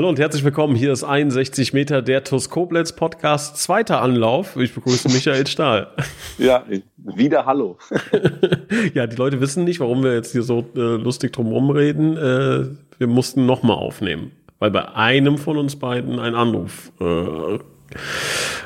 Hallo 0.00 0.08
und 0.08 0.18
herzlich 0.18 0.44
willkommen. 0.44 0.74
Hier 0.76 0.92
ist 0.92 1.04
61 1.04 1.74
Meter 1.74 2.00
der 2.00 2.24
TUS 2.24 2.48
Koblenz 2.48 2.96
Podcast. 2.96 3.58
Zweiter 3.58 4.00
Anlauf. 4.00 4.56
Ich 4.56 4.74
begrüße 4.74 5.10
Michael 5.10 5.46
Stahl. 5.46 5.88
Ja, 6.38 6.64
wieder 6.96 7.44
Hallo. 7.44 7.76
ja, 8.94 9.06
die 9.06 9.16
Leute 9.16 9.42
wissen 9.42 9.64
nicht, 9.64 9.78
warum 9.78 10.02
wir 10.02 10.14
jetzt 10.14 10.32
hier 10.32 10.42
so 10.42 10.64
äh, 10.74 10.78
lustig 10.78 11.34
drumherum 11.34 11.68
reden. 11.68 12.16
Äh, 12.16 12.68
wir 12.96 13.06
mussten 13.08 13.44
nochmal 13.44 13.76
aufnehmen, 13.76 14.32
weil 14.58 14.70
bei 14.70 14.88
einem 14.88 15.36
von 15.36 15.58
uns 15.58 15.76
beiden 15.76 16.18
ein 16.18 16.34
Anruf 16.34 16.92
äh, 16.98 17.04
äh, 17.04 17.58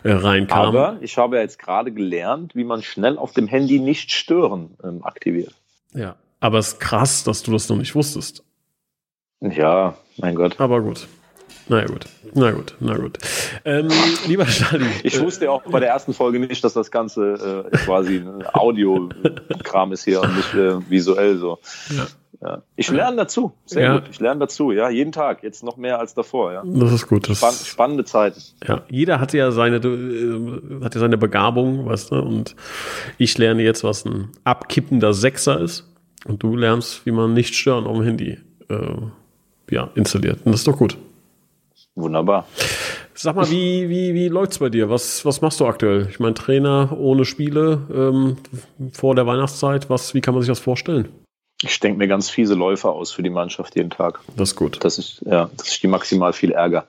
reinkam. 0.05 0.69
Aber 0.69 0.99
ich 1.01 1.19
habe 1.19 1.35
ja 1.35 1.43
jetzt 1.43 1.59
gerade 1.59 1.91
gelernt, 1.91 2.55
wie 2.55 2.63
man 2.63 2.81
schnell 2.85 3.19
auf 3.19 3.33
dem 3.33 3.49
Handy 3.49 3.81
nicht 3.81 4.13
stören 4.13 4.77
ähm, 4.85 5.03
aktiviert. 5.03 5.53
Ja, 5.95 6.15
aber 6.39 6.59
es 6.59 6.75
ist 6.75 6.79
krass, 6.79 7.25
dass 7.25 7.43
du 7.43 7.51
das 7.51 7.69
noch 7.69 7.77
nicht 7.77 7.97
wusstest. 7.97 8.45
Ja, 9.41 9.97
mein 10.19 10.37
Gott. 10.37 10.61
Aber 10.61 10.81
gut. 10.81 11.09
Na 11.69 11.81
ja, 11.81 11.87
gut, 11.87 12.07
na 12.35 12.51
gut, 12.51 12.75
na 12.81 12.97
gut. 12.97 13.19
Ähm, 13.65 13.89
lieber 14.27 14.47
Stali. 14.47 14.87
Ich 15.03 15.21
wusste 15.21 15.51
auch 15.51 15.63
bei 15.63 15.81
der 15.81 15.89
ersten 15.89 16.13
Folge 16.13 16.39
nicht, 16.39 16.63
dass 16.63 16.75
das 16.75 16.91
Ganze 16.91 17.65
äh, 17.73 17.77
quasi 17.77 18.17
ein 18.17 18.45
Audio-Kram 18.53 19.93
ist 19.93 20.05
hier 20.05 20.21
und 20.21 20.37
nicht 20.37 20.55
äh, 20.55 20.79
visuell 20.91 21.39
so. 21.39 21.59
Ja. 21.97 22.07
Ja. 22.45 22.63
Ich 22.77 22.91
lerne 22.91 23.17
dazu, 23.17 23.53
sehr 23.65 23.83
ja. 23.83 23.99
gut. 23.99 24.11
Ich 24.11 24.21
lerne 24.21 24.41
dazu, 24.41 24.71
ja, 24.71 24.91
jeden 24.91 25.13
Tag, 25.13 25.43
jetzt 25.43 25.63
noch 25.65 25.79
mehr 25.79 25.99
als 25.99 26.13
davor, 26.13 26.53
ja. 26.53 26.63
Das 26.67 26.93
ist 26.93 27.09
gut. 27.09 27.29
Das 27.29 27.39
Spann 27.39 27.55
spannende 27.55 28.05
Zeiten. 28.05 28.43
Ja, 28.67 28.83
jeder 28.91 29.19
hat 29.19 29.33
ja 29.33 29.51
seine, 29.51 29.77
äh, 29.77 30.85
hat 30.85 30.95
ja 30.95 31.01
seine 31.01 31.17
Begabung, 31.17 31.87
weißt 31.87 32.13
du, 32.13 32.17
und 32.17 32.55
ich 33.17 33.39
lerne 33.39 33.63
jetzt, 33.63 33.83
was 33.83 34.05
ein 34.05 34.29
abkippender 34.45 35.15
Sechser 35.15 35.59
ist 35.59 35.89
und 36.27 36.43
du 36.43 36.55
lernst, 36.55 37.07
wie 37.07 37.13
man 37.13 37.33
nicht 37.33 37.55
stören 37.55 37.87
auf 37.87 37.97
dem 37.97 38.05
Handy 38.05 38.39
äh, 38.69 38.97
ja, 39.71 39.91
installiert. 39.95 40.41
Und 40.45 40.53
das 40.53 40.61
ist 40.61 40.67
doch 40.67 40.77
gut. 40.77 40.99
Wunderbar. 41.95 42.47
Sag 43.15 43.37
mal, 43.37 43.49
wie, 43.49 43.89
wie, 43.89 44.15
wie 44.15 44.29
läuft's 44.29 44.59
bei 44.59 44.69
dir? 44.69 44.91
Was, 44.91 45.25
was 45.25 45.41
machst 45.41 45.61
du 45.61 45.67
aktuell? 45.67 46.09
Ich 46.11 46.19
meine, 46.19 46.35
Trainer 46.35 46.97
ohne 46.99 47.25
Spiele 47.25 47.87
ähm, 47.95 48.37
vor 48.93 49.15
der 49.15 49.27
Weihnachtszeit, 49.27 49.89
was, 49.89 50.15
wie 50.15 50.21
kann 50.21 50.35
man 50.35 50.43
sich 50.43 50.49
das 50.49 50.59
vorstellen? 50.59 51.09
Ich 51.63 51.79
denke 51.79 51.99
mir 51.99 52.09
ganz 52.09 52.29
fiese 52.29 52.55
Läufer 52.55 52.91
aus 52.91 53.13
für 53.13 53.23
die 53.23 53.31
Mannschaft 53.31 53.77
jeden 53.77 53.91
Tag. 53.91 54.21
Das 54.37 54.51
ist 54.51 54.57
gut. 54.57 54.85
Das 54.85 54.99
ist, 54.99 55.23
ja, 55.25 55.49
das 55.57 55.69
ist 55.69 55.83
die 55.83 55.87
maximal 55.87 56.33
viel 56.33 56.51
Ärger. 56.51 56.85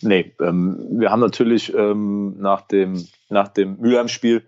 Nee, 0.00 0.32
ähm, 0.40 0.78
wir 0.90 1.10
haben 1.10 1.20
natürlich 1.20 1.74
ähm, 1.74 2.36
nach 2.38 2.62
dem, 2.62 3.06
nach 3.28 3.48
dem 3.48 3.76
Mülheim-Spiel 3.78 4.42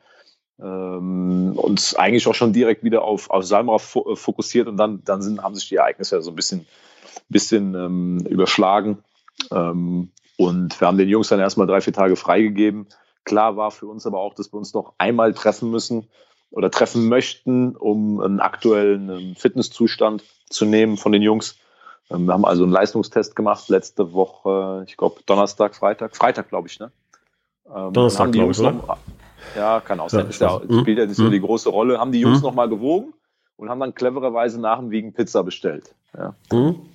ähm, 0.60 1.52
uns 1.54 1.94
eigentlich 1.94 2.26
auch 2.26 2.34
schon 2.34 2.54
direkt 2.54 2.82
wieder 2.82 3.02
auf, 3.02 3.28
auf 3.28 3.44
Salmra 3.44 3.78
fokussiert 3.78 4.66
und 4.68 4.78
dann, 4.78 5.04
dann 5.04 5.20
sind, 5.20 5.42
haben 5.42 5.54
sich 5.54 5.68
die 5.68 5.76
Ereignisse 5.76 6.16
ja 6.16 6.22
so 6.22 6.30
ein 6.30 6.36
bisschen 6.36 6.66
bisschen 7.28 7.74
ähm, 7.74 8.26
überschlagen. 8.28 8.98
Ähm, 9.50 10.10
und 10.36 10.80
wir 10.80 10.86
haben 10.86 10.98
den 10.98 11.08
Jungs 11.08 11.28
dann 11.28 11.40
erstmal 11.40 11.66
drei, 11.66 11.80
vier 11.80 11.92
Tage 11.92 12.16
freigegeben. 12.16 12.86
Klar 13.24 13.56
war 13.56 13.70
für 13.70 13.86
uns 13.86 14.06
aber 14.06 14.20
auch, 14.20 14.34
dass 14.34 14.52
wir 14.52 14.58
uns 14.58 14.72
noch 14.72 14.94
einmal 14.98 15.34
treffen 15.34 15.70
müssen 15.70 16.08
oder 16.50 16.70
treffen 16.70 17.08
möchten, 17.08 17.76
um 17.76 18.20
einen 18.20 18.40
aktuellen 18.40 19.10
ähm, 19.10 19.34
Fitnesszustand 19.36 20.22
zu 20.48 20.64
nehmen 20.64 20.96
von 20.96 21.12
den 21.12 21.22
Jungs. 21.22 21.56
Ähm, 22.10 22.26
wir 22.26 22.34
haben 22.34 22.44
also 22.44 22.62
einen 22.62 22.72
Leistungstest 22.72 23.36
gemacht 23.36 23.68
letzte 23.68 24.12
Woche, 24.12 24.84
ich 24.86 24.96
glaube 24.96 25.20
Donnerstag, 25.26 25.74
Freitag, 25.74 26.16
Freitag 26.16 26.48
glaube 26.48 26.68
ich, 26.68 26.78
ne? 26.78 26.90
Ähm, 27.66 27.92
Donnerstag, 27.92 28.32
glaube 28.32 28.52
ich, 28.52 28.58
noch, 28.60 28.96
Ja, 29.56 29.80
kann 29.80 30.00
auch 30.00 30.08
sein. 30.08 30.28
Ja, 30.30 30.60
ja, 30.66 30.80
spielt 30.80 30.98
ja 30.98 31.04
nicht 31.06 31.16
so 31.16 31.24
mhm. 31.24 31.32
die 31.32 31.40
große 31.40 31.68
Rolle. 31.68 31.98
Haben 31.98 32.12
die 32.12 32.20
Jungs 32.20 32.38
mhm. 32.38 32.44
noch 32.44 32.54
mal 32.54 32.68
gewogen 32.68 33.12
und 33.56 33.68
haben 33.68 33.80
dann 33.80 33.94
clevererweise 33.94 34.58
nach 34.58 34.78
dem 34.78 34.90
Wiegen 34.90 35.12
Pizza 35.12 35.42
bestellt. 35.42 35.94
Ja. 36.16 36.34
Mhm 36.50 36.86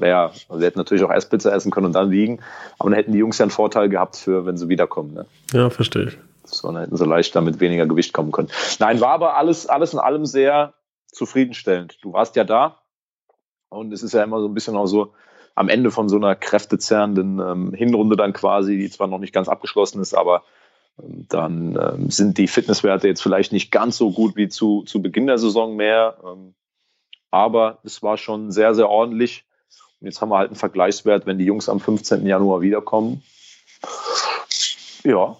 wäre, 0.00 0.30
also 0.48 0.58
sie 0.58 0.64
hätten 0.64 0.78
natürlich 0.78 1.04
auch 1.04 1.10
erst 1.10 1.30
Pizza 1.30 1.52
essen 1.52 1.70
können 1.70 1.86
und 1.86 1.92
dann 1.92 2.10
wiegen, 2.10 2.40
aber 2.78 2.90
dann 2.90 2.96
hätten 2.96 3.12
die 3.12 3.18
Jungs 3.18 3.38
ja 3.38 3.44
einen 3.44 3.50
Vorteil 3.50 3.88
gehabt 3.88 4.16
für, 4.16 4.46
wenn 4.46 4.56
sie 4.56 4.68
wiederkommen. 4.68 5.14
Ne? 5.14 5.26
Ja, 5.52 5.70
verstehe 5.70 6.04
ich. 6.04 6.18
So, 6.44 6.68
dann 6.68 6.82
hätten 6.82 6.96
sie 6.96 7.06
leicht 7.06 7.34
damit 7.34 7.60
weniger 7.60 7.86
Gewicht 7.86 8.12
kommen 8.12 8.32
können. 8.32 8.48
Nein, 8.78 9.00
war 9.00 9.10
aber 9.10 9.36
alles, 9.36 9.66
alles 9.66 9.92
in 9.92 9.98
allem 9.98 10.26
sehr 10.26 10.74
zufriedenstellend. 11.06 11.98
Du 12.02 12.12
warst 12.12 12.36
ja 12.36 12.44
da 12.44 12.80
und 13.68 13.92
es 13.92 14.02
ist 14.02 14.12
ja 14.12 14.22
immer 14.22 14.40
so 14.40 14.46
ein 14.46 14.54
bisschen 14.54 14.76
auch 14.76 14.86
so, 14.86 15.12
am 15.54 15.68
Ende 15.68 15.90
von 15.90 16.08
so 16.08 16.16
einer 16.16 16.34
kräftezerrenden 16.34 17.38
ähm, 17.38 17.72
Hinrunde 17.72 18.16
dann 18.16 18.32
quasi, 18.32 18.76
die 18.76 18.90
zwar 18.90 19.06
noch 19.06 19.18
nicht 19.18 19.32
ganz 19.32 19.48
abgeschlossen 19.48 20.00
ist, 20.00 20.14
aber 20.14 20.42
ähm, 21.00 21.26
dann 21.28 21.78
ähm, 21.80 22.10
sind 22.10 22.38
die 22.38 22.48
Fitnesswerte 22.48 23.08
jetzt 23.08 23.22
vielleicht 23.22 23.52
nicht 23.52 23.70
ganz 23.70 23.96
so 23.96 24.10
gut 24.10 24.36
wie 24.36 24.48
zu, 24.48 24.82
zu 24.82 25.00
Beginn 25.00 25.26
der 25.26 25.38
Saison 25.38 25.76
mehr. 25.76 26.16
Ähm, 26.24 26.54
aber 27.30 27.78
es 27.84 28.02
war 28.02 28.16
schon 28.16 28.50
sehr, 28.52 28.74
sehr 28.74 28.88
ordentlich. 28.88 29.44
Jetzt 30.04 30.20
haben 30.20 30.28
wir 30.28 30.38
halt 30.38 30.50
einen 30.50 30.56
Vergleichswert, 30.56 31.26
wenn 31.26 31.38
die 31.38 31.44
Jungs 31.44 31.68
am 31.68 31.80
15. 31.80 32.26
Januar 32.26 32.60
wiederkommen. 32.60 33.22
Ja, 35.02 35.36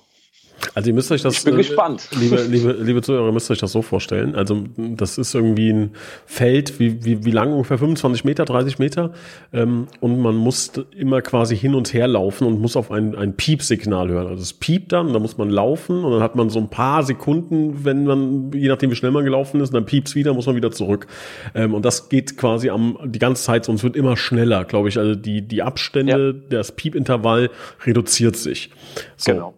also 0.74 0.90
ihr 0.90 0.94
müsst 0.94 1.10
euch 1.12 1.22
das, 1.22 1.34
ich 1.34 1.44
bin 1.44 1.54
äh, 1.54 1.58
gespannt. 1.58 2.08
Liebe, 2.18 2.42
liebe, 2.48 2.72
liebe 2.72 3.02
Zuhörer, 3.02 3.26
ihr 3.26 3.32
müsst 3.32 3.50
euch 3.50 3.58
das 3.58 3.72
so 3.72 3.82
vorstellen. 3.82 4.34
Also 4.34 4.64
das 4.76 5.18
ist 5.18 5.34
irgendwie 5.34 5.72
ein 5.72 5.90
Feld, 6.26 6.78
wie, 6.78 7.04
wie, 7.04 7.24
wie 7.24 7.30
lang 7.30 7.52
ungefähr 7.52 7.78
25 7.78 8.24
Meter, 8.24 8.44
30 8.44 8.78
Meter. 8.78 9.12
Ähm, 9.52 9.88
und 10.00 10.20
man 10.20 10.36
muss 10.36 10.72
immer 10.96 11.22
quasi 11.22 11.56
hin 11.56 11.74
und 11.74 11.92
her 11.92 12.08
laufen 12.08 12.46
und 12.46 12.60
muss 12.60 12.76
auf 12.76 12.90
ein, 12.90 13.14
ein 13.14 13.34
Piepsignal 13.36 14.08
hören. 14.08 14.28
Also 14.28 14.42
es 14.42 14.52
piept 14.52 14.92
dann, 14.92 15.12
da 15.12 15.18
muss 15.18 15.38
man 15.38 15.50
laufen 15.50 16.04
und 16.04 16.12
dann 16.12 16.22
hat 16.22 16.36
man 16.36 16.50
so 16.50 16.58
ein 16.58 16.68
paar 16.68 17.02
Sekunden, 17.02 17.84
wenn 17.84 18.04
man, 18.04 18.52
je 18.52 18.68
nachdem 18.68 18.90
wie 18.90 18.96
schnell 18.96 19.10
man 19.10 19.24
gelaufen 19.24 19.60
ist, 19.60 19.74
dann 19.74 19.84
piept's 19.84 20.14
wieder, 20.14 20.34
muss 20.34 20.46
man 20.46 20.56
wieder 20.56 20.70
zurück. 20.70 21.06
Ähm, 21.54 21.74
und 21.74 21.84
das 21.84 22.08
geht 22.08 22.36
quasi 22.36 22.70
am, 22.70 22.98
die 23.04 23.18
ganze 23.18 23.42
Zeit, 23.42 23.64
sonst 23.64 23.82
wird 23.82 23.96
immer 23.96 24.16
schneller, 24.16 24.64
glaube 24.64 24.88
ich. 24.88 24.98
Also 24.98 25.14
die, 25.14 25.42
die 25.42 25.62
Abstände, 25.62 26.42
ja. 26.50 26.58
das 26.58 26.72
Piepintervall 26.72 27.50
reduziert 27.84 28.36
sich. 28.36 28.70
So. 29.16 29.32
Genau. 29.32 29.54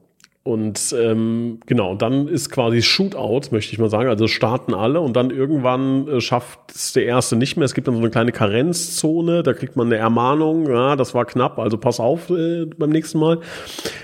Und 0.46 0.94
ähm, 0.96 1.58
genau, 1.66 1.96
dann 1.96 2.28
ist 2.28 2.50
quasi 2.50 2.80
Shootout, 2.80 3.50
möchte 3.50 3.72
ich 3.72 3.78
mal 3.80 3.90
sagen. 3.90 4.08
Also 4.08 4.28
starten 4.28 4.74
alle 4.74 5.00
und 5.00 5.16
dann 5.16 5.30
irgendwann 5.30 6.06
äh, 6.06 6.20
schafft 6.20 6.60
es 6.72 6.92
der 6.92 7.04
Erste 7.04 7.34
nicht 7.34 7.56
mehr. 7.56 7.64
Es 7.64 7.74
gibt 7.74 7.88
dann 7.88 7.94
so 7.96 8.00
eine 8.00 8.10
kleine 8.10 8.30
Karenzzone, 8.30 9.42
da 9.42 9.52
kriegt 9.54 9.74
man 9.74 9.88
eine 9.88 9.96
Ermahnung, 9.96 10.70
ja, 10.70 10.94
das 10.94 11.14
war 11.14 11.24
knapp, 11.24 11.58
also 11.58 11.78
pass 11.78 11.98
auf 11.98 12.30
äh, 12.30 12.66
beim 12.66 12.90
nächsten 12.90 13.18
Mal. 13.18 13.40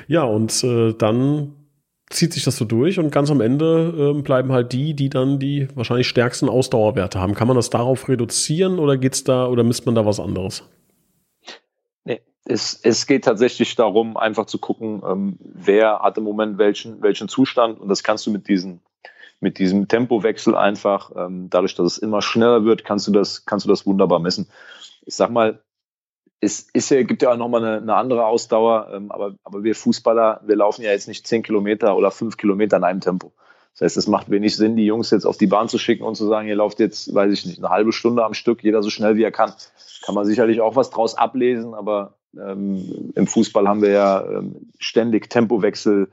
Ja, 0.08 0.24
und 0.24 0.64
äh, 0.64 0.94
dann 0.94 1.52
zieht 2.10 2.32
sich 2.32 2.42
das 2.42 2.56
so 2.56 2.64
durch 2.64 2.98
und 2.98 3.12
ganz 3.12 3.30
am 3.30 3.40
Ende 3.40 4.14
äh, 4.16 4.20
bleiben 4.20 4.50
halt 4.50 4.72
die, 4.72 4.94
die 4.94 5.10
dann 5.10 5.38
die 5.38 5.68
wahrscheinlich 5.76 6.08
stärksten 6.08 6.48
Ausdauerwerte 6.48 7.20
haben. 7.20 7.34
Kann 7.34 7.46
man 7.46 7.56
das 7.56 7.70
darauf 7.70 8.08
reduzieren 8.08 8.80
oder 8.80 8.96
geht's 8.96 9.22
da 9.22 9.46
oder 9.46 9.62
misst 9.62 9.86
man 9.86 9.94
da 9.94 10.04
was 10.04 10.18
anderes? 10.18 10.64
Es, 12.44 12.78
es 12.82 13.06
geht 13.06 13.24
tatsächlich 13.24 13.74
darum, 13.76 14.16
einfach 14.16 14.46
zu 14.46 14.58
gucken, 14.58 15.02
ähm, 15.06 15.38
wer 15.40 16.00
hat 16.00 16.18
im 16.18 16.24
Moment 16.24 16.58
welchen, 16.58 17.02
welchen 17.02 17.28
Zustand 17.28 17.80
und 17.80 17.88
das 17.88 18.02
kannst 18.02 18.26
du 18.26 18.30
mit 18.30 18.48
diesen 18.48 18.80
mit 19.42 19.58
diesem 19.58 19.88
Tempowechsel 19.88 20.54
einfach, 20.54 21.10
ähm, 21.16 21.50
dadurch, 21.50 21.74
dass 21.74 21.94
es 21.94 21.98
immer 21.98 22.22
schneller 22.22 22.64
wird, 22.64 22.84
kannst 22.84 23.08
du 23.08 23.12
das, 23.12 23.44
kannst 23.44 23.66
du 23.66 23.68
das 23.68 23.84
wunderbar 23.84 24.20
messen. 24.20 24.48
Ich 25.04 25.16
sag 25.16 25.30
mal, 25.30 25.60
es 26.40 26.60
ist 26.72 26.90
ja, 26.90 27.02
gibt 27.02 27.22
ja 27.22 27.32
auch 27.32 27.36
nochmal 27.36 27.64
eine, 27.64 27.76
eine 27.78 27.94
andere 27.96 28.24
Ausdauer, 28.24 28.90
ähm, 28.94 29.10
aber, 29.10 29.34
aber 29.42 29.64
wir 29.64 29.74
Fußballer, 29.74 30.42
wir 30.46 30.56
laufen 30.56 30.82
ja 30.82 30.92
jetzt 30.92 31.08
nicht 31.08 31.26
zehn 31.26 31.42
Kilometer 31.42 31.96
oder 31.96 32.12
fünf 32.12 32.36
Kilometer 32.36 32.76
in 32.76 32.84
einem 32.84 33.00
Tempo. 33.00 33.32
Das 33.72 33.80
heißt, 33.80 33.96
es 33.96 34.06
macht 34.06 34.30
wenig 34.30 34.54
Sinn, 34.54 34.76
die 34.76 34.86
Jungs 34.86 35.10
jetzt 35.10 35.24
auf 35.24 35.38
die 35.38 35.46
Bahn 35.48 35.68
zu 35.68 35.78
schicken 35.78 36.04
und 36.04 36.14
zu 36.14 36.26
sagen, 36.28 36.46
ihr 36.46 36.56
lauft 36.56 36.78
jetzt, 36.78 37.12
weiß 37.12 37.32
ich 37.32 37.44
nicht, 37.44 37.58
eine 37.58 37.70
halbe 37.70 37.92
Stunde 37.92 38.24
am 38.24 38.34
Stück, 38.34 38.62
jeder 38.62 38.82
so 38.82 38.90
schnell 38.90 39.16
wie 39.16 39.24
er 39.24 39.32
kann. 39.32 39.54
Kann 40.04 40.14
man 40.14 40.24
sicherlich 40.24 40.60
auch 40.60 40.76
was 40.76 40.90
draus 40.90 41.16
ablesen, 41.16 41.74
aber 41.74 42.18
ähm, 42.38 43.12
Im 43.14 43.26
Fußball 43.26 43.68
haben 43.68 43.82
wir 43.82 43.90
ja 43.90 44.24
ähm, 44.24 44.70
ständig 44.78 45.28
Tempowechsel, 45.30 46.10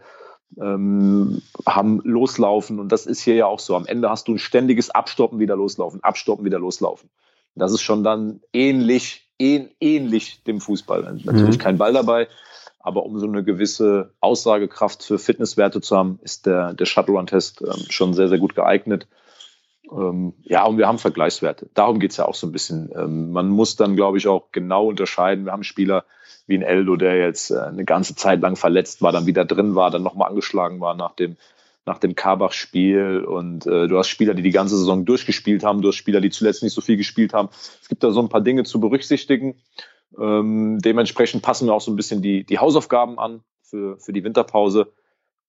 ähm, 0.59 1.41
haben 1.65 2.01
Loslaufen 2.03 2.79
und 2.79 2.91
das 2.91 3.05
ist 3.05 3.21
hier 3.21 3.35
ja 3.35 3.45
auch 3.45 3.59
so. 3.59 3.75
Am 3.75 3.85
Ende 3.85 4.09
hast 4.09 4.27
du 4.27 4.33
ein 4.33 4.39
ständiges 4.39 4.89
Abstoppen, 4.89 5.39
wieder 5.39 5.55
loslaufen, 5.55 6.03
Abstoppen, 6.03 6.45
wieder 6.45 6.59
loslaufen. 6.59 7.09
Das 7.55 7.73
ist 7.73 7.81
schon 7.81 8.03
dann 8.03 8.41
ähnlich, 8.53 9.29
ähn, 9.37 9.69
ähnlich 9.79 10.43
dem 10.43 10.61
Fußball. 10.61 11.19
Natürlich 11.23 11.57
mhm. 11.57 11.61
kein 11.61 11.77
Ball 11.77 11.93
dabei, 11.93 12.27
aber 12.79 13.05
um 13.05 13.19
so 13.19 13.27
eine 13.27 13.43
gewisse 13.43 14.13
Aussagekraft 14.21 15.03
für 15.03 15.19
Fitnesswerte 15.19 15.81
zu 15.81 15.97
haben, 15.97 16.19
ist 16.23 16.45
der, 16.45 16.73
der 16.73 16.85
Shuttle-Run-Test 16.85 17.61
ähm, 17.61 17.85
schon 17.89 18.13
sehr, 18.13 18.29
sehr 18.29 18.39
gut 18.39 18.55
geeignet. 18.55 19.07
Ähm, 19.91 20.33
ja, 20.43 20.65
und 20.65 20.77
wir 20.77 20.87
haben 20.87 20.97
Vergleichswerte. 20.97 21.69
Darum 21.73 21.99
geht 21.99 22.11
es 22.11 22.17
ja 22.17 22.25
auch 22.25 22.35
so 22.35 22.47
ein 22.47 22.51
bisschen. 22.51 22.89
Ähm, 22.95 23.31
man 23.31 23.49
muss 23.49 23.75
dann, 23.75 23.95
glaube 23.95 24.17
ich, 24.17 24.27
auch 24.27 24.51
genau 24.51 24.87
unterscheiden. 24.87 25.45
Wir 25.45 25.51
haben 25.51 25.63
Spieler 25.63 26.05
wie 26.47 26.57
ein 26.57 26.63
Eldo, 26.63 26.95
der 26.95 27.17
jetzt 27.17 27.51
äh, 27.51 27.59
eine 27.59 27.85
ganze 27.85 28.15
Zeit 28.15 28.41
lang 28.41 28.55
verletzt 28.55 29.01
war, 29.01 29.11
dann 29.11 29.25
wieder 29.25 29.45
drin 29.45 29.75
war, 29.75 29.91
dann 29.91 30.03
nochmal 30.03 30.29
angeschlagen 30.29 30.79
war 30.79 30.95
nach 30.95 31.13
dem, 31.13 31.37
nach 31.85 31.99
dem 31.99 32.15
Karbach-Spiel 32.15 33.23
und 33.25 33.65
äh, 33.67 33.87
du 33.87 33.97
hast 33.97 34.09
Spieler, 34.09 34.33
die 34.33 34.41
die 34.41 34.51
ganze 34.51 34.77
Saison 34.77 35.05
durchgespielt 35.05 35.63
haben, 35.63 35.81
du 35.81 35.89
hast 35.89 35.95
Spieler, 35.95 36.21
die 36.21 36.29
zuletzt 36.29 36.63
nicht 36.63 36.73
so 36.73 36.81
viel 36.81 36.97
gespielt 36.97 37.33
haben. 37.33 37.49
Es 37.81 37.87
gibt 37.87 38.03
da 38.03 38.11
so 38.11 38.21
ein 38.21 38.29
paar 38.29 38.41
Dinge 38.41 38.63
zu 38.63 38.79
berücksichtigen. 38.79 39.61
Ähm, 40.19 40.79
dementsprechend 40.79 41.43
passen 41.43 41.67
wir 41.67 41.73
auch 41.73 41.81
so 41.81 41.91
ein 41.91 41.95
bisschen 41.95 42.21
die, 42.21 42.43
die 42.43 42.59
Hausaufgaben 42.59 43.19
an 43.19 43.41
für, 43.61 43.97
für 43.97 44.13
die 44.13 44.23
Winterpause. 44.23 44.91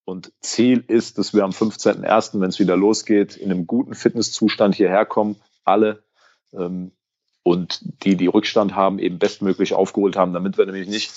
Und 0.05 0.33
Ziel 0.41 0.85
ist, 0.89 1.19
dass 1.19 1.35
wir 1.35 1.45
am 1.45 1.51
15.01., 1.51 2.41
wenn 2.41 2.49
es 2.49 2.59
wieder 2.59 2.77
losgeht, 2.77 3.37
in 3.37 3.51
einem 3.51 3.67
guten 3.67 3.95
Fitnesszustand 3.95 4.75
hierher 4.75 5.07
kommen, 5.07 5.37
alle. 5.65 6.03
Ähm, 6.53 6.93
und 7.43 8.05
die, 8.05 8.17
die 8.17 8.27
Rückstand 8.27 8.75
haben, 8.75 8.99
eben 8.99 9.19
bestmöglich 9.19 9.73
aufgeholt 9.75 10.17
haben, 10.17 10.33
damit 10.33 10.59
wir 10.59 10.67
nämlich 10.67 10.89
nicht 10.89 11.11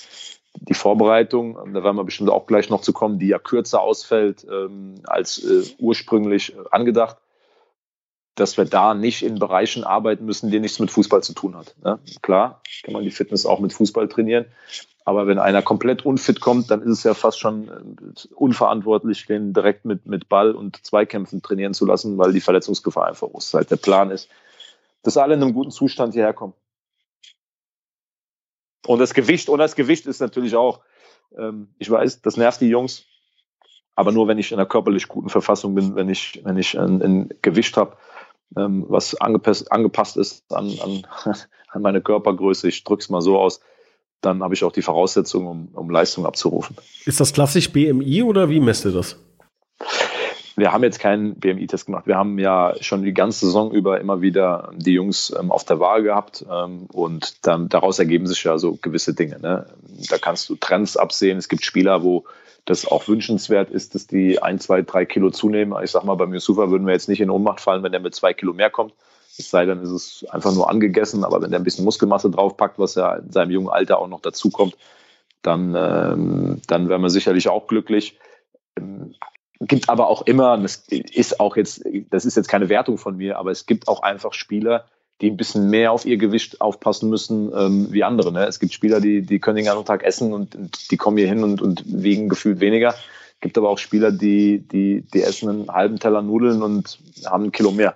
die 0.55 0.73
Vorbereitung, 0.73 1.57
da 1.73 1.83
werden 1.83 1.97
wir 1.97 2.03
bestimmt 2.03 2.29
auch 2.29 2.45
gleich 2.45 2.69
noch 2.69 2.81
zu 2.81 2.93
kommen, 2.93 3.19
die 3.19 3.27
ja 3.27 3.39
kürzer 3.39 3.81
ausfällt 3.81 4.45
ähm, 4.49 4.95
als 5.03 5.43
äh, 5.43 5.63
ursprünglich 5.79 6.55
angedacht, 6.71 7.17
dass 8.35 8.57
wir 8.57 8.65
da 8.65 8.93
nicht 8.93 9.23
in 9.23 9.39
Bereichen 9.39 9.83
arbeiten 9.83 10.25
müssen, 10.25 10.51
die 10.51 10.59
nichts 10.59 10.79
mit 10.79 10.91
Fußball 10.91 11.23
zu 11.23 11.33
tun 11.33 11.55
hat. 11.55 11.75
Ne? 11.83 11.99
Klar, 12.21 12.61
kann 12.83 12.93
man 12.93 13.03
die 13.03 13.11
Fitness 13.11 13.45
auch 13.45 13.59
mit 13.59 13.73
Fußball 13.73 14.07
trainieren, 14.07 14.45
aber 15.05 15.27
wenn 15.27 15.39
einer 15.39 15.61
komplett 15.61 16.05
unfit 16.05 16.39
kommt, 16.39 16.71
dann 16.71 16.81
ist 16.81 16.99
es 16.99 17.03
ja 17.03 17.13
fast 17.13 17.39
schon 17.39 17.67
äh, 17.67 18.33
unverantwortlich, 18.35 19.25
den 19.25 19.53
direkt 19.53 19.85
mit, 19.85 20.05
mit 20.05 20.29
Ball 20.29 20.51
und 20.51 20.85
Zweikämpfen 20.85 21.41
trainieren 21.41 21.73
zu 21.73 21.85
lassen, 21.85 22.17
weil 22.17 22.31
die 22.31 22.41
Verletzungsgefahr 22.41 23.07
einfach 23.07 23.29
ist. 23.35 23.53
Halt 23.53 23.69
der 23.71 23.77
Plan 23.77 24.11
ist, 24.11 24.29
dass 25.03 25.17
alle 25.17 25.33
in 25.33 25.43
einem 25.43 25.53
guten 25.53 25.71
Zustand 25.71 26.13
hierher 26.13 26.33
kommen. 26.33 26.53
Und 28.85 28.99
das 28.99 29.13
Gewicht, 29.13 29.49
und 29.49 29.59
das 29.59 29.75
Gewicht 29.75 30.05
ist 30.05 30.19
natürlich 30.19 30.55
auch, 30.55 30.81
ähm, 31.37 31.69
ich 31.79 31.89
weiß, 31.89 32.21
das 32.21 32.37
nervt 32.37 32.61
die 32.61 32.69
Jungs, 32.69 33.05
aber 33.95 34.11
nur 34.11 34.27
wenn 34.27 34.37
ich 34.37 34.51
in 34.51 34.59
einer 34.59 34.67
körperlich 34.67 35.07
guten 35.07 35.29
Verfassung 35.29 35.75
bin, 35.75 35.95
wenn 35.95 36.09
ich, 36.09 36.41
wenn 36.43 36.57
ich 36.57 36.77
ein, 36.79 37.01
ein 37.01 37.29
Gewicht 37.41 37.77
habe, 37.77 37.97
ähm, 38.57 38.85
was 38.87 39.15
angepasst, 39.19 39.71
angepasst 39.71 40.17
ist 40.17 40.53
an, 40.53 40.73
an, 40.81 41.07
an 41.69 41.81
meine 41.81 42.01
Körpergröße, 42.01 42.67
ich 42.67 42.83
drück's 42.83 43.09
mal 43.09 43.21
so 43.21 43.39
aus, 43.39 43.61
dann 44.25 44.43
habe 44.43 44.53
ich 44.53 44.63
auch 44.63 44.71
die 44.71 44.81
Voraussetzungen, 44.81 45.47
um, 45.47 45.69
um 45.73 45.89
Leistung 45.89 46.25
abzurufen. 46.25 46.75
Ist 47.05 47.19
das 47.19 47.33
klassisch 47.33 47.71
BMI 47.71 48.23
oder 48.23 48.49
wie 48.49 48.59
messt 48.59 48.85
ihr 48.85 48.91
das? 48.91 49.17
Wir 50.55 50.71
haben 50.71 50.83
jetzt 50.83 50.99
keinen 50.99 51.35
BMI-Test 51.35 51.87
gemacht. 51.87 52.05
Wir 52.05 52.15
haben 52.15 52.37
ja 52.37 52.75
schon 52.79 53.03
die 53.03 53.13
ganze 53.13 53.47
Saison 53.47 53.71
über 53.71 53.99
immer 53.99 54.21
wieder 54.21 54.71
die 54.75 54.93
Jungs 54.93 55.33
ähm, 55.37 55.51
auf 55.51 55.63
der 55.63 55.79
Waage 55.79 56.03
gehabt 56.03 56.45
ähm, 56.49 56.85
und 56.93 57.47
dann 57.47 57.69
daraus 57.69 57.97
ergeben 57.97 58.27
sich 58.27 58.43
ja 58.43 58.57
so 58.59 58.77
gewisse 58.79 59.15
Dinge. 59.15 59.39
Ne? 59.39 59.65
Da 60.09 60.17
kannst 60.19 60.49
du 60.49 60.55
Trends 60.55 60.95
absehen. 60.95 61.39
Es 61.39 61.49
gibt 61.49 61.65
Spieler, 61.65 62.03
wo 62.03 62.25
das 62.65 62.85
auch 62.85 63.07
wünschenswert 63.07 63.71
ist, 63.71 63.95
dass 63.95 64.05
die 64.05 64.41
ein, 64.41 64.59
zwei, 64.59 64.83
drei 64.83 65.05
Kilo 65.05 65.31
zunehmen. 65.31 65.75
Ich 65.83 65.91
sag 65.91 66.03
mal, 66.03 66.15
beim 66.15 66.33
Yusufa 66.33 66.69
würden 66.69 66.85
wir 66.85 66.93
jetzt 66.93 67.09
nicht 67.09 67.19
in 67.19 67.31
Ohnmacht 67.31 67.59
fallen, 67.59 67.83
wenn 67.83 67.91
der 67.91 68.01
mit 68.01 68.13
zwei 68.13 68.33
Kilo 68.33 68.53
mehr 68.53 68.69
kommt. 68.69 68.93
Es 69.37 69.49
sei 69.49 69.65
denn, 69.65 69.81
ist 69.81 69.89
es 69.89 70.25
einfach 70.29 70.53
nur 70.53 70.69
angegessen, 70.69 71.23
aber 71.23 71.41
wenn 71.41 71.51
der 71.51 71.59
ein 71.59 71.63
bisschen 71.63 71.85
Muskelmasse 71.85 72.29
draufpackt, 72.29 72.77
was 72.77 72.95
ja 72.95 73.15
in 73.15 73.31
seinem 73.31 73.51
jungen 73.51 73.69
Alter 73.69 73.99
auch 73.99 74.07
noch 74.07 74.21
dazukommt, 74.21 74.77
dann, 75.41 75.75
ähm, 75.75 76.61
dann 76.67 76.89
wären 76.89 77.01
wir 77.01 77.09
sicherlich 77.09 77.49
auch 77.49 77.67
glücklich. 77.67 78.19
Ähm, 78.77 79.15
gibt 79.59 79.89
aber 79.89 80.07
auch 80.07 80.23
immer, 80.23 80.57
das 80.57 80.85
ist 80.89 81.39
auch 81.39 81.55
jetzt, 81.55 81.83
das 82.09 82.25
ist 82.25 82.35
jetzt 82.35 82.49
keine 82.49 82.69
Wertung 82.69 82.97
von 82.97 83.17
mir, 83.17 83.37
aber 83.37 83.51
es 83.51 83.65
gibt 83.65 83.87
auch 83.87 84.03
einfach 84.03 84.33
Spieler, 84.33 84.85
die 85.21 85.29
ein 85.29 85.37
bisschen 85.37 85.69
mehr 85.69 85.91
auf 85.91 86.05
ihr 86.05 86.17
Gewicht 86.17 86.59
aufpassen 86.59 87.09
müssen 87.09 87.51
ähm, 87.55 87.87
wie 87.91 88.03
andere. 88.03 88.31
Ne? 88.31 88.45
Es 88.45 88.59
gibt 88.59 88.73
Spieler, 88.73 88.99
die, 88.99 89.21
die 89.21 89.39
können 89.39 89.57
den 89.57 89.65
ganzen 89.65 89.85
Tag 89.85 90.03
essen 90.03 90.33
und, 90.33 90.55
und 90.55 90.91
die 90.91 90.97
kommen 90.97 91.17
hier 91.17 91.27
hin 91.27 91.43
und, 91.43 91.61
und 91.61 91.83
wiegen 91.85 92.29
gefühlt 92.29 92.59
weniger. 92.59 92.89
Es 92.89 93.39
gibt 93.39 93.57
aber 93.57 93.69
auch 93.69 93.77
Spieler, 93.77 94.11
die, 94.11 94.59
die, 94.59 95.01
die 95.13 95.21
essen 95.21 95.49
einen 95.49 95.69
halben 95.69 95.99
Teller 95.99 96.21
Nudeln 96.21 96.61
und 96.61 96.99
haben 97.25 97.45
ein 97.45 97.51
Kilo 97.51 97.71
mehr. 97.71 97.95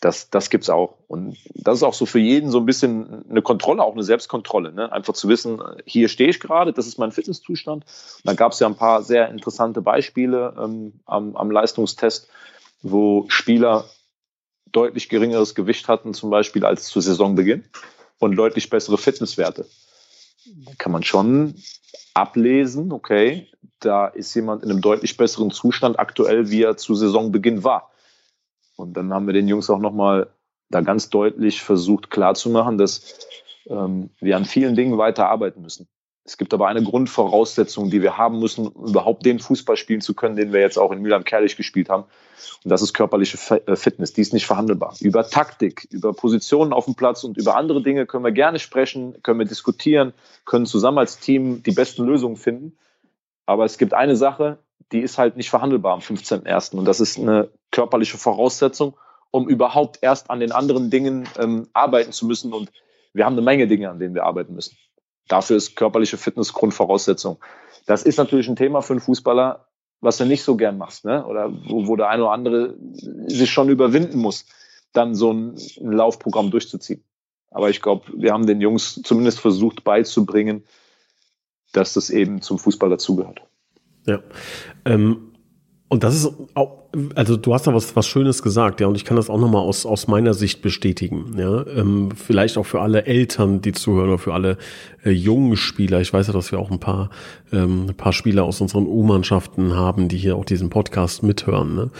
Das, 0.00 0.28
das 0.28 0.50
gibt's 0.50 0.68
auch. 0.68 0.98
Und 1.08 1.38
das 1.54 1.78
ist 1.78 1.82
auch 1.82 1.94
so 1.94 2.04
für 2.04 2.18
jeden 2.18 2.50
so 2.50 2.58
ein 2.58 2.66
bisschen 2.66 3.24
eine 3.30 3.40
Kontrolle, 3.40 3.82
auch 3.82 3.94
eine 3.94 4.02
Selbstkontrolle. 4.02 4.72
Ne? 4.72 4.92
Einfach 4.92 5.14
zu 5.14 5.28
wissen, 5.28 5.60
hier 5.86 6.08
stehe 6.08 6.28
ich 6.28 6.38
gerade, 6.38 6.72
das 6.74 6.86
ist 6.86 6.98
mein 6.98 7.12
Fitnesszustand. 7.12 7.84
Da 8.22 8.34
gab 8.34 8.52
es 8.52 8.60
ja 8.60 8.66
ein 8.66 8.76
paar 8.76 9.02
sehr 9.02 9.30
interessante 9.30 9.80
Beispiele 9.80 10.54
ähm, 10.62 11.00
am, 11.06 11.34
am 11.36 11.50
Leistungstest, 11.50 12.28
wo 12.82 13.24
Spieler 13.28 13.86
deutlich 14.70 15.08
geringeres 15.08 15.54
Gewicht 15.54 15.88
hatten, 15.88 16.12
zum 16.12 16.28
Beispiel 16.28 16.66
als 16.66 16.84
zu 16.84 17.00
Saisonbeginn 17.00 17.64
und 18.18 18.36
deutlich 18.36 18.68
bessere 18.68 18.98
Fitnesswerte. 18.98 19.66
Da 20.66 20.72
kann 20.76 20.92
man 20.92 21.02
schon 21.04 21.54
ablesen, 22.12 22.92
okay, 22.92 23.48
da 23.80 24.06
ist 24.06 24.34
jemand 24.34 24.62
in 24.62 24.70
einem 24.70 24.80
deutlich 24.80 25.16
besseren 25.16 25.50
Zustand 25.50 25.98
aktuell, 25.98 26.50
wie 26.50 26.62
er 26.62 26.76
zu 26.76 26.94
Saisonbeginn 26.94 27.64
war. 27.64 27.90
Und 28.76 28.94
dann 28.94 29.12
haben 29.12 29.26
wir 29.26 29.34
den 29.34 29.48
Jungs 29.48 29.70
auch 29.70 29.78
nochmal 29.78 30.28
da 30.68 30.80
ganz 30.80 31.10
deutlich 31.10 31.62
versucht 31.62 32.10
klarzumachen, 32.10 32.78
dass 32.78 33.18
ähm, 33.68 34.10
wir 34.20 34.36
an 34.36 34.44
vielen 34.44 34.74
Dingen 34.74 34.98
weiter 34.98 35.28
arbeiten 35.28 35.62
müssen. 35.62 35.88
Es 36.26 36.36
gibt 36.36 36.52
aber 36.52 36.66
eine 36.66 36.82
Grundvoraussetzung, 36.82 37.88
die 37.88 38.02
wir 38.02 38.18
haben 38.18 38.40
müssen, 38.40 38.66
um 38.66 38.88
überhaupt 38.88 39.24
den 39.24 39.38
Fußball 39.38 39.76
spielen 39.76 40.00
zu 40.00 40.12
können, 40.12 40.34
den 40.34 40.52
wir 40.52 40.60
jetzt 40.60 40.76
auch 40.76 40.90
in 40.90 41.00
Milan 41.00 41.22
Kerlich 41.22 41.56
gespielt 41.56 41.88
haben. 41.88 42.02
Und 42.64 42.70
das 42.70 42.82
ist 42.82 42.94
körperliche 42.94 43.38
äh, 43.66 43.76
Fitness. 43.76 44.12
Die 44.12 44.22
ist 44.22 44.32
nicht 44.32 44.46
verhandelbar. 44.46 44.96
Über 45.00 45.28
Taktik, 45.28 45.86
über 45.90 46.12
Positionen 46.12 46.72
auf 46.72 46.86
dem 46.86 46.96
Platz 46.96 47.22
und 47.22 47.36
über 47.36 47.56
andere 47.56 47.80
Dinge 47.80 48.06
können 48.06 48.24
wir 48.24 48.32
gerne 48.32 48.58
sprechen, 48.58 49.22
können 49.22 49.38
wir 49.38 49.46
diskutieren, 49.46 50.14
können 50.44 50.66
zusammen 50.66 50.98
als 50.98 51.20
Team 51.20 51.62
die 51.62 51.70
besten 51.70 52.04
Lösungen 52.04 52.36
finden. 52.36 52.76
Aber 53.46 53.64
es 53.64 53.78
gibt 53.78 53.94
eine 53.94 54.16
Sache, 54.16 54.58
die 54.92 55.00
ist 55.00 55.18
halt 55.18 55.36
nicht 55.36 55.50
verhandelbar 55.50 55.94
am 55.94 56.00
15.01. 56.00 56.76
Und 56.76 56.84
das 56.84 57.00
ist 57.00 57.18
eine 57.18 57.50
körperliche 57.70 58.18
Voraussetzung, 58.18 58.96
um 59.30 59.48
überhaupt 59.48 59.98
erst 60.02 60.30
an 60.30 60.40
den 60.40 60.52
anderen 60.52 60.90
Dingen 60.90 61.28
ähm, 61.38 61.68
arbeiten 61.72 62.12
zu 62.12 62.26
müssen. 62.26 62.52
Und 62.52 62.70
wir 63.12 63.24
haben 63.24 63.34
eine 63.34 63.42
Menge 63.42 63.66
Dinge, 63.66 63.90
an 63.90 63.98
denen 63.98 64.14
wir 64.14 64.24
arbeiten 64.24 64.54
müssen. 64.54 64.76
Dafür 65.28 65.56
ist 65.56 65.74
körperliche 65.74 66.18
Fitness 66.18 66.52
Grundvoraussetzung. 66.52 67.38
Das 67.86 68.04
ist 68.04 68.16
natürlich 68.16 68.48
ein 68.48 68.56
Thema 68.56 68.80
für 68.82 68.92
einen 68.92 69.00
Fußballer, 69.00 69.66
was 70.00 70.18
du 70.18 70.24
nicht 70.24 70.42
so 70.42 70.56
gern 70.56 70.78
machst, 70.78 71.04
ne? 71.04 71.24
Oder 71.26 71.50
wo, 71.68 71.88
wo 71.88 71.96
der 71.96 72.08
eine 72.08 72.22
oder 72.22 72.32
andere 72.32 72.76
sich 73.26 73.50
schon 73.50 73.68
überwinden 73.68 74.18
muss, 74.18 74.46
dann 74.92 75.14
so 75.14 75.32
ein, 75.32 75.56
ein 75.80 75.92
Laufprogramm 75.92 76.50
durchzuziehen. 76.50 77.02
Aber 77.50 77.70
ich 77.70 77.82
glaube, 77.82 78.04
wir 78.14 78.32
haben 78.32 78.46
den 78.46 78.60
Jungs 78.60 79.00
zumindest 79.02 79.40
versucht 79.40 79.82
beizubringen, 79.82 80.64
dass 81.72 81.94
das 81.94 82.10
eben 82.10 82.42
zum 82.42 82.58
Fußball 82.58 82.90
dazugehört. 82.90 83.42
Ja. 84.06 84.20
Ähm, 84.84 85.18
und 85.88 86.02
das 86.02 86.16
ist 86.16 86.32
auch, 86.54 86.88
also 87.14 87.36
du 87.36 87.54
hast 87.54 87.66
da 87.66 87.74
was, 87.74 87.94
was 87.94 88.08
Schönes 88.08 88.42
gesagt, 88.42 88.80
ja, 88.80 88.88
und 88.88 88.96
ich 88.96 89.04
kann 89.04 89.16
das 89.16 89.30
auch 89.30 89.38
nochmal 89.38 89.62
aus, 89.62 89.86
aus 89.86 90.08
meiner 90.08 90.34
Sicht 90.34 90.60
bestätigen, 90.60 91.36
ja. 91.38 91.64
Ähm, 91.66 92.10
vielleicht 92.10 92.58
auch 92.58 92.66
für 92.66 92.80
alle 92.80 93.06
Eltern, 93.06 93.60
die 93.60 93.70
zuhören, 93.70 94.08
oder 94.08 94.18
für 94.18 94.34
alle 94.34 94.58
äh, 95.04 95.10
jungen 95.10 95.56
Spieler. 95.56 96.00
Ich 96.00 96.12
weiß 96.12 96.26
ja, 96.26 96.32
dass 96.32 96.50
wir 96.50 96.58
auch 96.58 96.72
ein 96.72 96.80
paar, 96.80 97.10
ähm, 97.52 97.86
ein 97.88 97.94
paar 97.94 98.12
Spieler 98.12 98.44
aus 98.44 98.60
unseren 98.60 98.86
U-Mannschaften 98.86 99.76
haben, 99.76 100.08
die 100.08 100.16
hier 100.16 100.36
auch 100.36 100.44
diesen 100.44 100.70
Podcast 100.70 101.22
mithören, 101.22 101.74
ne? 101.74 101.90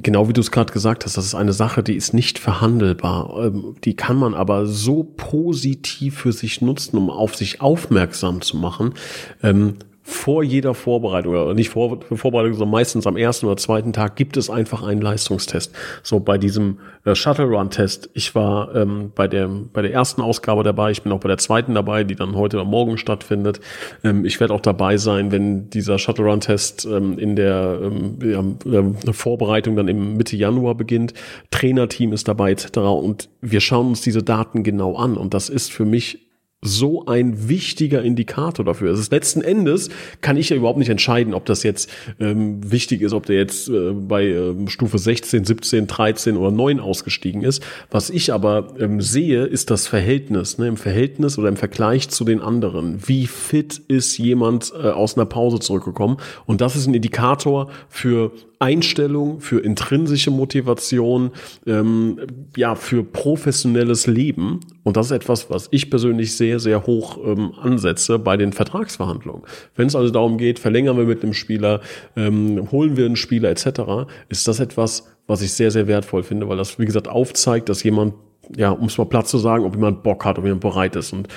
Genau 0.00 0.28
wie 0.28 0.32
du 0.32 0.40
es 0.40 0.52
gerade 0.52 0.72
gesagt 0.72 1.04
hast, 1.04 1.16
das 1.16 1.24
ist 1.24 1.34
eine 1.34 1.52
Sache, 1.52 1.82
die 1.82 1.96
ist 1.96 2.14
nicht 2.14 2.38
verhandelbar. 2.38 3.46
Ähm, 3.46 3.74
die 3.82 3.96
kann 3.96 4.16
man 4.16 4.34
aber 4.34 4.66
so 4.66 5.02
positiv 5.02 6.18
für 6.18 6.32
sich 6.32 6.60
nutzen, 6.60 6.96
um 6.98 7.10
auf 7.10 7.34
sich 7.34 7.60
aufmerksam 7.60 8.40
zu 8.40 8.56
machen, 8.56 8.94
ähm, 9.42 9.74
vor 10.08 10.42
jeder 10.42 10.72
Vorbereitung, 10.72 11.34
oder 11.34 11.52
nicht 11.52 11.68
vor 11.68 11.98
Vorbereitung, 12.14 12.54
sondern 12.54 12.70
meistens 12.70 13.06
am 13.06 13.18
ersten 13.18 13.44
oder 13.44 13.58
zweiten 13.58 13.92
Tag 13.92 14.16
gibt 14.16 14.38
es 14.38 14.48
einfach 14.48 14.82
einen 14.82 15.02
Leistungstest. 15.02 15.74
So 16.02 16.18
bei 16.18 16.38
diesem 16.38 16.78
äh, 17.04 17.14
Shuttle 17.14 17.44
Run 17.44 17.68
Test, 17.68 18.08
ich 18.14 18.34
war 18.34 18.74
ähm, 18.74 19.12
bei 19.14 19.28
der 19.28 19.48
bei 19.48 19.82
der 19.82 19.92
ersten 19.92 20.22
Ausgabe 20.22 20.62
dabei, 20.62 20.92
ich 20.92 21.02
bin 21.02 21.12
auch 21.12 21.20
bei 21.20 21.28
der 21.28 21.36
zweiten 21.36 21.74
dabei, 21.74 22.04
die 22.04 22.14
dann 22.14 22.36
heute 22.36 22.56
oder 22.56 22.64
morgen 22.64 22.96
stattfindet. 22.96 23.60
Ähm, 24.02 24.24
ich 24.24 24.40
werde 24.40 24.54
auch 24.54 24.62
dabei 24.62 24.96
sein, 24.96 25.30
wenn 25.30 25.68
dieser 25.68 25.98
Shuttle 25.98 26.24
Run 26.24 26.40
Test 26.40 26.86
ähm, 26.86 27.18
in 27.18 27.36
der 27.36 27.78
ähm, 27.82 28.56
ja, 28.64 29.12
Vorbereitung 29.12 29.76
dann 29.76 29.88
im 29.88 30.16
Mitte 30.16 30.36
Januar 30.36 30.74
beginnt. 30.74 31.12
Trainerteam 31.50 32.14
ist 32.14 32.28
dabei 32.28 32.52
etc. 32.52 32.78
Und 32.78 33.28
wir 33.42 33.60
schauen 33.60 33.88
uns 33.88 34.00
diese 34.00 34.22
Daten 34.22 34.62
genau 34.62 34.96
an 34.96 35.18
und 35.18 35.34
das 35.34 35.50
ist 35.50 35.70
für 35.70 35.84
mich 35.84 36.27
so 36.60 37.06
ein 37.06 37.48
wichtiger 37.48 38.02
Indikator 38.02 38.64
dafür. 38.64 38.90
Es 38.90 38.98
ist 38.98 39.12
letzten 39.12 39.42
Endes 39.42 39.90
kann 40.20 40.36
ich 40.36 40.48
ja 40.48 40.56
überhaupt 40.56 40.78
nicht 40.78 40.88
entscheiden, 40.88 41.32
ob 41.32 41.46
das 41.46 41.62
jetzt 41.62 41.88
ähm, 42.18 42.68
wichtig 42.68 43.00
ist, 43.00 43.12
ob 43.12 43.26
der 43.26 43.36
jetzt 43.36 43.68
äh, 43.68 43.92
bei 43.92 44.26
ähm, 44.26 44.68
Stufe 44.68 44.98
16, 44.98 45.44
17, 45.44 45.86
13 45.86 46.36
oder 46.36 46.50
9 46.50 46.80
ausgestiegen 46.80 47.42
ist. 47.42 47.62
Was 47.92 48.10
ich 48.10 48.32
aber 48.32 48.74
ähm, 48.80 49.00
sehe, 49.00 49.44
ist 49.44 49.70
das 49.70 49.86
Verhältnis, 49.86 50.58
ne, 50.58 50.66
im 50.66 50.76
Verhältnis 50.76 51.38
oder 51.38 51.48
im 51.48 51.56
Vergleich 51.56 52.08
zu 52.08 52.24
den 52.24 52.40
anderen. 52.40 53.06
Wie 53.06 53.28
fit 53.28 53.80
ist 53.86 54.18
jemand 54.18 54.72
äh, 54.74 54.88
aus 54.88 55.16
einer 55.16 55.26
Pause 55.26 55.60
zurückgekommen? 55.60 56.16
Und 56.44 56.60
das 56.60 56.74
ist 56.74 56.88
ein 56.88 56.94
Indikator 56.94 57.70
für 57.88 58.32
Einstellung, 58.58 59.40
für 59.40 59.60
intrinsische 59.60 60.30
Motivation, 60.30 61.30
ähm, 61.66 62.18
ja, 62.56 62.74
für 62.74 63.04
professionelles 63.04 64.06
Leben. 64.06 64.60
Und 64.88 64.96
das 64.96 65.06
ist 65.06 65.12
etwas, 65.12 65.50
was 65.50 65.68
ich 65.70 65.90
persönlich 65.90 66.34
sehr, 66.34 66.58
sehr 66.60 66.86
hoch 66.86 67.18
ähm, 67.22 67.52
ansetze 67.60 68.18
bei 68.18 68.38
den 68.38 68.54
Vertragsverhandlungen. 68.54 69.42
Wenn 69.76 69.86
es 69.86 69.94
also 69.94 70.10
darum 70.10 70.38
geht, 70.38 70.58
verlängern 70.58 70.96
wir 70.96 71.04
mit 71.04 71.22
einem 71.22 71.34
Spieler, 71.34 71.82
ähm, 72.16 72.70
holen 72.72 72.96
wir 72.96 73.04
einen 73.04 73.16
Spieler 73.16 73.50
etc., 73.50 74.08
ist 74.30 74.48
das 74.48 74.60
etwas, 74.60 75.14
was 75.26 75.42
ich 75.42 75.52
sehr, 75.52 75.70
sehr 75.70 75.88
wertvoll 75.88 76.22
finde, 76.22 76.48
weil 76.48 76.56
das, 76.56 76.78
wie 76.78 76.86
gesagt, 76.86 77.06
aufzeigt, 77.06 77.68
dass 77.68 77.82
jemand 77.82 78.14
ja, 78.56 78.70
um 78.70 78.86
es 78.86 78.98
mal 78.98 79.04
Platz 79.04 79.30
zu 79.30 79.38
sagen, 79.38 79.64
ob 79.64 79.74
jemand 79.74 80.02
Bock 80.02 80.24
hat, 80.24 80.38
ob 80.38 80.44
jemand 80.44 80.62
bereit 80.62 80.96
ist. 80.96 81.12
Und 81.12 81.28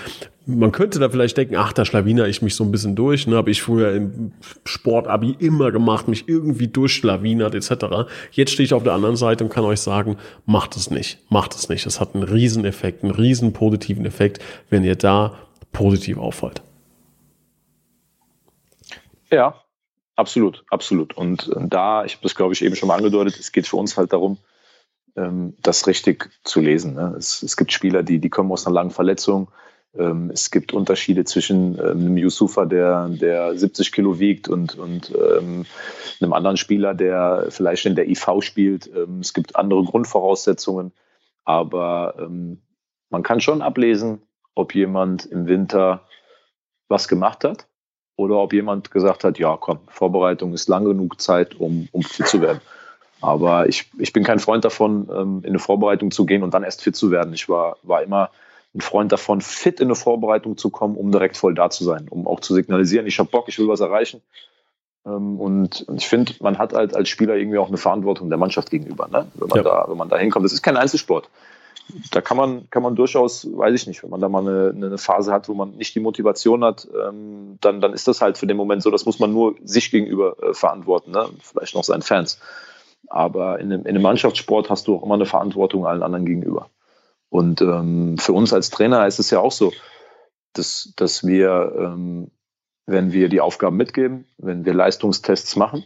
man 0.46 0.72
könnte 0.72 1.00
da 1.00 1.10
vielleicht 1.10 1.38
denken, 1.38 1.56
ach, 1.56 1.74
da 1.74 1.86
schlawiner 1.86 2.28
ich 2.28 2.42
mich 2.42 2.56
so 2.56 2.64
ein 2.64 2.72
bisschen 2.72 2.96
durch. 2.96 3.28
Ne, 3.28 3.36
habe 3.36 3.52
ich 3.52 3.62
früher 3.62 3.94
im 3.94 4.32
Sportabi 4.66 5.36
immer 5.40 5.72
gemacht, 5.72 6.08
mich 6.08 6.28
irgendwie 6.28 6.68
durchschlawinert 6.68 7.54
etc. 7.54 8.10
Jetzt 8.32 8.52
stehe 8.52 8.66
ich 8.66 8.74
auf 8.74 8.84
der 8.84 8.94
anderen 8.94 9.16
Seite 9.16 9.44
und 9.44 9.50
kann 9.50 9.64
euch 9.66 9.82
sagen, 9.82 10.18
macht 10.46 10.76
es 10.76 10.90
nicht, 10.90 11.20
macht 11.30 11.54
es 11.56 11.70
nicht. 11.70 11.86
Das 11.86 12.00
hat 12.00 12.16
einen 12.16 12.24
riesen 12.24 12.66
Effekt, 12.66 13.04
einen 13.04 13.14
riesen 13.14 13.54
positiven 13.54 14.06
Effekt, 14.06 14.40
wenn 14.70 14.84
ihr 14.84 14.96
da 14.96 15.36
positiv 15.72 16.18
auffallt. 16.18 16.62
Ja, 19.32 19.56
absolut, 20.16 20.64
absolut. 20.70 21.16
Und 21.16 21.50
da, 21.56 22.04
ich 22.04 22.14
habe 22.14 22.24
das 22.24 22.36
glaube 22.36 22.54
ich 22.54 22.64
eben 22.64 22.76
schon 22.76 22.88
mal 22.88 22.98
angedeutet, 22.98 23.40
es 23.40 23.52
geht 23.52 23.68
für 23.68 23.78
uns 23.78 23.96
halt 23.96 24.12
darum, 24.12 24.38
das 25.16 25.88
richtig 25.88 26.30
zu 26.44 26.62
lesen. 26.62 26.94
Ne? 26.94 27.16
Es, 27.18 27.44
es, 27.44 27.58
gibt 27.58 27.72
Spieler, 27.72 28.04
die, 28.04 28.20
die 28.20 28.30
kommen 28.30 28.52
aus 28.52 28.66
einer 28.66 28.76
langen 28.76 28.92
Verletzung. 28.92 29.52
Ähm, 29.94 30.32
es 30.34 30.52
gibt 30.52 30.74
Unterschiede 30.74 31.26
zwischen 31.26 31.78
ähm, 31.78 32.00
einem 32.00 32.18
Yusufa, 32.18 32.66
der, 32.66 33.10
der 33.10 33.58
70 33.58 33.92
Kilo 33.92 34.20
wiegt, 34.20 34.48
und, 34.48 34.78
und 34.78 35.12
ähm, 35.16 35.66
einem 36.22 36.34
anderen 36.34 36.58
Spieler, 36.58 36.94
der 36.94 37.48
vielleicht 37.50 37.86
in 37.86 37.96
der 37.96 38.08
IV 38.08 38.42
spielt. 38.42 38.90
Ähm, 38.96 39.20
es 39.20 39.34
gibt 39.34 39.56
andere 39.56 39.84
Grundvoraussetzungen, 39.84 40.94
aber 41.44 42.16
ähm, 42.20 42.62
man 43.10 43.24
kann 43.24 43.42
schon 43.42 43.62
ablesen, 43.62 44.22
ob 44.56 44.74
jemand 44.74 45.26
im 45.26 45.48
Winter 45.48 46.08
was 46.88 47.08
gemacht 47.08 47.44
hat 47.44 47.68
oder 48.16 48.38
ob 48.38 48.54
jemand 48.54 48.92
gesagt 48.92 49.24
hat, 49.24 49.40
ja 49.40 49.58
komm, 49.58 49.80
Vorbereitung 49.88 50.54
ist 50.54 50.70
lang 50.70 50.86
genug 50.86 51.20
Zeit, 51.20 51.56
um, 51.56 51.90
um 51.92 52.04
fit 52.04 52.28
zu 52.28 52.42
werden. 52.42 52.62
Aber 53.22 53.70
ich, 53.70 53.90
ich 53.98 54.14
bin 54.14 54.24
kein 54.24 54.40
Freund 54.40 54.66
davon, 54.66 55.08
ähm, 55.14 55.40
in 55.44 55.50
eine 55.50 55.60
Vorbereitung 55.60 56.12
zu 56.12 56.26
gehen 56.26 56.44
und 56.44 56.54
dann 56.54 56.64
erst 56.64 56.82
fit 56.82 56.96
zu 56.96 57.12
werden. 57.12 57.34
Ich 57.34 57.48
war, 57.48 57.78
war 57.84 58.02
immer 58.02 58.32
ein 58.74 58.82
Freund 58.82 59.12
davon, 59.12 59.42
fit 59.42 59.80
in 59.80 59.88
eine 59.88 59.96
Vorbereitung 59.96 60.58
zu 60.58 60.70
kommen, 60.70 60.96
um 60.96 61.12
direkt 61.12 61.38
voll 61.38 61.54
da 61.54 61.70
zu 61.70 61.84
sein, 61.84 62.08
um 62.10 62.28
auch 62.28 62.40
zu 62.40 62.54
signalisieren, 62.54 63.06
ich 63.06 63.20
habe 63.20 63.30
Bock, 63.30 63.48
ich 63.48 63.60
will 63.60 63.68
was 63.68 63.82
erreichen. 63.82 64.22
Ähm, 65.06 65.40
und, 65.40 65.86
ich 65.96 66.08
finde, 66.08 66.34
man 66.40 66.58
hat 66.58 66.74
halt 66.74 66.96
als 66.96 67.10
Spieler 67.10 67.36
irgendwie 67.36 67.58
auch 67.58 67.68
eine 67.68 67.78
Verantwortung 67.78 68.30
der 68.30 68.38
Mannschaft 68.38 68.70
gegenüber, 68.70 69.08
ne? 69.08 69.28
wenn, 69.34 69.48
man 69.50 69.58
ja. 69.58 69.64
da, 69.64 69.86
wenn 69.88 69.98
man 69.98 70.10
da 70.10 70.18
hinkommt. 70.18 70.46
Das 70.46 70.54
ist 70.54 70.62
kein 70.62 70.78
Einzelsport. 70.78 71.30
Da 72.12 72.22
kann 72.22 72.38
man, 72.38 72.70
kann 72.70 72.84
man 72.84 72.96
durchaus, 72.96 73.46
weiß 73.52 73.74
ich 73.74 73.88
nicht, 73.88 74.04
wenn 74.04 74.12
man 74.12 74.22
da 74.22 74.30
mal 74.30 74.48
eine, 74.48 74.88
eine 74.88 74.98
Phase 74.98 75.34
hat, 75.34 75.50
wo 75.50 75.54
man 75.54 75.76
nicht 75.76 75.94
die 75.96 76.00
Motivation 76.00 76.64
hat, 76.64 76.88
ähm, 77.06 77.58
dann, 77.60 77.82
dann 77.82 77.92
ist 77.92 78.08
das 78.08 78.22
halt 78.22 78.38
für 78.38 78.48
den 78.48 78.56
Moment 78.56 78.84
so, 78.84 78.92
das 78.92 79.06
muss 79.06 79.20
man 79.20 79.34
nur 79.34 79.56
sich 79.64 79.92
gegenüber 79.92 80.42
äh, 80.42 80.54
verantworten, 80.54 81.12
ne? 81.12 81.30
vielleicht 81.42 81.76
noch 81.76 81.84
seinen 81.84 82.04
Fans. 82.04 82.40
Aber 83.12 83.60
in 83.60 83.72
einem, 83.72 83.82
in 83.82 83.90
einem 83.90 84.02
Mannschaftssport 84.04 84.70
hast 84.70 84.88
du 84.88 84.96
auch 84.96 85.04
immer 85.04 85.16
eine 85.16 85.26
Verantwortung 85.26 85.86
allen 85.86 86.02
anderen 86.02 86.26
gegenüber. 86.26 86.70
Und 87.30 87.62
ähm, 87.62 88.18
für 88.18 88.32
uns 88.32 88.54
als 88.54 88.70
Trainer 88.70 89.06
ist 89.06 89.20
es 89.20 89.30
ja 89.32 89.40
auch 89.40 89.52
so, 89.52 89.74
dass, 90.54 90.94
dass 90.96 91.26
wir, 91.26 91.74
ähm, 91.78 92.32
wenn 92.86 93.12
wir 93.12 93.28
die 93.28 93.42
Aufgaben 93.42 93.76
mitgeben, 93.76 94.26
wenn 94.38 94.66
wir 94.66 94.74
Leistungstests 94.74 95.56
machen, 95.58 95.84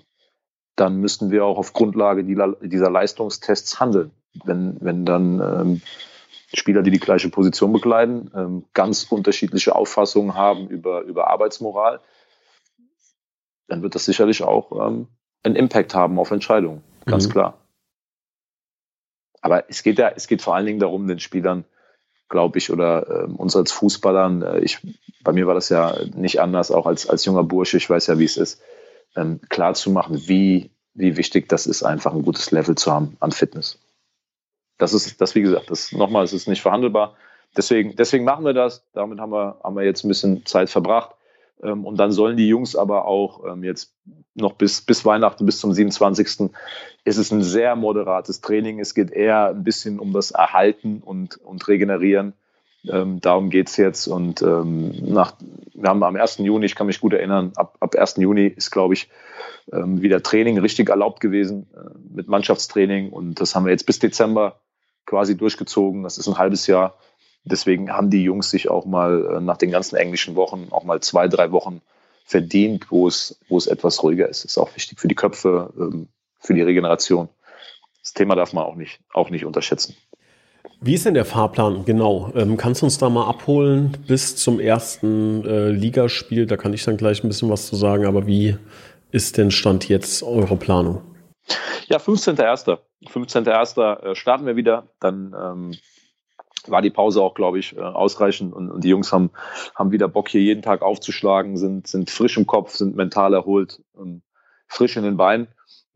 dann 0.76 0.98
müssten 0.98 1.32
wir 1.32 1.46
auch 1.46 1.58
auf 1.58 1.74
Grundlage 1.74 2.24
dieser 2.24 2.92
Leistungstests 2.92 3.80
handeln. 3.80 4.12
Wenn, 4.44 4.78
wenn 4.82 5.06
dann 5.06 5.40
ähm, 5.40 5.82
Spieler, 6.54 6.84
die 6.84 6.92
die 6.92 7.00
gleiche 7.00 7.30
Position 7.30 7.74
bekleiden, 7.74 8.30
ähm, 8.36 8.66
ganz 8.74 9.04
unterschiedliche 9.10 9.76
Auffassungen 9.76 10.36
haben 10.36 10.68
über, 10.68 11.02
über 11.02 11.28
Arbeitsmoral, 11.28 12.02
dann 13.68 13.82
wird 13.82 13.96
das 13.96 14.06
sicherlich 14.06 14.44
auch 14.44 14.88
ähm, 14.88 15.08
einen 15.44 15.56
Impact 15.56 15.96
haben 15.96 16.20
auf 16.20 16.32
Entscheidungen 16.32 16.84
ganz 17.06 17.28
mhm. 17.28 17.32
klar. 17.32 17.58
Aber 19.42 19.70
es 19.70 19.84
geht 19.84 20.00
ja, 20.00 20.10
es 20.10 20.28
geht 20.28 20.42
vor 20.42 20.56
allen 20.56 20.66
Dingen 20.66 20.80
darum, 20.80 21.08
den 21.08 21.20
Spielern, 21.20 21.66
glaube 22.30 22.58
ich, 22.58 22.72
oder 22.72 23.08
äh, 23.08 23.32
uns 23.32 23.56
als 23.56 23.72
Fußballern, 23.72 24.42
äh, 24.42 24.60
ich, 24.60 24.80
bei 25.24 25.32
mir 25.32 25.46
war 25.46 25.54
das 25.54 25.70
ja 25.70 25.96
nicht 26.16 26.42
anders, 26.42 26.72
auch 26.72 26.88
als, 26.88 27.08
als 27.08 27.26
junger 27.26 27.44
Bursche, 27.44 27.78
ich 27.78 27.90
weiß 27.90 28.08
ja, 28.08 28.18
wie 28.18 28.26
es 28.26 28.38
ist, 28.38 28.62
ähm, 29.16 29.40
klar 29.50 29.76
zu 29.76 29.92
machen, 29.92 30.28
wie, 30.28 30.72
wie 30.94 31.18
wichtig 31.18 31.48
das 31.48 31.68
ist, 31.68 31.84
einfach 31.84 32.14
ein 32.14 32.24
gutes 32.24 32.52
Level 32.52 32.76
zu 32.76 32.92
haben 32.92 33.18
an 33.20 33.32
Fitness. 33.32 33.80
Das 34.78 34.94
ist, 34.94 35.22
das, 35.22 35.36
wie 35.36 35.42
gesagt, 35.42 35.70
das 35.70 35.92
nochmal, 35.92 36.24
es 36.24 36.34
ist 36.34 36.48
nicht 36.48 36.62
verhandelbar. 36.62 37.16
Deswegen, 37.56 37.96
deswegen 37.96 38.26
machen 38.26 38.44
wir 38.44 38.54
das. 38.54 38.86
Damit 38.94 39.20
haben 39.20 39.32
wir, 39.32 39.58
haben 39.64 39.76
wir 39.76 39.84
jetzt 39.84 40.04
ein 40.04 40.10
bisschen 40.10 40.46
Zeit 40.46 40.70
verbracht. 40.70 41.15
Ähm, 41.64 41.86
und 41.86 41.98
dann 41.98 42.12
sollen 42.12 42.38
die 42.38 42.48
Jungs 42.48 42.76
aber 42.76 43.06
auch 43.06 43.46
ähm, 43.46 43.64
jetzt 43.64 43.94
noch 44.34 44.54
bis, 44.54 44.82
bis 44.82 45.06
Weihnachten, 45.06 45.46
bis 45.46 45.60
zum 45.60 45.72
27. 45.72 46.52
ist 47.06 47.18
es 47.18 47.32
ein 47.32 47.44
sehr 47.44 47.76
moderates 47.76 48.42
Training. 48.42 48.80
Es 48.80 48.94
geht 48.94 49.12
eher 49.12 49.48
ein 49.50 49.64
bisschen 49.64 50.00
um 50.00 50.14
das 50.14 50.32
Erhalten 50.32 51.02
und, 51.04 51.38
und 51.38 51.68
Regenerieren. 51.68 52.34
Ähm, 52.90 53.20
darum 53.22 53.50
geht's 53.50 53.78
jetzt. 53.78 54.08
Und 54.08 54.42
ähm, 54.42 54.92
nach, 55.02 55.34
wir 55.74 55.90
haben 55.90 56.04
am 56.04 56.16
1. 56.16 56.38
Juni, 56.40 56.66
ich 56.66 56.76
kann 56.76 56.88
mich 56.88 57.00
gut 57.00 57.14
erinnern, 57.14 57.54
ab, 57.56 57.78
ab 57.80 57.96
1. 57.96 58.18
Juni 58.18 58.48
ist, 58.48 58.72
glaube 58.72 58.94
ich, 58.94 59.10
ähm, 59.72 60.02
wieder 60.02 60.22
Training 60.22 60.60
richtig 60.60 60.90
erlaubt 60.90 61.20
gewesen 61.22 61.68
äh, 61.76 61.98
mit 62.14 62.28
Mannschaftstraining. 62.28 63.10
Und 63.10 63.40
das 63.40 63.56
haben 63.56 63.66
wir 63.66 63.72
jetzt 63.72 63.86
bis 63.86 64.00
Dezember 64.00 64.60
quasi 65.06 65.38
durchgezogen. 65.38 66.04
Das 66.04 66.18
ist 66.18 66.28
ein 66.28 66.38
halbes 66.38 66.68
Jahr. 66.68 66.96
Deswegen 67.46 67.92
haben 67.92 68.10
die 68.10 68.24
Jungs 68.24 68.50
sich 68.50 68.70
auch 68.70 68.86
mal 68.86 69.38
äh, 69.38 69.42
nach 69.42 69.58
den 69.58 69.72
ganzen 69.72 69.96
englischen 69.96 70.36
Wochen 70.36 70.68
auch 70.72 70.84
mal 70.84 71.00
zwei, 71.00 71.28
drei 71.28 71.52
Wochen 71.52 71.82
verdient, 72.26 72.90
wo 72.90 73.08
es, 73.08 73.40
wo 73.48 73.58
es 73.58 73.68
etwas 73.68 74.02
ruhiger 74.02 74.28
ist. 74.28 74.46
Ist 74.46 74.58
auch 74.58 74.76
wichtig 74.76 75.00
für 75.00 75.08
die 75.08 75.16
Köpfe, 75.16 75.72
ähm, 75.78 76.08
für 76.40 76.56
die 76.56 76.64
Regeneration. 76.64 77.30
Das 78.02 78.14
Thema 78.14 78.36
darf 78.36 78.54
man 78.54 78.66
auch 78.66 78.76
nicht, 78.76 79.00
auch 79.14 79.30
nicht 79.30 79.46
unterschätzen. 79.46 79.96
Wie 80.82 80.96
ist 80.96 81.06
denn 81.06 81.14
der 81.14 81.26
Fahrplan 81.26 81.86
genau? 81.86 82.32
Ähm, 82.36 82.58
kannst 82.58 82.82
du 82.82 82.86
uns 82.88 82.98
da 82.98 83.10
mal 83.10 83.28
abholen 83.28 83.98
bis 84.08 84.36
zum 84.36 84.60
ersten 84.60 85.46
äh, 85.46 85.70
Ligaspiel? 85.70 86.48
Da 86.48 86.58
kann 86.58 86.74
ich 86.74 86.84
dann 86.84 86.98
gleich 86.98 87.24
ein 87.24 87.28
bisschen 87.28 87.50
was 87.50 87.68
zu 87.68 87.76
sagen, 87.76 88.06
aber 88.06 88.28
wie 88.28 88.58
ist 89.12 89.38
denn 89.38 89.52
Stand 89.52 89.88
jetzt 89.88 90.24
eure 90.24 90.58
Planung? 90.58 91.02
Ja, 91.88 91.98
15.01. 91.98 92.80
15.01. 93.06 94.12
Äh, 94.12 94.16
starten 94.16 94.46
wir 94.46 94.56
wieder. 94.56 94.88
Dann 95.00 95.36
ähm, 95.40 95.72
war 96.70 96.82
die 96.82 96.90
Pause 96.90 97.22
auch, 97.22 97.34
glaube 97.34 97.60
ich, 97.60 97.76
äh, 97.76 97.82
ausreichend 97.82 98.54
und, 98.54 98.72
und, 98.72 98.84
die 98.84 98.90
Jungs 98.90 99.12
haben, 99.12 99.32
haben 99.76 99.92
wieder 99.92 100.08
Bock, 100.08 100.30
hier 100.30 100.42
jeden 100.42 100.62
Tag 100.62 100.82
aufzuschlagen, 100.82 101.58
sind, 101.58 101.88
sind 101.88 102.10
frisch 102.10 102.38
im 102.38 102.48
Kopf, 102.48 102.76
sind 102.76 102.96
mental 102.96 103.34
erholt, 103.34 103.82
ähm, 103.98 104.22
frisch 104.68 104.98
in 104.98 105.04
den 105.04 105.18
Beinen. 105.18 105.48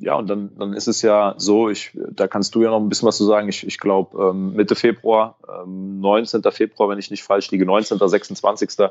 Ja, 0.01 0.15
und 0.15 0.29
dann, 0.29 0.57
dann 0.57 0.73
ist 0.73 0.87
es 0.87 1.01
ja 1.01 1.35
so, 1.37 1.69
ich, 1.69 1.91
da 2.11 2.29
kannst 2.29 2.55
du 2.55 2.63
ja 2.63 2.69
noch 2.69 2.79
ein 2.79 2.87
bisschen 2.87 3.07
was 3.07 3.17
zu 3.17 3.25
sagen. 3.25 3.49
Ich, 3.49 3.67
ich 3.67 3.79
glaube, 3.79 4.29
ähm, 4.29 4.53
Mitte 4.53 4.75
Februar, 4.75 5.37
ähm, 5.61 5.99
19. 5.99 6.41
Februar, 6.51 6.87
wenn 6.87 6.99
ich 6.99 7.11
nicht 7.11 7.23
falsch 7.23 7.51
liege, 7.51 7.65
19. 7.65 7.99
26. 7.99 8.89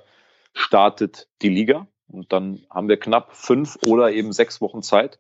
startet 0.52 1.28
die 1.40 1.48
Liga. 1.48 1.86
Und 2.08 2.32
dann 2.32 2.60
haben 2.70 2.88
wir 2.88 2.98
knapp 2.98 3.34
fünf 3.34 3.78
oder 3.86 4.12
eben 4.12 4.32
sechs 4.32 4.60
Wochen 4.60 4.82
Zeit, 4.82 5.18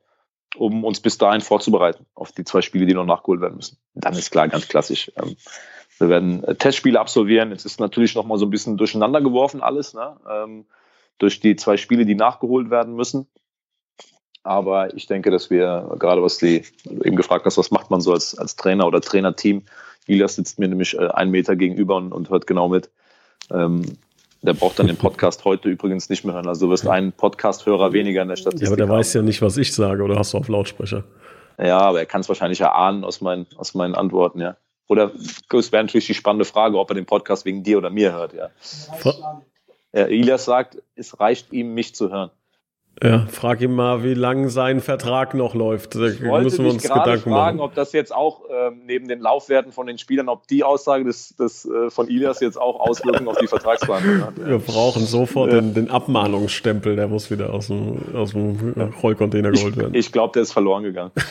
um 0.56 0.84
uns 0.84 1.00
bis 1.00 1.16
dahin 1.16 1.40
vorzubereiten 1.40 2.04
auf 2.14 2.32
die 2.32 2.44
zwei 2.44 2.60
Spiele, 2.60 2.84
die 2.84 2.94
noch 2.94 3.06
nachgeholt 3.06 3.40
werden 3.40 3.56
müssen. 3.56 3.78
Dann 3.94 4.14
ist 4.14 4.30
klar, 4.30 4.48
ganz 4.48 4.68
klassisch. 4.68 5.10
Ähm, 5.16 5.36
wir 5.98 6.08
werden 6.08 6.44
äh, 6.44 6.54
Testspiele 6.54 7.00
absolvieren. 7.00 7.50
Jetzt 7.50 7.64
ist 7.64 7.80
natürlich 7.80 8.14
noch 8.14 8.24
mal 8.24 8.38
so 8.38 8.46
ein 8.46 8.50
bisschen 8.50 8.76
durcheinander 8.76 9.20
geworfen 9.20 9.62
alles, 9.62 9.94
ne? 9.94 10.16
ähm, 10.30 10.64
durch 11.18 11.40
die 11.40 11.56
zwei 11.56 11.76
Spiele, 11.76 12.06
die 12.06 12.14
nachgeholt 12.14 12.70
werden 12.70 12.94
müssen. 12.94 13.26
Aber 14.44 14.94
ich 14.94 15.06
denke, 15.06 15.30
dass 15.30 15.50
wir 15.50 15.94
gerade 15.98 16.22
was 16.22 16.38
die 16.38 16.62
eben 17.04 17.16
gefragt 17.16 17.44
hast, 17.44 17.58
was 17.58 17.70
macht 17.70 17.90
man 17.90 18.00
so 18.00 18.12
als, 18.12 18.38
als 18.38 18.56
Trainer 18.56 18.86
oder 18.86 19.00
Trainerteam? 19.00 19.64
Ilias 20.06 20.36
sitzt 20.36 20.58
mir 20.58 20.68
nämlich 20.68 20.94
äh, 20.98 21.08
einen 21.08 21.30
Meter 21.30 21.56
gegenüber 21.56 21.96
und, 21.96 22.12
und 22.12 22.30
hört 22.30 22.46
genau 22.46 22.68
mit. 22.68 22.90
Ähm, 23.50 23.82
der 24.42 24.54
braucht 24.54 24.78
dann 24.78 24.86
den 24.86 24.96
Podcast 24.96 25.44
heute 25.44 25.68
übrigens 25.68 26.08
nicht 26.08 26.24
mehr 26.24 26.34
hören. 26.34 26.46
Also 26.46 26.66
du 26.66 26.72
wirst 26.72 26.86
einen 26.86 27.12
Podcast-Hörer 27.12 27.92
weniger 27.92 28.22
in 28.22 28.28
der 28.28 28.36
Statistik. 28.36 28.62
Ja, 28.62 28.68
aber 28.68 28.76
der 28.76 28.88
haben. 28.88 28.96
weiß 28.96 29.14
ja 29.14 29.22
nicht, 29.22 29.42
was 29.42 29.56
ich 29.56 29.74
sage, 29.74 30.02
oder 30.02 30.16
hast 30.16 30.32
du 30.32 30.38
auf 30.38 30.48
Lautsprecher? 30.48 31.04
Ja, 31.58 31.80
aber 31.80 31.98
er 31.98 32.06
kann 32.06 32.20
es 32.20 32.28
wahrscheinlich 32.28 32.60
erahnen 32.60 33.04
aus 33.04 33.20
meinen, 33.20 33.46
aus 33.56 33.74
meinen 33.74 33.96
Antworten, 33.96 34.40
ja. 34.40 34.56
Oder 34.88 35.12
es 35.14 35.70
wäre 35.70 35.84
natürlich 35.84 36.06
die 36.06 36.14
spannende 36.14 36.46
Frage, 36.46 36.78
ob 36.78 36.90
er 36.90 36.94
den 36.94 37.06
Podcast 37.06 37.44
wegen 37.44 37.62
dir 37.62 37.78
oder 37.78 37.90
mir 37.90 38.12
hört, 38.12 38.32
ja. 38.32 38.50
ja 39.92 40.06
Elias 40.06 40.46
sagt, 40.46 40.82
es 40.96 41.20
reicht 41.20 41.52
ihm, 41.52 41.74
mich 41.74 41.94
zu 41.94 42.10
hören. 42.10 42.30
Ja, 43.02 43.26
frag 43.30 43.60
ihn 43.60 43.74
mal, 43.74 44.02
wie 44.02 44.14
lang 44.14 44.48
sein 44.48 44.80
Vertrag 44.80 45.34
noch 45.34 45.54
läuft. 45.54 45.94
Da 45.94 46.06
ich 46.06 46.22
wollte 46.24 46.44
müssen 46.44 46.64
wir 46.64 46.72
uns 46.72 46.82
Gedanken 46.82 47.30
fragen, 47.30 47.58
machen. 47.58 47.60
ob 47.60 47.74
das 47.74 47.92
jetzt 47.92 48.14
auch 48.14 48.42
ähm, 48.50 48.80
neben 48.86 49.06
den 49.06 49.20
Laufwerten 49.20 49.72
von 49.72 49.86
den 49.86 49.98
Spielern, 49.98 50.28
ob 50.28 50.48
die 50.48 50.64
Aussage 50.64 51.04
des, 51.04 51.36
des 51.36 51.64
äh, 51.64 51.90
von 51.90 52.08
Ilias 52.08 52.40
jetzt 52.40 52.60
auch 52.60 52.80
Auswirkungen 52.80 53.28
auf 53.28 53.38
die 53.38 53.46
Vertragsverhandlungen 53.46 54.26
hat. 54.26 54.36
Wir 54.44 54.58
brauchen 54.58 55.04
sofort 55.06 55.52
den, 55.52 55.74
den, 55.74 55.90
Abmahnungsstempel, 55.90 56.96
der 56.96 57.08
muss 57.08 57.30
wieder 57.30 57.52
aus 57.52 57.68
dem, 57.68 58.14
aus 58.14 58.32
dem 58.32 58.74
Rollcontainer 59.02 59.52
geholt 59.52 59.76
werden. 59.76 59.94
Ich, 59.94 60.06
ich 60.06 60.12
glaube, 60.12 60.32
der 60.32 60.42
ist 60.42 60.52
verloren 60.52 60.82
gegangen. 60.82 61.12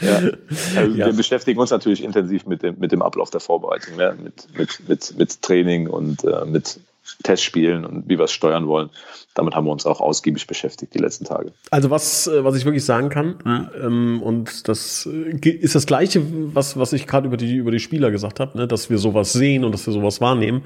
Ja. 0.00 0.20
Also 0.76 0.96
ja. 0.96 1.06
Wir 1.06 1.12
beschäftigen 1.12 1.58
uns 1.60 1.70
natürlich 1.70 2.02
intensiv 2.02 2.46
mit 2.46 2.62
dem, 2.62 2.78
mit 2.78 2.92
dem 2.92 3.02
Ablauf 3.02 3.30
der 3.30 3.40
Vorbereitung, 3.40 3.98
ja? 3.98 4.12
mit, 4.12 4.46
mit, 4.56 4.88
mit, 4.88 5.18
mit 5.18 5.42
Training 5.42 5.88
und 5.88 6.24
äh, 6.24 6.44
mit 6.44 6.80
Testspielen 7.22 7.84
und 7.84 8.08
wie 8.08 8.18
wir 8.18 8.24
es 8.24 8.32
steuern 8.32 8.66
wollen. 8.66 8.90
Damit 9.34 9.54
haben 9.54 9.66
wir 9.66 9.72
uns 9.72 9.86
auch 9.86 10.00
ausgiebig 10.00 10.46
beschäftigt 10.46 10.94
die 10.94 10.98
letzten 10.98 11.24
Tage. 11.24 11.52
Also 11.70 11.90
was, 11.90 12.26
äh, 12.26 12.44
was 12.44 12.56
ich 12.56 12.64
wirklich 12.64 12.84
sagen 12.84 13.08
kann, 13.08 13.36
mhm. 13.44 13.68
ähm, 13.82 14.22
und 14.22 14.68
das 14.68 15.06
äh, 15.06 15.48
ist 15.48 15.74
das 15.74 15.86
Gleiche, 15.86 16.22
was, 16.54 16.78
was 16.78 16.92
ich 16.92 17.06
gerade 17.06 17.26
über 17.26 17.36
die, 17.36 17.56
über 17.56 17.70
die 17.70 17.80
Spieler 17.80 18.10
gesagt 18.10 18.40
habe, 18.40 18.56
ne, 18.56 18.68
dass 18.68 18.90
wir 18.90 18.98
sowas 18.98 19.32
sehen 19.32 19.64
und 19.64 19.72
dass 19.72 19.86
wir 19.86 19.92
sowas 19.92 20.20
wahrnehmen. 20.20 20.62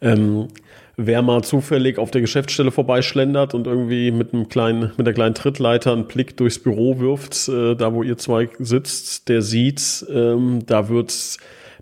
Ähm, 0.00 0.48
wer 0.96 1.22
mal 1.22 1.42
zufällig 1.44 1.98
auf 1.98 2.10
der 2.10 2.20
Geschäftsstelle 2.20 2.72
vorbeischlendert 2.72 3.54
und 3.54 3.66
irgendwie 3.66 4.10
mit 4.10 4.34
einem 4.34 4.48
kleinen, 4.48 4.92
mit 4.96 5.06
der 5.06 5.14
kleinen 5.14 5.34
Trittleiter 5.34 5.92
einen 5.92 6.06
Blick 6.06 6.36
durchs 6.36 6.58
Büro 6.58 6.98
wirft, 6.98 7.48
äh, 7.48 7.76
da 7.76 7.94
wo 7.94 8.02
ihr 8.02 8.18
zwei 8.18 8.50
sitzt, 8.58 9.28
der 9.28 9.40
sieht, 9.42 10.04
ähm, 10.12 10.64
da 10.66 10.88
wird 10.88 11.38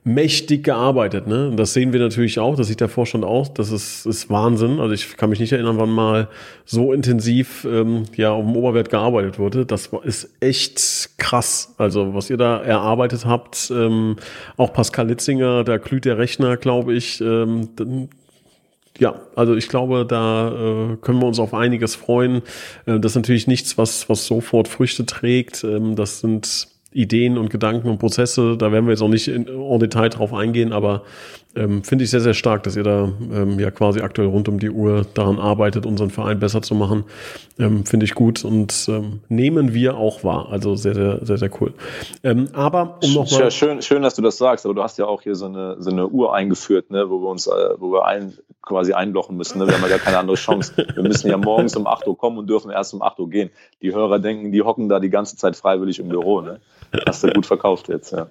mächtig 0.07 0.63
gearbeitet. 0.63 1.27
Ne? 1.27 1.49
Und 1.49 1.57
das 1.57 1.73
sehen 1.73 1.93
wir 1.93 1.99
natürlich 1.99 2.39
auch, 2.39 2.55
das 2.55 2.69
sieht 2.69 2.81
der 2.81 2.89
Vorstand 2.89 3.25
auch. 3.25 3.49
Das 3.49 3.73
ist, 3.73 4.07
ist 4.07 4.31
Wahnsinn. 4.31 4.79
Also 4.79 4.95
ich 4.95 5.17
kann 5.17 5.31
mich 5.31 5.41
nicht 5.41 5.53
erinnern, 5.53 5.79
wann 5.79 5.91
mal 5.91 6.29
so 6.65 6.93
intensiv 6.93 7.67
ähm, 7.69 8.05
ja, 8.15 8.31
auf 8.31 8.45
dem 8.45 8.55
Oberwert 8.55 8.89
gearbeitet 8.89 9.41
wurde. 9.41 9.67
Das 9.67 9.91
ist 10.05 10.31
echt 10.39 11.19
krass. 11.19 11.75
Also 11.77 12.15
was 12.15 12.31
ihr 12.31 12.37
da 12.37 12.63
erarbeitet 12.63 13.27
habt, 13.27 13.73
ähm, 13.75 14.15
auch 14.57 14.73
Pascal 14.73 15.09
Litzinger, 15.09 15.65
da 15.65 15.77
glüht 15.79 16.05
der 16.05 16.19
Rechner, 16.19 16.57
glaube 16.57 16.95
ich. 16.95 17.21
Ähm, 17.21 17.71
ja, 19.01 19.21
also 19.35 19.57
ich 19.57 19.69
glaube, 19.69 20.07
da 20.07 20.49
äh, 20.93 20.97
können 20.99 21.19
wir 21.21 21.27
uns 21.27 21.41
auf 21.41 21.53
einiges 21.53 21.97
freuen. 21.97 22.43
Äh, 22.87 23.01
das 23.01 23.13
ist 23.13 23.17
natürlich 23.17 23.49
nichts, 23.49 23.77
was, 23.77 24.09
was 24.09 24.25
sofort 24.25 24.69
Früchte 24.69 25.05
trägt. 25.05 25.65
Ähm, 25.65 25.97
das 25.97 26.21
sind 26.21 26.76
Ideen 26.93 27.37
und 27.39 27.51
Gedanken 27.51 27.89
und 27.89 27.99
Prozesse. 27.99 28.57
Da 28.57 28.73
werden 28.73 28.87
wir 28.87 28.93
jetzt 28.93 29.03
auch 29.03 29.09
nicht 29.09 29.29
in, 29.29 29.47
en 29.47 29.79
Detail 29.79 30.09
drauf 30.09 30.33
eingehen, 30.33 30.73
aber 30.73 31.03
ähm, 31.57 31.83
finde 31.83 32.05
ich 32.05 32.11
sehr, 32.11 32.21
sehr 32.21 32.35
stark, 32.35 32.63
dass 32.63 32.77
ihr 32.77 32.83
da 32.83 33.11
ähm, 33.33 33.59
ja 33.59 33.71
quasi 33.71 34.01
aktuell 34.01 34.29
rund 34.29 34.49
um 34.49 34.59
die 34.59 34.71
Uhr 34.71 35.07
daran 35.15 35.39
arbeitet, 35.39 35.87
unseren 35.87 36.11
Verein 36.11 36.39
besser 36.39 36.63
zu 36.63 36.75
machen. 36.75 37.05
Ähm, 37.59 37.85
finde 37.87 38.05
ich 38.05 38.15
gut 38.15 38.45
und 38.45 38.87
ähm, 38.89 39.21
nehmen 39.29 39.73
wir 39.75 39.97
auch 39.97 40.23
wahr. 40.25 40.49
Also 40.51 40.75
sehr, 40.77 40.95
sehr, 40.95 41.25
sehr, 41.25 41.39
sehr 41.39 41.51
cool. 41.61 41.73
Ähm, 42.23 42.49
aber 42.53 42.99
um 43.03 43.15
nochmal. 43.15 43.41
Ja, 43.41 43.51
schön, 43.51 43.83
schön, 43.83 44.03
dass 44.03 44.15
du 44.15 44.23
das 44.23 44.37
sagst, 44.37 44.67
aber 44.67 44.75
du 44.75 44.83
hast 44.83 44.99
ja 44.99 45.07
auch 45.07 45.23
hier 45.23 45.35
so 45.35 45.47
eine, 45.47 45.77
so 45.79 45.91
eine 45.91 46.07
Uhr 46.07 46.35
eingeführt, 46.35 46.91
ne, 46.91 47.09
wo 47.09 47.21
wir 47.21 47.29
uns, 47.29 47.47
äh, 47.47 47.51
wo 47.79 47.93
wir 47.93 48.05
ein, 48.05 48.35
quasi 48.67 48.93
einblochen 48.93 49.37
müssen. 49.37 49.59
Ne? 49.59 49.67
Wir 49.67 49.75
haben 49.75 49.83
ja 49.83 49.89
gar 49.89 49.99
keine 49.99 50.19
andere 50.19 50.37
Chance. 50.37 50.73
Wir 50.77 51.03
müssen 51.03 51.31
ja 51.31 51.37
morgens 51.39 51.77
um 51.77 51.87
8 51.87 52.07
Uhr 52.07 52.19
kommen 52.19 52.37
und 52.37 52.51
dürfen 52.51 52.71
erst 52.71 52.93
um 52.93 53.01
8 53.01 53.19
Uhr 53.21 53.31
gehen. 53.31 53.51
Die 53.81 53.95
Hörer 53.95 54.19
denken, 54.19 54.53
die 54.53 54.63
hocken 54.63 54.89
da 54.89 54.99
die 55.01 55.09
ganze 55.09 55.37
Zeit 55.37 55.57
freiwillig 55.57 56.01
im 56.01 56.09
Büro. 56.09 56.41
Ne? 56.41 56.61
Hast 57.07 57.25
du 57.25 57.33
gut 57.33 57.47
verkauft 57.47 57.89
jetzt, 57.89 58.13
ja. 58.13 58.29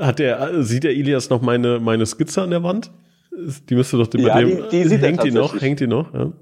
Hat 0.00 0.18
der, 0.18 0.62
sieht 0.62 0.84
der 0.84 0.92
Ilias 0.92 1.30
noch 1.30 1.40
meine, 1.42 1.78
meine 1.80 2.06
Skizze 2.06 2.42
an 2.42 2.50
der 2.50 2.62
Wand? 2.62 2.90
Die 3.68 3.74
müsste 3.74 3.98
doch 3.98 4.08
ja, 4.14 4.38
dem, 4.38 4.68
die, 4.70 4.82
die 4.82 4.88
sieht 4.88 5.02
hängt 5.02 5.22
die 5.24 5.30
noch, 5.30 5.60
hängt 5.60 5.80
die 5.80 5.86
noch, 5.86 6.12
ja. 6.14 6.32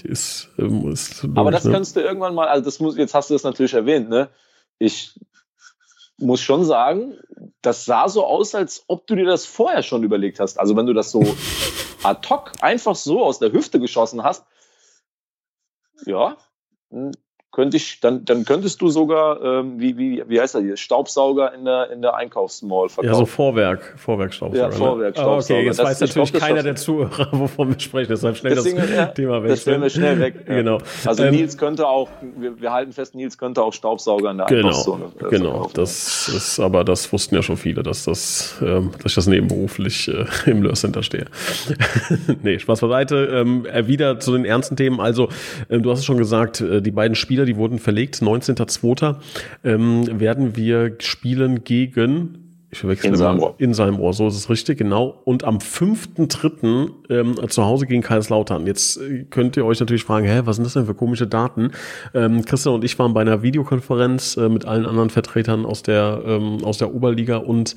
Die 0.00 0.08
ist, 0.08 0.50
ähm, 0.58 0.90
ist 0.90 1.24
Aber 1.34 1.50
das 1.50 1.64
ne? 1.64 1.72
kannst 1.72 1.96
du 1.96 2.00
irgendwann 2.00 2.34
mal, 2.34 2.48
also 2.48 2.64
das 2.64 2.80
muss, 2.80 2.96
jetzt 2.96 3.14
hast 3.14 3.30
du 3.30 3.34
das 3.34 3.44
natürlich 3.44 3.74
erwähnt, 3.74 4.08
ne? 4.08 4.28
Ich 4.78 5.18
muss 6.18 6.40
schon 6.40 6.64
sagen, 6.64 7.14
das 7.62 7.84
sah 7.84 8.08
so 8.08 8.24
aus, 8.24 8.54
als 8.54 8.84
ob 8.88 9.06
du 9.06 9.14
dir 9.16 9.24
das 9.24 9.46
vorher 9.46 9.82
schon 9.82 10.02
überlegt 10.02 10.40
hast. 10.40 10.58
Also 10.58 10.76
wenn 10.76 10.86
du 10.86 10.92
das 10.92 11.10
so 11.10 11.22
ad 12.02 12.28
hoc 12.28 12.52
einfach 12.60 12.94
so 12.94 13.24
aus 13.24 13.38
der 13.38 13.52
Hüfte 13.52 13.80
geschossen 13.80 14.22
hast, 14.22 14.44
ja, 16.06 16.36
könnte 17.54 17.76
ich, 17.76 18.00
dann, 18.00 18.24
dann 18.24 18.44
könntest 18.44 18.82
du 18.82 18.88
sogar, 18.88 19.40
ähm, 19.40 19.78
wie, 19.78 19.96
wie, 19.96 20.24
wie 20.26 20.40
heißt 20.40 20.56
er 20.56 20.60
hier, 20.60 20.76
Staubsauger 20.76 21.54
in 21.54 21.64
der, 21.64 21.88
in 21.92 22.02
der 22.02 22.16
Einkaufsmall 22.16 22.88
verkaufen. 22.88 23.14
Ja, 23.14 23.14
so 23.14 23.26
Vorwerk, 23.26 23.94
Vorwerkstaubsauger. 23.96 24.60
Ja, 24.60 24.68
ne? 24.68 24.74
Vorwerk, 24.74 25.14
Staubsauger. 25.14 25.54
Ah, 25.54 25.60
okay, 25.60 25.66
jetzt 25.66 25.78
das, 25.78 25.86
weiß 25.86 26.00
natürlich 26.00 26.32
glaub, 26.32 26.42
keiner 26.42 26.62
der 26.64 26.74
Zuhörer, 26.74 27.28
wovon 27.30 27.68
wir 27.68 27.78
sprechen, 27.78 28.08
deshalb 28.10 28.36
schnell 28.36 28.56
Deswegen, 28.56 28.78
das 28.78 28.90
ja, 28.90 29.06
Thema 29.06 29.42
weg. 29.44 29.50
Das 29.50 29.66
werden 29.66 29.82
wir 29.82 29.90
schnell 29.90 30.18
weg. 30.18 30.34
Ja. 30.48 30.54
Genau. 30.54 30.78
Also 31.04 31.22
ähm, 31.22 31.34
Nils 31.34 31.56
könnte 31.56 31.86
auch, 31.86 32.08
wir, 32.36 32.60
wir 32.60 32.72
halten 32.72 32.92
fest, 32.92 33.14
Nils 33.14 33.38
könnte 33.38 33.62
auch 33.62 33.72
Staubsauger 33.72 34.32
in 34.32 34.38
der 34.38 34.46
genau, 34.46 34.68
Einkaufszone 34.68 35.04
äh, 35.20 35.28
Genau, 35.30 35.70
das 35.72 36.28
ist, 36.28 36.58
aber 36.58 36.82
das 36.82 37.12
wussten 37.12 37.36
ja 37.36 37.42
schon 37.42 37.56
viele, 37.56 37.84
dass 37.84 38.04
das, 38.04 38.56
ähm, 38.62 38.90
dass 39.00 39.12
ich 39.12 39.14
das 39.14 39.28
nebenberuflich 39.28 40.08
äh, 40.08 40.50
im 40.50 40.60
Lörscenter 40.60 41.04
stehe. 41.04 41.26
nee, 42.42 42.58
Spaß 42.58 42.80
beiseite. 42.80 43.26
Ähm, 43.32 43.64
äh, 43.66 43.86
wieder 43.86 44.18
zu 44.18 44.32
den 44.32 44.44
ernsten 44.44 44.76
Themen. 44.76 44.98
Also, 44.98 45.28
ähm, 45.70 45.84
du 45.84 45.92
hast 45.92 46.00
es 46.00 46.04
schon 46.04 46.18
gesagt, 46.18 46.60
äh, 46.60 46.82
die 46.82 46.90
beiden 46.90 47.14
Spieler, 47.14 47.43
die 47.44 47.56
wurden 47.56 47.78
verlegt 47.78 48.16
19.02. 48.16 49.16
Ähm, 49.64 50.20
werden 50.20 50.56
wir 50.56 50.96
spielen 51.00 51.64
gegen 51.64 52.43
ich 52.74 52.80
verwechsel 52.80 53.10
in 53.10 53.16
seinem 53.16 53.40
Ohr. 53.40 53.54
In 53.58 53.74
seinem 53.74 54.00
Ohr, 54.00 54.12
so 54.12 54.28
ist 54.28 54.36
es 54.36 54.50
richtig, 54.50 54.78
genau. 54.78 55.20
Und 55.24 55.44
am 55.44 55.58
5.3. 55.58 56.90
Ähm, 57.10 57.34
zu 57.48 57.64
Hause 57.64 57.86
gegen 57.86 58.02
Kaiserslautern. 58.02 58.66
Jetzt 58.66 58.98
äh, 58.98 59.24
könnt 59.30 59.56
ihr 59.56 59.64
euch 59.64 59.80
natürlich 59.80 60.04
fragen, 60.04 60.26
hä, 60.26 60.42
was 60.44 60.56
sind 60.56 60.64
das 60.64 60.74
denn 60.74 60.86
für 60.86 60.94
komische 60.94 61.26
Daten? 61.26 61.70
Ähm, 62.14 62.44
Christian 62.44 62.74
und 62.74 62.84
ich 62.84 62.98
waren 62.98 63.14
bei 63.14 63.20
einer 63.20 63.42
Videokonferenz 63.42 64.36
äh, 64.36 64.48
mit 64.48 64.64
allen 64.64 64.86
anderen 64.86 65.10
Vertretern 65.10 65.64
aus 65.64 65.82
der, 65.82 66.22
ähm, 66.26 66.64
aus 66.64 66.78
der 66.78 66.94
Oberliga 66.94 67.36
und 67.36 67.76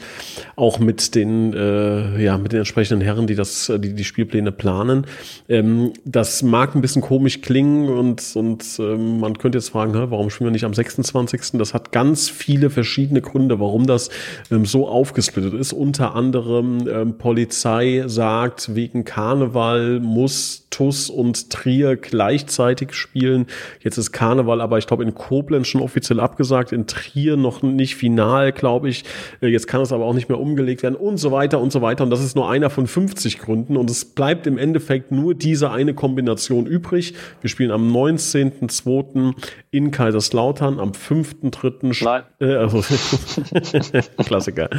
auch 0.56 0.80
mit 0.80 1.16
den, 1.16 1.54
äh, 1.54 2.22
ja, 2.22 2.38
mit 2.38 2.52
den 2.52 2.60
entsprechenden 2.60 3.02
Herren, 3.02 3.28
die 3.28 3.36
das, 3.36 3.70
äh, 3.70 3.80
die, 3.80 3.94
die 3.94 4.04
Spielpläne 4.04 4.52
planen. 4.52 5.06
Ähm, 5.48 5.94
das 6.06 6.44
mag 6.44 6.76
ein 6.76 6.82
bisschen 6.82 7.02
komisch 7.02 7.42
klingen 7.42 7.90
und, 7.90 8.36
und 8.36 8.66
ähm, 8.80 9.20
man 9.20 9.38
könnte 9.38 9.58
jetzt 9.58 9.70
fragen, 9.70 9.94
hä, 9.94 10.08
warum 10.10 10.30
spielen 10.30 10.48
wir 10.48 10.52
nicht 10.52 10.66
am 10.66 10.74
26.? 10.74 11.54
Das 11.54 11.74
hat 11.74 11.92
ganz 11.92 12.30
viele 12.30 12.70
verschiedene 12.70 13.22
Gründe, 13.22 13.60
warum 13.60 13.88
das 13.88 14.10
ähm, 14.52 14.66
so 14.66 14.87
aufgesplittet 14.88 15.54
ist. 15.54 15.74
Unter 15.74 16.16
anderem 16.16 16.88
ähm, 16.88 17.18
Polizei 17.18 18.04
sagt, 18.08 18.76
wegen 18.76 19.04
Karneval 19.04 20.00
muss 20.00 20.68
TUS 20.70 21.10
und 21.10 21.50
Trier 21.50 21.96
gleichzeitig 21.96 22.94
spielen. 22.94 23.48
Jetzt 23.82 23.98
ist 23.98 24.12
Karneval 24.12 24.62
aber, 24.62 24.78
ich 24.78 24.86
glaube, 24.86 25.04
in 25.04 25.16
Koblenz 25.16 25.68
schon 25.68 25.82
offiziell 25.82 26.20
abgesagt, 26.20 26.72
in 26.72 26.86
Trier 26.86 27.36
noch 27.36 27.64
nicht 27.64 27.96
final, 27.96 28.52
glaube 28.52 28.90
ich. 28.90 29.04
Äh, 29.42 29.48
jetzt 29.48 29.68
kann 29.68 29.82
es 29.82 29.92
aber 29.92 30.06
auch 30.06 30.14
nicht 30.14 30.30
mehr 30.30 30.40
umgelegt 30.40 30.84
werden 30.84 30.96
und 30.96 31.18
so 31.18 31.32
weiter 31.32 31.60
und 31.60 31.72
so 31.72 31.82
weiter. 31.82 32.04
Und 32.04 32.10
das 32.10 32.24
ist 32.24 32.36
nur 32.36 32.50
einer 32.50 32.70
von 32.70 32.86
50 32.86 33.40
Gründen. 33.40 33.76
Und 33.76 33.90
es 33.90 34.06
bleibt 34.06 34.46
im 34.46 34.58
Endeffekt 34.58 35.12
nur 35.12 35.34
diese 35.34 35.72
eine 35.72 35.94
Kombination 35.94 36.68
übrig. 36.68 37.14
Wir 37.42 37.50
spielen 37.50 37.72
am 37.72 37.92
19.02. 37.92 39.34
in 39.78 39.92
Kaiserslautern, 39.92 40.80
am 40.80 40.92
5.3. 40.92 42.04
Nein. 42.04 42.24
Äh, 42.40 42.56
also, 42.56 42.82
Klassiker 44.26 44.70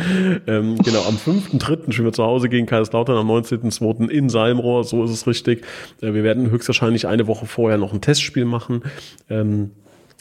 ähm, 0.47 0.77
genau, 0.79 1.03
am 1.07 1.17
5.3. 1.17 1.93
spielen 1.93 2.07
wir 2.07 2.13
zu 2.13 2.25
Hause 2.25 2.49
gegen 2.49 2.67
Kaiserslautern, 2.67 3.17
am 3.17 3.31
19.2. 3.31 4.09
in 4.09 4.29
Salmrohr, 4.29 4.85
so 4.85 5.05
ist 5.05 5.11
es 5.11 5.27
richtig. 5.27 5.65
Äh, 6.01 6.15
wir 6.15 6.25
werden 6.25 6.51
höchstwahrscheinlich 6.51 7.07
eine 7.07 7.27
Woche 7.27 7.47
vorher 7.47 7.79
noch 7.79 7.93
ein 7.93 8.01
Testspiel 8.01 8.45
machen. 8.45 8.83
Ähm, 9.31 9.71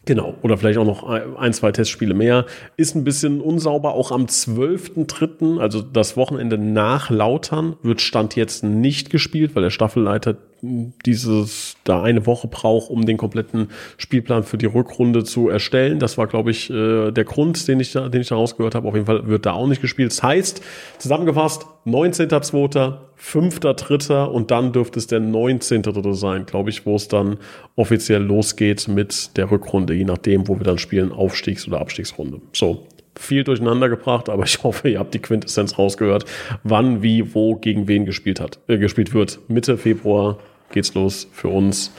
Genau, 0.08 0.36
oder 0.42 0.58
vielleicht 0.58 0.80
auch 0.80 0.86
noch 0.86 1.04
ein, 1.04 1.52
zwei 1.52 1.74
Testspiele 1.74 2.14
mehr. 2.14 2.46
Ist 2.78 2.96
ein 2.96 3.04
bisschen 3.04 3.42
unsauber. 3.42 3.94
Auch 3.94 4.14
am 4.14 4.24
12.3., 4.24 5.60
also 5.60 5.82
das 5.82 6.16
Wochenende 6.16 6.58
nach 6.58 7.10
Lautern, 7.10 7.76
wird 7.84 8.00
Stand 8.00 8.38
jetzt 8.38 8.64
nicht 8.64 9.10
gespielt, 9.10 9.54
weil 9.54 9.64
der 9.64 9.70
Staffelleiter 9.70 10.38
dieses 10.62 11.78
da 11.84 12.02
eine 12.02 12.26
Woche 12.26 12.48
braucht, 12.48 12.90
um 12.90 13.06
den 13.06 13.18
kompletten 13.18 13.70
Spielplan 13.98 14.44
für 14.44 14.58
die 14.58 14.66
Rückrunde 14.66 15.24
zu 15.24 15.50
erstellen. 15.50 16.00
Das 16.00 16.18
war, 16.18 16.28
glaube 16.28 16.52
ich, 16.52 16.70
äh, 16.70 17.12
der 17.12 17.24
Grund, 17.24 17.68
den 17.68 17.80
ich 17.80 17.94
den 17.94 18.22
ich 18.22 18.28
da 18.28 18.36
rausgehört 18.36 18.76
habe. 18.76 18.88
Auf 18.88 18.94
jeden 18.94 19.06
Fall 19.06 19.28
wird 19.28 19.46
da 19.46 19.54
auch 19.54 19.68
nicht 19.68 19.82
gespielt. 19.82 20.12
Das 20.12 20.24
heißt, 20.24 20.62
zusammengefasst, 20.98 21.66
19.2., 21.86 22.98
5.3. 23.20 24.26
und 24.26 24.52
dann 24.52 24.74
dürfte 24.74 25.00
es 25.00 25.08
der 25.08 25.20
19.3. 25.20 26.14
sein, 26.14 26.46
glaube 26.46 26.70
ich, 26.70 26.86
wo 26.86 26.96
es 26.96 27.08
dann 27.08 27.38
offiziell 27.76 28.22
losgeht 28.22 28.88
mit 28.88 29.36
der 29.38 29.50
Rückrunde, 29.50 29.94
je 29.96 30.04
nachdem, 30.04 30.48
wo 30.48 30.58
wir 30.58 30.64
dann 30.64 30.78
spielen, 30.78 31.12
Aufstiegs- 31.12 31.68
oder 31.68 31.80
Abstiegsrunde. 31.80 32.42
So, 32.54 32.86
viel 33.20 33.44
durcheinander 33.44 33.90
gebracht, 33.90 34.30
aber 34.30 34.44
ich 34.44 34.64
hoffe, 34.64 34.90
ihr 34.90 35.00
habt 35.00 35.14
die 35.14 35.20
Quintessenz 35.20 35.78
rausgehört, 35.78 36.26
wann, 36.64 37.02
wie, 37.02 37.34
wo, 37.34 37.56
gegen 37.56 37.88
wen 37.88 38.06
gespielt 38.06 38.40
hat, 38.40 38.60
äh, 38.68 38.78
gespielt 38.78 39.14
wird. 39.14 39.40
Mitte 39.48 39.78
Februar 39.78 40.38
geht's 40.72 40.94
los 40.94 41.28
für 41.32 41.50
uns. 41.50 41.92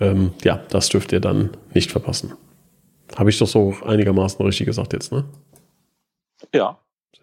Ähm, 0.00 0.32
ja, 0.42 0.60
das 0.70 0.88
dürft 0.88 1.12
ihr 1.12 1.20
dann 1.20 1.50
nicht 1.74 1.90
verpassen. 1.90 2.34
Habe 3.16 3.30
ich 3.30 3.38
doch 3.38 3.46
so 3.46 3.74
einigermaßen 3.84 4.44
richtig 4.44 4.66
gesagt 4.66 4.92
jetzt, 4.92 5.12
ne? 5.12 5.24
Ja, 6.54 6.78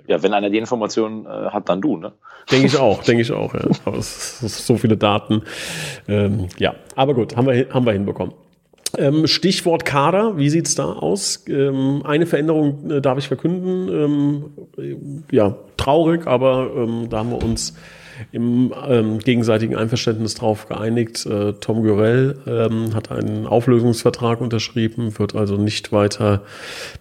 Ja, 0.07 0.21
wenn 0.21 0.33
einer 0.33 0.49
die 0.49 0.57
Informationen 0.57 1.25
äh, 1.25 1.29
hat, 1.29 1.69
dann 1.69 1.81
du, 1.81 1.97
ne? 1.97 2.13
Denke 2.51 2.67
ich 2.67 2.77
auch, 2.77 3.03
denke 3.03 3.21
ich 3.21 3.31
auch, 3.31 3.53
ja. 3.53 3.61
Aber 3.85 3.97
es 3.97 4.39
sind 4.39 4.51
so 4.51 4.77
viele 4.77 4.97
Daten. 4.97 5.43
Ähm, 6.07 6.47
ja, 6.57 6.75
aber 6.95 7.13
gut, 7.13 7.35
haben 7.35 7.47
wir, 7.47 7.69
haben 7.73 7.85
wir 7.85 7.93
hinbekommen. 7.93 8.35
Ähm, 8.97 9.27
Stichwort 9.27 9.85
Kader, 9.85 10.37
wie 10.37 10.49
sieht's 10.49 10.75
da 10.75 10.85
aus? 10.85 11.45
Ähm, 11.47 12.01
eine 12.05 12.25
Veränderung 12.25 12.91
äh, 12.91 13.01
darf 13.01 13.17
ich 13.17 13.27
verkünden. 13.27 13.89
Ähm, 14.77 15.23
ja, 15.31 15.55
traurig, 15.77 16.27
aber 16.27 16.71
ähm, 16.75 17.07
da 17.09 17.19
haben 17.19 17.31
wir 17.31 17.43
uns 17.43 17.73
im 18.31 18.73
ähm, 18.87 19.19
gegenseitigen 19.19 19.75
Einverständnis 19.75 20.35
darauf 20.35 20.67
geeinigt. 20.67 21.25
Äh, 21.25 21.53
Tom 21.53 21.83
Gürell 21.83 22.37
ähm, 22.47 22.93
hat 22.93 23.11
einen 23.11 23.45
Auflösungsvertrag 23.45 24.41
unterschrieben, 24.41 25.17
wird 25.19 25.35
also 25.35 25.57
nicht 25.57 25.91
weiter 25.91 26.43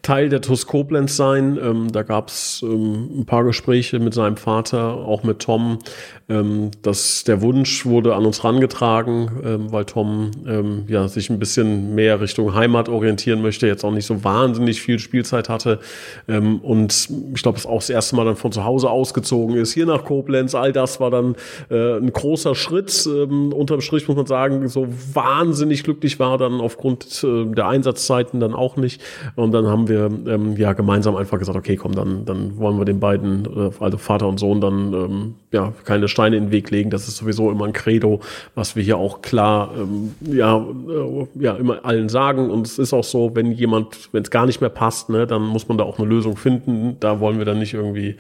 Teil 0.03 0.29
der 0.29 0.40
TUS 0.40 0.66
Koblenz 0.66 1.16
sein. 1.16 1.59
Ähm, 1.62 1.92
da 1.92 2.03
gab 2.03 2.29
es 2.29 2.62
ähm, 2.62 3.20
ein 3.20 3.27
paar 3.27 3.44
Gespräche 3.44 3.98
mit 3.98 4.14
seinem 4.14 4.37
Vater, 4.37 4.94
auch 4.94 5.22
mit 5.22 5.40
Tom. 5.40 5.79
Ähm, 6.27 6.70
dass 6.81 7.24
der 7.24 7.42
Wunsch 7.42 7.85
wurde 7.85 8.14
an 8.14 8.24
uns 8.24 8.44
rangetragen, 8.44 9.31
ähm, 9.44 9.72
weil 9.72 9.85
Tom 9.85 10.31
ähm, 10.46 10.85
ja, 10.88 11.07
sich 11.07 11.29
ein 11.29 11.38
bisschen 11.38 11.94
mehr 11.94 12.22
Richtung 12.22 12.55
Heimat 12.55 12.88
orientieren 12.88 13.42
möchte, 13.42 13.66
jetzt 13.66 13.85
auch 13.85 13.90
nicht 13.90 14.07
so 14.07 14.24
wahnsinnig 14.24 14.81
viel 14.81 14.98
Spielzeit 14.98 15.50
hatte 15.50 15.81
und 16.27 17.09
ich 17.35 17.42
glaube, 17.42 17.59
es 17.59 17.66
auch 17.66 17.79
das 17.79 17.90
erste 17.90 18.16
Mal 18.16 18.24
dann 18.24 18.37
von 18.37 18.53
zu 18.53 18.64
Hause 18.64 18.88
ausgezogen 18.88 19.57
ist, 19.57 19.72
hier 19.72 19.87
nach 19.87 20.05
Koblenz, 20.05 20.55
all 20.55 20.72
das 20.72 21.00
war 21.00 21.03
dann 21.10 21.36
äh, 21.70 21.98
ein 21.98 22.12
großer 22.12 22.54
Schritt. 22.54 23.06
Ähm, 23.06 23.52
unterm 23.52 23.80
Strich 23.80 24.08
muss 24.08 24.16
man 24.16 24.26
sagen, 24.26 24.68
so 24.68 24.88
wahnsinnig 25.12 25.84
glücklich 25.84 26.18
war 26.18 26.38
dann 26.38 26.60
aufgrund 26.60 27.24
äh, 27.24 27.44
der 27.46 27.68
Einsatzzeiten 27.68 28.40
dann 28.40 28.54
auch 28.54 28.76
nicht. 28.76 29.00
Und 29.36 29.52
dann 29.52 29.66
haben 29.66 29.88
wir 29.88 30.10
ähm, 30.26 30.56
ja 30.56 30.72
gemeinsam 30.72 31.16
einfach 31.16 31.38
gesagt, 31.38 31.56
okay, 31.56 31.76
komm, 31.76 31.94
dann, 31.94 32.24
dann 32.24 32.58
wollen 32.58 32.78
wir 32.78 32.84
den 32.84 33.00
beiden, 33.00 33.44
äh, 33.44 33.70
also 33.80 33.98
Vater 33.98 34.28
und 34.28 34.38
Sohn, 34.38 34.60
dann 34.60 34.92
ähm, 34.92 35.34
ja 35.52 35.72
keine 35.84 36.08
Steine 36.08 36.36
in 36.36 36.46
den 36.46 36.52
Weg 36.52 36.70
legen. 36.70 36.90
Das 36.90 37.08
ist 37.08 37.16
sowieso 37.16 37.50
immer 37.50 37.64
ein 37.64 37.72
Credo, 37.72 38.20
was 38.54 38.76
wir 38.76 38.82
hier 38.82 38.98
auch 38.98 39.22
klar 39.22 39.70
ähm, 39.76 40.14
ja, 40.20 40.58
äh, 40.58 41.26
ja 41.42 41.54
immer 41.54 41.84
allen 41.84 42.08
sagen. 42.08 42.50
Und 42.50 42.66
es 42.66 42.78
ist 42.78 42.92
auch 42.92 43.04
so, 43.04 43.34
wenn 43.34 43.52
jemand, 43.52 44.12
wenn 44.12 44.22
es 44.22 44.30
gar 44.30 44.46
nicht 44.46 44.60
mehr 44.60 44.70
passt, 44.70 45.10
ne, 45.10 45.26
dann 45.26 45.42
muss 45.42 45.68
man 45.68 45.78
da 45.78 45.84
auch 45.84 45.98
eine 45.98 46.08
Lösung 46.08 46.36
finden. 46.36 46.96
Da 47.00 47.20
wollen 47.20 47.38
wir 47.38 47.44
dann 47.44 47.58
nicht 47.58 47.74
irgendwie 47.74 48.16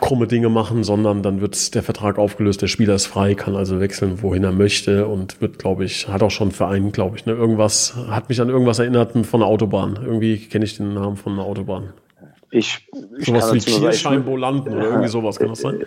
krumme 0.00 0.26
Dinge 0.26 0.48
machen, 0.48 0.84
sondern 0.84 1.22
dann 1.22 1.40
wird 1.40 1.74
der 1.74 1.82
Vertrag 1.84 2.18
aufgelöst, 2.18 2.62
der 2.62 2.66
Spieler 2.66 2.94
ist 2.94 3.06
frei, 3.06 3.34
kann 3.34 3.54
also 3.54 3.80
wechseln, 3.80 4.22
wohin 4.22 4.44
er 4.44 4.52
möchte 4.52 5.06
und 5.06 5.40
wird, 5.40 5.58
glaube 5.58 5.84
ich, 5.84 6.08
hat 6.08 6.22
auch 6.22 6.30
schon 6.30 6.50
Verein, 6.50 6.92
glaube 6.92 7.16
ich, 7.16 7.26
ne, 7.26 7.32
irgendwas, 7.32 7.94
hat 8.08 8.28
mich 8.28 8.40
an 8.40 8.48
irgendwas 8.48 8.78
erinnert 8.78 9.12
von 9.26 9.40
der 9.40 9.48
Autobahn. 9.48 9.98
Irgendwie 10.02 10.38
kenne 10.38 10.64
ich 10.64 10.76
den 10.76 10.94
Namen 10.94 11.16
von 11.16 11.34
einer 11.34 11.44
Autobahn. 11.44 11.92
Ich, 12.50 12.88
ich 13.18 13.26
sowas 13.26 13.52
wie 13.52 13.58
Kirscheinbolanden 13.58 14.74
oder 14.74 14.84
irgendwie 14.84 15.08
sowas, 15.08 15.40
kann 15.40 15.48
das 15.48 15.60
sein? 15.60 15.80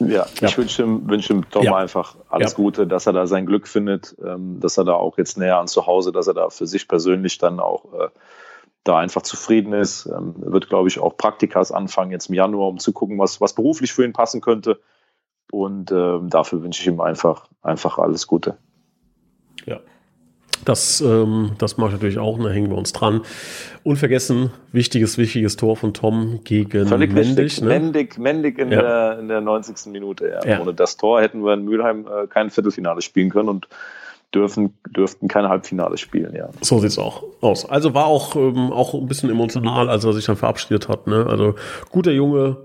Ja, 0.00 0.06
ja. 0.08 0.26
ich 0.40 0.56
wünsche 0.56 0.82
ihm, 0.82 1.08
wünsche 1.10 1.34
ihm 1.34 1.48
Tom 1.50 1.62
ja. 1.62 1.76
einfach 1.76 2.16
alles 2.30 2.52
ja. 2.52 2.56
Gute, 2.56 2.86
dass 2.86 3.06
er 3.06 3.12
da 3.12 3.26
sein 3.26 3.44
Glück 3.44 3.68
findet, 3.68 4.16
ähm, 4.24 4.58
dass 4.58 4.78
er 4.78 4.84
da 4.84 4.94
auch 4.94 5.18
jetzt 5.18 5.36
näher 5.36 5.58
an 5.58 5.68
zu 5.68 5.86
Hause, 5.86 6.12
dass 6.12 6.26
er 6.26 6.32
da 6.32 6.48
für 6.48 6.66
sich 6.66 6.88
persönlich 6.88 7.36
dann 7.36 7.60
auch 7.60 7.84
äh, 7.92 8.08
da 8.86 8.98
einfach 8.98 9.22
zufrieden 9.22 9.72
ist. 9.72 10.06
Ähm, 10.06 10.34
wird, 10.38 10.68
glaube 10.68 10.88
ich, 10.88 10.98
auch 10.98 11.16
Praktikas 11.16 11.72
anfangen 11.72 12.12
jetzt 12.12 12.28
im 12.28 12.34
Januar, 12.34 12.68
um 12.68 12.78
zu 12.78 12.92
gucken, 12.92 13.18
was, 13.18 13.40
was 13.40 13.54
beruflich 13.54 13.92
für 13.92 14.04
ihn 14.04 14.12
passen 14.12 14.40
könnte. 14.40 14.80
Und 15.50 15.90
äh, 15.90 16.18
dafür 16.28 16.62
wünsche 16.62 16.82
ich 16.82 16.88
ihm 16.88 17.00
einfach, 17.00 17.46
einfach 17.62 17.98
alles 17.98 18.26
Gute. 18.26 18.56
Ja. 19.64 19.80
Das, 20.64 21.00
ähm, 21.00 21.52
das 21.58 21.76
mache 21.76 21.88
ich 21.88 21.94
natürlich 21.94 22.18
auch, 22.18 22.38
da 22.38 22.48
hängen 22.48 22.70
wir 22.70 22.78
uns 22.78 22.92
dran. 22.92 23.20
Unvergessen, 23.84 24.50
wichtiges, 24.72 25.18
wichtiges 25.18 25.56
Tor 25.56 25.76
von 25.76 25.94
Tom 25.94 26.40
gegen 26.44 26.86
Völlig 26.86 27.12
Mendig. 27.12 27.60
Ne? 27.60 27.68
Mendig, 27.68 28.18
Mendig 28.18 28.58
in, 28.58 28.72
ja. 28.72 28.80
der, 28.80 29.18
in 29.20 29.28
der 29.28 29.40
90. 29.40 29.92
Minute. 29.92 30.28
Ja. 30.28 30.50
Ja. 30.50 30.60
Ohne 30.60 30.74
das 30.74 30.96
Tor 30.96 31.20
hätten 31.20 31.44
wir 31.44 31.54
in 31.54 31.64
Mülheim 31.64 32.06
äh, 32.06 32.26
kein 32.26 32.50
Viertelfinale 32.50 33.02
spielen 33.02 33.30
können 33.30 33.48
und 33.48 33.68
dürfen, 34.34 34.74
dürften 34.88 35.28
keine 35.28 35.48
Halbfinale 35.48 35.96
spielen, 35.98 36.34
ja. 36.34 36.48
So 36.60 36.78
sieht's 36.80 36.98
auch 36.98 37.24
aus. 37.40 37.68
Also 37.68 37.94
war 37.94 38.06
auch, 38.06 38.34
ähm, 38.36 38.72
auch 38.72 38.94
ein 38.94 39.06
bisschen 39.06 39.30
emotional, 39.30 39.88
als 39.88 40.04
er 40.04 40.12
sich 40.12 40.24
dann 40.24 40.36
verabschiedet 40.36 40.88
hat. 40.88 41.06
Ne? 41.06 41.26
Also 41.28 41.54
guter 41.90 42.12
Junge, 42.12 42.56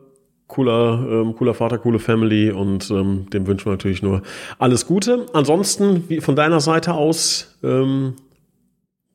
cooler, 0.52 1.00
ähm, 1.10 1.36
cooler 1.36 1.54
Vater, 1.54 1.78
coole 1.78 2.00
Family 2.00 2.52
und 2.52 2.92
ähm, 2.92 3.30
dem 3.30 3.48
wünschen 3.48 3.66
wir 3.66 3.72
natürlich 3.72 4.02
nur 4.02 4.22
alles 4.60 4.86
Gute. 4.86 5.26
Ansonsten, 5.34 6.10
wie, 6.10 6.22
von 6.22 6.36
deiner 6.36 6.60
Seite 6.60 6.94
aus, 6.94 7.58
ähm, 7.64 8.16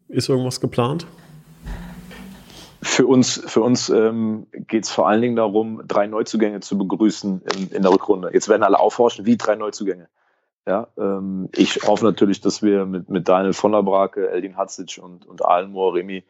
ist 0.08 0.28
irgendwas 0.28 0.60
geplant? 0.60 1.06
Für 2.82 3.06
uns, 3.06 3.42
für 3.46 3.60
uns 3.60 3.90
ähm, 3.90 4.46
geht 4.52 4.84
es 4.84 4.90
vor 4.90 5.08
allen 5.08 5.20
Dingen 5.20 5.36
darum, 5.36 5.82
drei 5.86 6.06
Neuzugänge 6.06 6.60
zu 6.60 6.78
begrüßen 6.78 7.42
in, 7.56 7.68
in 7.68 7.82
der 7.82 7.92
Rückrunde. 7.92 8.30
Jetzt 8.32 8.48
werden 8.48 8.62
alle 8.62 8.78
aufhorchen, 8.78 9.26
wie 9.26 9.36
drei 9.36 9.56
Neuzugänge. 9.56 10.08
Ja, 10.66 10.88
ähm, 10.96 11.48
ich 11.54 11.86
hoffe 11.86 12.04
natürlich, 12.04 12.40
dass 12.40 12.62
wir 12.62 12.86
mit, 12.86 13.10
mit 13.10 13.28
Daniel 13.28 13.52
von 13.52 13.72
der 13.72 13.82
Brake, 13.82 14.30
Eldin 14.30 14.56
Hatzic 14.56 14.98
und, 15.02 15.26
und 15.26 15.44
Alenmoor 15.44 15.94
Remy 15.94 16.24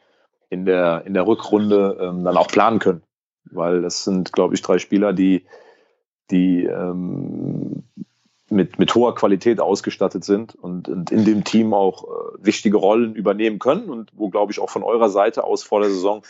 in 0.51 0.64
der, 0.64 1.05
in 1.07 1.14
der 1.14 1.27
Rückrunde 1.27 1.99
ähm, 2.01 2.25
dann 2.25 2.37
auch 2.37 2.49
planen 2.49 2.79
können 2.79 3.03
weil 3.50 3.82
das 3.82 4.04
sind, 4.04 4.32
glaube 4.32 4.54
ich, 4.54 4.62
drei 4.62 4.78
Spieler, 4.78 5.12
die, 5.12 5.44
die 6.30 6.64
ähm, 6.64 7.85
mit, 8.48 8.78
mit 8.78 8.94
hoher 8.94 9.14
Qualität 9.14 9.61
ausgestattet 9.61 10.24
sind 10.24 10.54
und, 10.54 10.88
und 10.88 11.11
in 11.11 11.24
dem 11.24 11.44
Team 11.44 11.74
auch 11.74 12.04
äh, 12.04 12.06
wichtige 12.38 12.76
Rollen 12.76 13.14
übernehmen 13.14 13.59
können 13.59 13.90
und 13.90 14.11
wo, 14.14 14.28
glaube 14.28 14.52
ich, 14.52 14.61
auch 14.61 14.70
von 14.70 14.82
eurer 14.82 15.09
Seite 15.09 15.44
aus 15.44 15.62
vor 15.62 15.80
der 15.80 15.90
Saison 15.90 16.22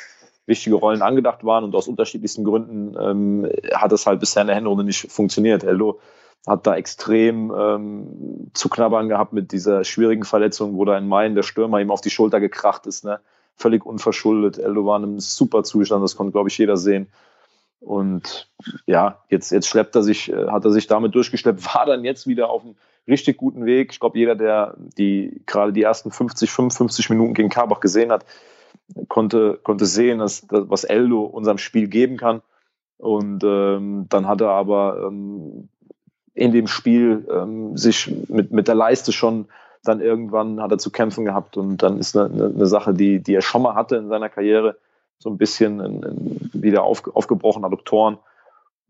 wichtige 0.46 0.76
Rollen 0.76 1.02
angedacht 1.02 1.44
waren 1.44 1.64
und 1.64 1.74
aus 1.74 1.88
unterschiedlichsten 1.88 2.44
Gründen 2.44 2.96
ähm, 3.00 3.50
hat 3.74 3.92
es 3.92 4.07
halt 4.07 4.20
bisher 4.20 4.42
in 4.42 4.48
der 4.48 4.57
Hinrunde 4.57 4.85
nicht 4.85 5.11
funktioniert. 5.11 5.64
Eldo 5.64 5.98
hat 6.46 6.66
da 6.66 6.76
extrem 6.76 7.52
ähm, 7.57 8.50
zu 8.55 8.68
knabbern 8.68 9.09
gehabt 9.09 9.33
mit 9.33 9.50
dieser 9.50 9.85
schwierigen 9.85 10.24
Verletzung, 10.24 10.76
wo 10.76 10.85
da 10.85 10.96
in 10.96 11.09
Main 11.09 11.35
der 11.35 11.42
Stürmer 11.42 11.81
ihm 11.81 11.90
auf 11.90 12.00
die 12.00 12.11
Schulter 12.11 12.40
gekracht 12.40 12.87
ist. 12.87 13.05
Ne? 13.05 13.18
Völlig 13.57 13.85
unverschuldet. 13.85 14.59
Eldo 14.59 14.87
war 14.87 14.99
in 14.99 15.05
einem 15.05 15.21
super 15.21 15.64
Zustand, 15.64 16.03
das 16.03 16.16
konnte, 16.16 16.33
glaube 16.33 16.49
ich, 16.49 16.59
jeder 16.59 16.77
sehen. 16.77 17.09
Und 17.81 18.49
ja, 18.87 19.23
jetzt, 19.29 19.51
jetzt 19.51 19.69
schleppt 19.69 19.95
er 19.97 20.03
sich, 20.03 20.31
äh, 20.33 20.49
hat 20.49 20.64
er 20.64 20.71
sich 20.71 20.87
damit 20.87 21.14
durchgeschleppt, 21.14 21.64
war 21.75 21.87
dann 21.87 22.05
jetzt 22.05 22.27
wieder 22.27 22.51
auf 22.51 22.62
einem 22.62 22.77
richtig 23.09 23.37
guten 23.37 23.66
Weg. 23.66 23.92
Ich 23.92 24.01
glaube, 24.01 24.19
jeder, 24.19 24.35
der 24.35 24.75
die 24.99 25.42
gerade 25.47 25.73
die 25.73 25.83
ersten 25.83 26.11
50, 26.11 26.51
55 26.51 27.11
Minuten 27.11 27.35
gegen 27.35 27.49
Karbach 27.49 27.81
gesehen 27.81 28.11
hat, 28.11 28.25
konnte, 29.09 29.59
konnte 29.62 29.87
sehen, 29.87 30.19
dass, 30.19 30.47
dass 30.47 30.69
was 30.69 30.85
Eldo 30.85 31.23
unserem 31.23 31.59
Spiel 31.59 31.88
geben 31.88 32.16
kann. 32.16 32.42
Und 32.99 33.45
ähm, 33.45 34.07
dann 34.09 34.27
hat 34.27 34.40
er 34.40 34.51
aber 34.51 35.07
ähm, 35.07 35.69
in 36.35 36.53
dem 36.53 36.66
Spiel 36.66 37.27
ähm, 37.31 37.77
sich 37.77 38.11
mit, 38.29 38.53
mit 38.53 38.69
der 38.69 38.75
Leiste 38.75 39.12
schon 39.12 39.47
dann 39.88 40.01
irgendwann 40.01 40.61
hat 40.61 40.70
er 40.70 40.79
zu 40.79 40.90
kämpfen 40.90 41.25
gehabt 41.25 41.57
und 41.57 41.83
dann 41.83 41.99
ist 41.99 42.16
eine, 42.16 42.53
eine 42.55 42.66
Sache, 42.66 42.94
die, 42.94 43.22
die 43.22 43.35
er 43.35 43.42
schon 43.42 43.62
mal 43.62 43.75
hatte 43.75 43.96
in 43.96 44.09
seiner 44.09 44.29
Karriere, 44.29 44.77
so 45.18 45.31
ein 45.31 45.38
bisschen 45.38 45.81
in, 45.81 46.03
in 46.03 46.51
wieder 46.53 46.83
auf, 46.83 47.03
aufgebrochen, 47.14 47.64
Adduktoren, 47.64 48.18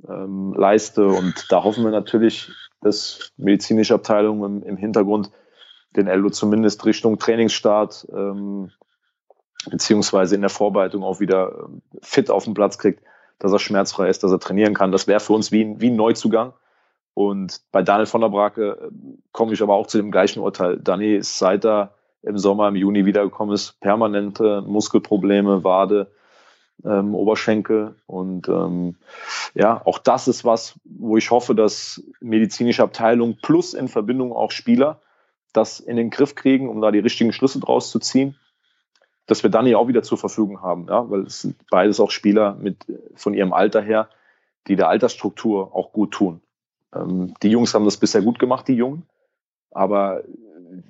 ähm, 0.09 0.55
Leiste 0.55 1.07
und 1.07 1.47
da 1.51 1.63
hoffen 1.65 1.85
wir 1.85 1.91
natürlich, 1.91 2.51
dass 2.81 3.33
medizinische 3.37 3.95
Abteilung 3.95 4.45
im, 4.45 4.63
im 4.63 4.77
Hintergrund 4.77 5.31
den 5.97 6.09
Eldo 6.09 6.31
zumindest 6.31 6.85
Richtung 6.85 7.19
Trainingsstart 7.19 8.07
ähm, 8.13 8.71
beziehungsweise 9.71 10.35
in 10.35 10.43
der 10.43 10.51
Vorbereitung 10.51 11.03
auch 11.03 11.21
wieder 11.21 11.67
ähm, 11.67 11.83
fit 12.03 12.31
auf 12.31 12.45
den 12.45 12.55
Platz 12.55 12.79
kriegt, 12.79 13.03
dass 13.39 13.53
er 13.53 13.59
schmerzfrei 13.59 14.09
ist, 14.09 14.23
dass 14.23 14.33
er 14.33 14.41
trainieren 14.41 14.75
kann. 14.75 14.93
Das 14.93 15.07
wäre 15.07 15.21
für 15.21 15.33
uns 15.33 15.53
wie 15.53 15.63
ein, 15.63 15.81
wie 15.81 15.91
ein 15.91 15.97
Neuzugang. 15.97 16.53
Und 17.17 17.63
bei 17.73 17.83
Daniel 17.83 18.05
von 18.05 18.21
der 18.21 18.29
Brake 18.29 18.73
äh, 18.79 18.91
komme 19.33 19.55
ich 19.55 19.63
aber 19.63 19.73
auch 19.73 19.87
zu 19.87 19.97
dem 19.97 20.11
gleichen 20.11 20.41
Urteil. 20.41 20.77
Dani 20.77 21.15
ist 21.15 21.39
seit 21.39 21.65
er 21.65 21.95
im 22.23 22.37
Sommer, 22.37 22.69
im 22.69 22.77
Juni 22.77 23.07
wiedergekommen 23.07 23.55
ist, 23.55 23.81
permanente 23.81 24.61
Muskelprobleme, 24.61 25.65
Wade, 25.65 26.13
ähm, 26.85 27.15
Oberschenkel. 27.15 27.95
Und 28.05 28.51
ähm, 28.51 28.97
ja, 29.55 29.81
auch 29.87 29.99
das 29.99 30.29
ist 30.29 30.45
was, 30.45 30.79
wo 30.85 31.17
ich 31.17 31.31
hoffe, 31.31 31.55
dass 31.55 32.03
medizinische 32.21 32.83
Abteilung 32.83 33.39
plus 33.41 33.73
in 33.73 33.89
Verbindung 33.89 34.35
auch 34.35 34.51
Spieler 34.51 35.01
das 35.55 35.81
in 35.81 35.97
den 35.97 36.11
Griff 36.11 36.35
kriegen, 36.35 36.69
um 36.69 36.83
da 36.83 36.91
die 36.91 36.99
richtigen 36.99 37.33
Schlüsse 37.33 37.61
draus 37.61 37.91
zu 37.91 37.99
ziehen, 37.99 38.37
dass 39.25 39.43
wir 39.43 39.49
Dani 39.49 39.75
auch 39.75 39.89
wieder 39.89 40.03
zur 40.03 40.19
Verfügung 40.19 40.61
haben, 40.61 40.87
ja, 40.91 41.09
weil 41.09 41.23
es 41.23 41.41
sind 41.41 41.57
beides 41.71 41.99
auch 41.99 42.11
Spieler 42.11 42.59
mit 42.61 42.85
von 43.15 43.33
ihrem 43.33 43.55
Alter 43.55 43.81
her, 43.81 44.11
die 44.67 44.77
der 44.77 44.91
Altersstruktur 44.91 45.75
auch 45.75 45.93
gut 45.93 46.13
tun. 46.13 46.43
Ähm, 46.95 47.35
die 47.43 47.51
Jungs 47.51 47.75
haben 47.75 47.85
das 47.85 47.97
bisher 47.97 48.23
gut 48.23 48.39
gemacht, 48.39 48.69
die 48.69 48.75
Jungen. 48.75 49.07
Aber 49.71 50.25
äh, 50.25 50.83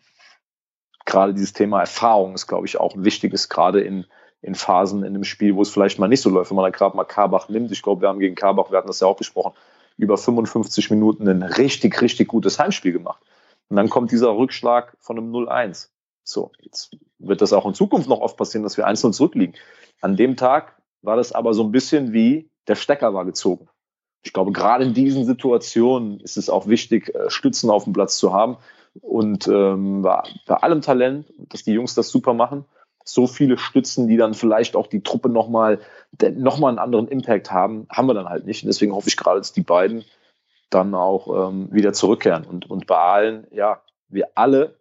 gerade 1.05 1.35
dieses 1.35 1.53
Thema 1.53 1.81
Erfahrung 1.81 2.35
ist, 2.35 2.47
glaube 2.47 2.67
ich, 2.67 2.79
auch 2.79 2.95
ein 2.95 3.05
wichtiges, 3.05 3.49
gerade 3.49 3.81
in, 3.81 4.07
in 4.43 4.55
Phasen 4.55 5.01
in 5.01 5.15
einem 5.15 5.25
Spiel, 5.25 5.57
wo 5.57 5.63
es 5.63 5.71
vielleicht 5.71 5.99
mal 5.99 6.09
nicht 6.09 6.21
so 6.21 6.31
läuft. 6.31 6.51
Wenn 6.51 6.57
man 6.57 6.71
da 6.71 6.77
gerade 6.77 6.97
mal 6.97 7.05
Karbach 7.05 7.49
nimmt, 7.49 7.73
ich 7.73 7.83
glaube, 7.83 8.03
wir 8.03 8.09
haben 8.09 8.19
gegen 8.19 8.35
Karbach, 8.35 8.71
wir 8.71 8.79
hatten 8.79 8.89
das 8.89 9.01
ja 9.01 9.07
auch 9.07 9.17
besprochen, 9.17 9.55
über 9.97 10.17
55 10.19 10.91
Minuten 10.91 11.29
ein 11.29 11.43
richtig, 11.43 12.01
richtig 12.01 12.29
gutes 12.29 12.59
Heimspiel 12.59 12.93
gemacht. 12.93 13.23
Und 13.69 13.77
dann 13.77 13.89
kommt 13.89 14.13
dieser 14.13 14.37
Rückschlag 14.37 14.97
von 15.01 15.19
einem 15.19 15.33
0-1. 15.33 15.89
So, 16.23 16.53
jetzt 16.61 16.97
wird 17.19 17.41
das 17.41 17.53
auch 17.53 17.67
in 17.67 17.75
Zukunft 17.75 18.09
noch 18.09 18.21
oft 18.21 18.37
passieren, 18.37 18.63
dass 18.63 18.77
wir 18.77 18.87
einzeln 18.87 19.13
zurückliegen. 19.13 19.57
An 20.01 20.17
dem 20.17 20.37
Tag 20.37 20.77
war 21.03 21.17
das 21.17 21.33
aber 21.33 21.55
so 21.55 21.63
ein 21.63 21.73
bisschen 21.73 22.13
wie 22.13 22.51
der 22.69 22.75
Stecker 22.75 23.15
war 23.15 23.25
gezogen. 23.25 23.69
Ich 24.27 24.33
glaube, 24.33 24.51
gerade 24.51 24.85
in 24.85 24.93
diesen 24.93 25.25
Situationen 25.25 26.19
ist 26.19 26.37
es 26.37 26.51
auch 26.51 26.67
wichtig, 26.67 27.15
äh, 27.15 27.31
Stützen 27.31 27.71
auf 27.71 27.85
dem 27.85 27.93
Platz 27.93 28.19
zu 28.19 28.33
haben. 28.33 28.57
Und 29.01 29.47
ähm, 29.47 30.03
bei, 30.03 30.21
bei 30.47 30.57
allem 30.57 30.83
Talent, 30.83 31.33
dass 31.39 31.63
die 31.63 31.73
Jungs 31.73 31.95
das 31.95 32.09
super 32.09 32.35
machen, 32.35 32.65
so 33.05 33.29
viele 33.29 33.57
Stützen, 33.57 34.09
die 34.09 34.17
dann 34.17 34.35
vielleicht 34.35 34.75
auch 34.75 34.89
die 34.89 35.05
Truppe 35.05 35.29
nochmal 35.29 35.79
noch 36.35 36.59
mal 36.59 36.71
einen 36.71 36.81
anderen 36.81 37.07
Impact 37.07 37.53
haben, 37.53 37.87
haben 37.89 38.09
wir 38.09 38.15
dann 38.15 38.29
halt 38.29 38.47
nicht. 38.47 38.65
Und 38.65 38.67
deswegen 38.67 38.93
hoffe 38.93 39.09
ich 39.09 39.17
gerade, 39.17 39.39
dass 39.39 39.53
die 39.53 39.63
beiden 39.63 40.05
dann 40.71 40.97
auch 40.97 41.49
ähm, 41.49 41.69
wieder 41.71 41.93
zurückkehren. 41.93 42.45
Und, 42.45 42.69
und 42.69 42.89
bei 42.89 42.99
allen, 42.99 43.47
ja, 43.53 43.81
wir 44.09 44.31
alle 44.35 44.81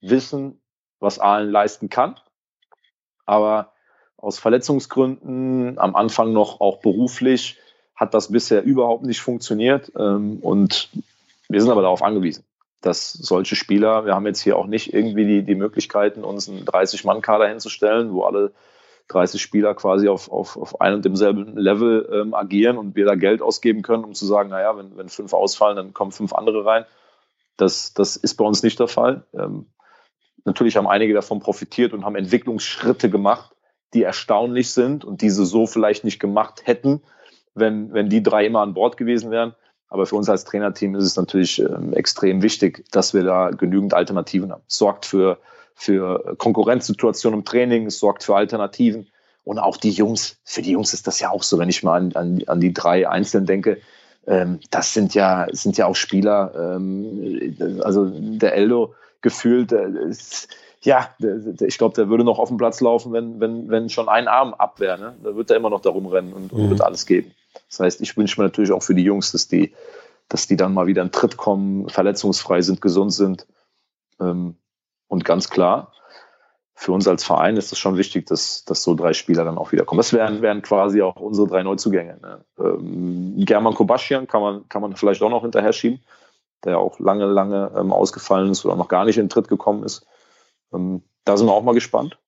wissen, 0.00 0.60
was 0.98 1.20
Aalen 1.20 1.52
leisten 1.52 1.88
kann. 1.88 2.16
Aber 3.26 3.74
aus 4.16 4.40
Verletzungsgründen, 4.40 5.78
am 5.78 5.94
Anfang 5.94 6.32
noch 6.32 6.60
auch 6.60 6.80
beruflich, 6.80 7.58
hat 8.02 8.14
das 8.14 8.32
bisher 8.32 8.64
überhaupt 8.64 9.04
nicht 9.04 9.20
funktioniert. 9.20 9.92
Ähm, 9.96 10.38
und 10.42 10.90
wir 11.48 11.60
sind 11.60 11.70
aber 11.70 11.82
darauf 11.82 12.02
angewiesen, 12.02 12.44
dass 12.80 13.12
solche 13.12 13.54
Spieler, 13.54 14.04
wir 14.04 14.14
haben 14.14 14.26
jetzt 14.26 14.40
hier 14.40 14.58
auch 14.58 14.66
nicht 14.66 14.92
irgendwie 14.92 15.24
die, 15.24 15.42
die 15.44 15.54
Möglichkeiten, 15.54 16.24
uns 16.24 16.48
einen 16.48 16.64
30-Mann-Kader 16.64 17.46
hinzustellen, 17.46 18.12
wo 18.12 18.24
alle 18.24 18.52
30 19.08 19.40
Spieler 19.40 19.74
quasi 19.74 20.08
auf, 20.08 20.32
auf, 20.32 20.56
auf 20.56 20.80
einem 20.80 20.96
und 20.96 21.04
demselben 21.04 21.56
Level 21.56 22.08
ähm, 22.12 22.34
agieren 22.34 22.76
und 22.76 22.96
wir 22.96 23.04
da 23.04 23.14
Geld 23.14 23.40
ausgeben 23.40 23.82
können, 23.82 24.04
um 24.04 24.14
zu 24.14 24.26
sagen, 24.26 24.50
naja, 24.50 24.76
wenn, 24.76 24.96
wenn 24.96 25.08
fünf 25.08 25.32
ausfallen, 25.32 25.76
dann 25.76 25.94
kommen 25.94 26.10
fünf 26.10 26.32
andere 26.32 26.64
rein. 26.64 26.84
Das, 27.56 27.94
das 27.94 28.16
ist 28.16 28.34
bei 28.34 28.44
uns 28.44 28.64
nicht 28.64 28.80
der 28.80 28.88
Fall. 28.88 29.24
Ähm, 29.32 29.66
natürlich 30.44 30.76
haben 30.76 30.88
einige 30.88 31.14
davon 31.14 31.38
profitiert 31.38 31.92
und 31.92 32.04
haben 32.04 32.16
Entwicklungsschritte 32.16 33.10
gemacht, 33.10 33.54
die 33.94 34.02
erstaunlich 34.02 34.72
sind 34.72 35.04
und 35.04 35.22
diese 35.22 35.44
so 35.44 35.66
vielleicht 35.66 36.02
nicht 36.02 36.18
gemacht 36.18 36.62
hätten, 36.66 37.02
wenn, 37.54 37.92
wenn 37.92 38.08
die 38.08 38.22
drei 38.22 38.46
immer 38.46 38.60
an 38.60 38.74
Bord 38.74 38.96
gewesen 38.96 39.30
wären. 39.30 39.54
Aber 39.88 40.06
für 40.06 40.16
uns 40.16 40.28
als 40.28 40.44
Trainerteam 40.44 40.94
ist 40.94 41.04
es 41.04 41.16
natürlich 41.16 41.58
ähm, 41.58 41.92
extrem 41.92 42.42
wichtig, 42.42 42.84
dass 42.92 43.12
wir 43.12 43.24
da 43.24 43.50
genügend 43.50 43.92
Alternativen 43.92 44.50
haben. 44.50 44.62
Es 44.66 44.78
sorgt 44.78 45.04
für, 45.04 45.38
für 45.74 46.34
Konkurrenzsituationen 46.38 47.40
im 47.40 47.44
Training, 47.44 47.86
es 47.86 47.98
sorgt 47.98 48.24
für 48.24 48.34
Alternativen. 48.34 49.08
Und 49.44 49.58
auch 49.58 49.76
die 49.76 49.90
Jungs, 49.90 50.38
für 50.44 50.62
die 50.62 50.72
Jungs 50.72 50.94
ist 50.94 51.06
das 51.06 51.20
ja 51.20 51.30
auch 51.30 51.42
so, 51.42 51.58
wenn 51.58 51.68
ich 51.68 51.82
mal 51.82 51.96
an, 51.96 52.12
an, 52.14 52.42
an 52.46 52.60
die 52.60 52.72
drei 52.72 53.08
Einzelnen 53.08 53.46
denke, 53.46 53.78
ähm, 54.26 54.60
das 54.70 54.94
sind 54.94 55.14
ja, 55.14 55.46
sind 55.52 55.76
ja 55.76 55.86
auch 55.86 55.96
Spieler, 55.96 56.52
ähm, 56.56 57.80
also 57.82 58.06
der 58.06 58.54
Eldo 58.54 58.94
gefühlt, 59.20 59.72
äh, 59.72 59.88
ist, 60.08 60.48
ja, 60.82 61.10
ich 61.60 61.78
glaube, 61.78 61.94
der 61.94 62.08
würde 62.08 62.24
noch 62.24 62.38
auf 62.38 62.48
dem 62.48 62.56
Platz 62.56 62.80
laufen, 62.80 63.12
wenn, 63.12 63.40
wenn, 63.40 63.68
wenn 63.68 63.88
schon 63.88 64.08
ein 64.08 64.26
Arm 64.26 64.54
ab 64.54 64.80
wäre. 64.80 64.98
Ne? 64.98 65.14
Da 65.22 65.36
wird 65.36 65.50
er 65.50 65.56
immer 65.56 65.70
noch 65.70 65.80
darum 65.80 66.06
rennen 66.06 66.32
und, 66.32 66.52
und 66.52 66.64
mhm. 66.64 66.70
wird 66.70 66.80
alles 66.80 67.06
geben. 67.06 67.32
Das 67.68 67.80
heißt, 67.80 68.00
ich 68.00 68.16
wünsche 68.16 68.40
mir 68.40 68.46
natürlich 68.46 68.72
auch 68.72 68.82
für 68.82 68.94
die 68.94 69.04
Jungs, 69.04 69.32
dass 69.32 69.48
die, 69.48 69.74
dass 70.28 70.46
die 70.46 70.56
dann 70.56 70.74
mal 70.74 70.86
wieder 70.86 71.02
in 71.02 71.12
Tritt 71.12 71.36
kommen, 71.36 71.88
verletzungsfrei 71.88 72.62
sind, 72.62 72.80
gesund 72.80 73.12
sind. 73.12 73.46
Ähm, 74.20 74.56
und 75.08 75.24
ganz 75.24 75.50
klar, 75.50 75.92
für 76.74 76.92
uns 76.92 77.06
als 77.06 77.24
Verein 77.24 77.56
ist 77.56 77.70
es 77.72 77.78
schon 77.78 77.96
wichtig, 77.96 78.26
dass, 78.26 78.64
dass 78.64 78.82
so 78.82 78.94
drei 78.94 79.12
Spieler 79.12 79.44
dann 79.44 79.58
auch 79.58 79.72
wiederkommen. 79.72 79.98
Das 79.98 80.12
wären, 80.12 80.42
wären 80.42 80.62
quasi 80.62 81.02
auch 81.02 81.16
unsere 81.16 81.46
drei 81.46 81.62
Neuzugänge. 81.62 82.18
Ne? 82.20 82.44
Ähm, 82.58 83.34
German 83.44 83.74
Kobaschian 83.74 84.26
kann 84.26 84.40
man, 84.40 84.68
kann 84.68 84.82
man 84.82 84.96
vielleicht 84.96 85.22
auch 85.22 85.30
noch 85.30 85.42
hinterher 85.42 85.72
schieben, 85.72 86.00
der 86.64 86.78
auch 86.78 86.98
lange, 86.98 87.26
lange 87.26 87.70
ähm, 87.76 87.92
ausgefallen 87.92 88.50
ist 88.50 88.64
oder 88.64 88.76
noch 88.76 88.88
gar 88.88 89.04
nicht 89.04 89.18
in 89.18 89.28
Tritt 89.28 89.48
gekommen 89.48 89.84
ist. 89.84 90.06
Da 90.70 91.36
sind 91.36 91.46
wir 91.46 91.52
auch 91.52 91.62
mal 91.62 91.74
gespannt. 91.74 92.18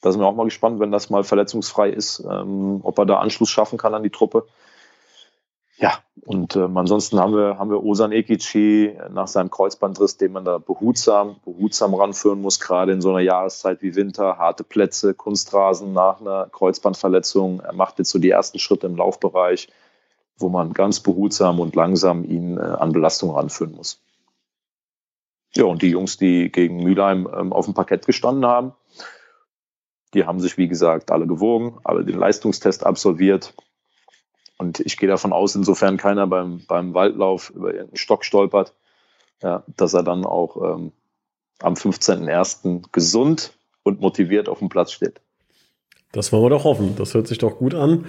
Da 0.00 0.12
sind 0.12 0.20
wir 0.20 0.26
auch 0.26 0.34
mal 0.34 0.44
gespannt, 0.44 0.78
wenn 0.80 0.92
das 0.92 1.10
mal 1.10 1.24
verletzungsfrei 1.24 1.90
ist, 1.90 2.20
ähm, 2.20 2.80
ob 2.82 2.98
er 2.98 3.06
da 3.06 3.18
Anschluss 3.18 3.50
schaffen 3.50 3.78
kann 3.78 3.94
an 3.94 4.02
die 4.02 4.10
Truppe. 4.10 4.46
Ja, 5.76 5.98
und 6.22 6.56
ähm, 6.56 6.76
ansonsten 6.76 7.20
haben 7.20 7.34
wir, 7.34 7.58
haben 7.58 7.70
wir 7.70 7.84
Osan 7.84 8.10
Ekici 8.10 8.96
nach 9.10 9.28
seinem 9.28 9.48
Kreuzbandriss, 9.48 10.16
den 10.16 10.32
man 10.32 10.44
da 10.44 10.58
behutsam, 10.58 11.36
behutsam 11.44 11.94
ranführen 11.94 12.40
muss, 12.40 12.58
gerade 12.58 12.92
in 12.92 13.00
so 13.00 13.10
einer 13.10 13.20
Jahreszeit 13.20 13.80
wie 13.80 13.94
Winter, 13.94 14.38
harte 14.38 14.64
Plätze, 14.64 15.14
Kunstrasen 15.14 15.92
nach 15.92 16.20
einer 16.20 16.48
Kreuzbandverletzung. 16.50 17.60
Er 17.60 17.74
macht 17.74 17.98
jetzt 18.00 18.10
so 18.10 18.18
die 18.18 18.30
ersten 18.30 18.58
Schritte 18.58 18.88
im 18.88 18.96
Laufbereich, 18.96 19.68
wo 20.36 20.48
man 20.48 20.72
ganz 20.72 20.98
behutsam 20.98 21.60
und 21.60 21.76
langsam 21.76 22.24
ihn 22.24 22.58
äh, 22.58 22.60
an 22.60 22.92
Belastung 22.92 23.30
ranführen 23.30 23.74
muss. 23.76 24.02
Ja, 25.54 25.64
und 25.64 25.82
die 25.82 25.90
Jungs, 25.90 26.16
die 26.16 26.50
gegen 26.50 26.82
Mülheim 26.82 27.28
ähm, 27.32 27.52
auf 27.52 27.66
dem 27.66 27.74
Parkett 27.74 28.04
gestanden 28.04 28.46
haben, 28.46 28.72
die 30.14 30.24
haben 30.24 30.40
sich, 30.40 30.56
wie 30.56 30.68
gesagt, 30.68 31.10
alle 31.10 31.26
gewogen, 31.26 31.78
alle 31.84 32.04
den 32.04 32.18
Leistungstest 32.18 32.84
absolviert. 32.84 33.54
Und 34.56 34.80
ich 34.80 34.96
gehe 34.96 35.08
davon 35.08 35.32
aus, 35.32 35.54
insofern 35.54 35.96
keiner 35.96 36.26
beim, 36.26 36.64
beim 36.66 36.94
Waldlauf 36.94 37.50
über 37.50 37.72
irgendeinen 37.72 37.96
Stock 37.96 38.24
stolpert, 38.24 38.74
ja, 39.42 39.62
dass 39.76 39.94
er 39.94 40.02
dann 40.02 40.24
auch 40.24 40.56
ähm, 40.56 40.92
am 41.60 41.74
15.01. 41.74 42.90
gesund 42.90 43.52
und 43.82 44.00
motiviert 44.00 44.48
auf 44.48 44.58
dem 44.58 44.68
Platz 44.68 44.92
steht. 44.92 45.20
Das 46.12 46.32
wollen 46.32 46.44
wir 46.44 46.50
doch 46.50 46.64
hoffen. 46.64 46.94
Das 46.96 47.12
hört 47.12 47.26
sich 47.26 47.36
doch 47.36 47.58
gut 47.58 47.74
an. 47.74 48.06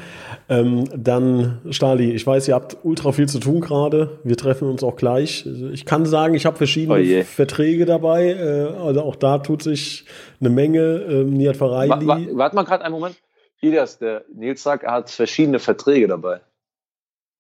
Ähm, 0.47 0.85
dann, 0.95 1.59
Stali, 1.69 2.11
ich 2.11 2.25
weiß, 2.25 2.47
ihr 2.47 2.55
habt 2.55 2.77
ultra 2.83 3.11
viel 3.11 3.27
zu 3.27 3.39
tun 3.39 3.59
gerade. 3.59 4.19
Wir 4.23 4.37
treffen 4.37 4.69
uns 4.69 4.83
auch 4.83 4.95
gleich. 4.95 5.45
Ich 5.73 5.85
kann 5.85 6.05
sagen, 6.05 6.33
ich 6.33 6.45
habe 6.45 6.55
verschiedene 6.55 7.21
oh 7.21 7.23
Verträge 7.25 7.85
dabei. 7.85 8.29
Äh, 8.29 8.73
also 8.81 9.01
auch 9.01 9.17
da 9.17 9.39
tut 9.39 9.63
sich 9.63 10.05
eine 10.39 10.49
Menge. 10.49 10.79
Ähm, 11.09 11.31
Nihat 11.31 11.57
Faraili. 11.57 12.07
Warte 12.07 12.37
wart 12.37 12.53
mal 12.53 12.63
gerade 12.63 12.85
einen 12.85 12.93
Moment. 12.93 13.17
Idas, 13.61 13.99
der 13.99 14.23
Nils 14.33 14.63
sagt, 14.63 14.83
er 14.83 14.93
hat 14.93 15.09
verschiedene 15.09 15.59
Verträge 15.59 16.07
dabei. 16.07 16.39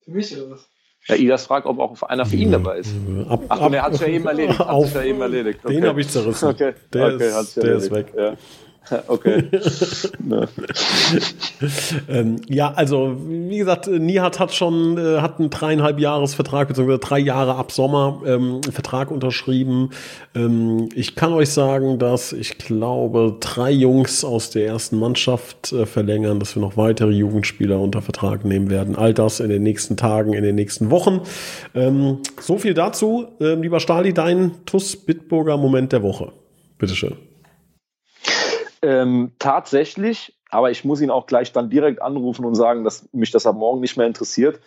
Für 0.03 0.11
mich 0.11 0.35
oder 0.35 0.51
was? 0.51 0.69
Ja, 1.07 1.15
Idas 1.15 1.45
fragt, 1.45 1.65
ob 1.65 1.79
auch 1.79 2.01
einer 2.03 2.25
für 2.25 2.35
ihn 2.35 2.51
dabei 2.51 2.79
ist. 2.79 2.93
Ab, 3.29 3.43
Ach, 3.47 3.61
ab, 3.61 3.73
er 3.73 3.83
hat 3.83 3.93
es 3.93 4.01
ja 4.01 4.07
eben 4.07 4.27
erledigt. 4.27 4.59
Auf, 4.59 4.93
ja 4.93 5.03
eben 5.03 5.21
erledigt. 5.21 5.61
Okay. 5.63 5.75
Den 5.75 5.85
habe 5.85 6.01
ich 6.01 6.09
zerrissen. 6.09 6.49
Okay. 6.49 6.73
Der, 6.93 7.15
okay, 7.15 7.29
ist, 7.29 7.55
der 7.55 7.75
ist 7.75 7.91
weg. 7.91 8.13
Ja. 8.15 8.33
Okay. 9.07 9.43
ähm, 12.09 12.41
ja, 12.47 12.71
also 12.73 13.17
wie 13.27 13.57
gesagt, 13.57 13.87
Nihat 13.87 14.39
hat 14.39 14.53
schon 14.53 14.97
äh, 14.97 15.21
hat 15.21 15.39
einen 15.39 15.49
dreieinhalb 15.49 15.99
Jahresvertrag 15.99 16.67
beziehungsweise 16.67 16.99
drei 16.99 17.19
Jahre 17.19 17.55
ab 17.55 17.71
Sommer 17.71 18.21
ähm, 18.25 18.61
Vertrag 18.63 19.11
unterschrieben. 19.11 19.91
Ähm, 20.35 20.89
ich 20.95 21.15
kann 21.15 21.33
euch 21.33 21.49
sagen, 21.49 21.99
dass 21.99 22.33
ich 22.33 22.57
glaube 22.57 23.37
drei 23.39 23.71
Jungs 23.71 24.23
aus 24.23 24.49
der 24.49 24.65
ersten 24.67 24.99
Mannschaft 24.99 25.71
äh, 25.71 25.85
verlängern, 25.85 26.39
dass 26.39 26.55
wir 26.55 26.61
noch 26.61 26.77
weitere 26.77 27.11
Jugendspieler 27.11 27.79
unter 27.79 28.01
Vertrag 28.01 28.45
nehmen 28.45 28.69
werden. 28.69 28.95
All 28.95 29.13
das 29.13 29.39
in 29.39 29.49
den 29.49 29.63
nächsten 29.63 29.97
Tagen, 29.97 30.33
in 30.33 30.43
den 30.43 30.55
nächsten 30.55 30.89
Wochen. 30.91 31.21
Ähm, 31.75 32.19
so 32.39 32.57
viel 32.57 32.73
dazu, 32.73 33.27
ähm, 33.39 33.61
lieber 33.61 33.79
Stali, 33.79 34.13
dein 34.13 34.51
TUS 34.65 34.95
Bitburger 34.95 35.57
Moment 35.57 35.91
der 35.91 36.03
Woche. 36.03 36.31
Bitteschön. 36.77 37.28
Ähm, 38.81 39.33
tatsächlich, 39.39 40.37
aber 40.49 40.71
ich 40.71 40.85
muss 40.85 41.01
ihn 41.01 41.11
auch 41.11 41.25
gleich 41.25 41.51
dann 41.51 41.69
direkt 41.69 42.01
anrufen 42.01 42.45
und 42.45 42.55
sagen, 42.55 42.83
dass 42.83 43.07
mich 43.11 43.31
das 43.31 43.45
ab 43.45 43.55
morgen 43.55 43.81
nicht 43.81 43.97
mehr 43.97 44.07
interessiert, 44.07 44.59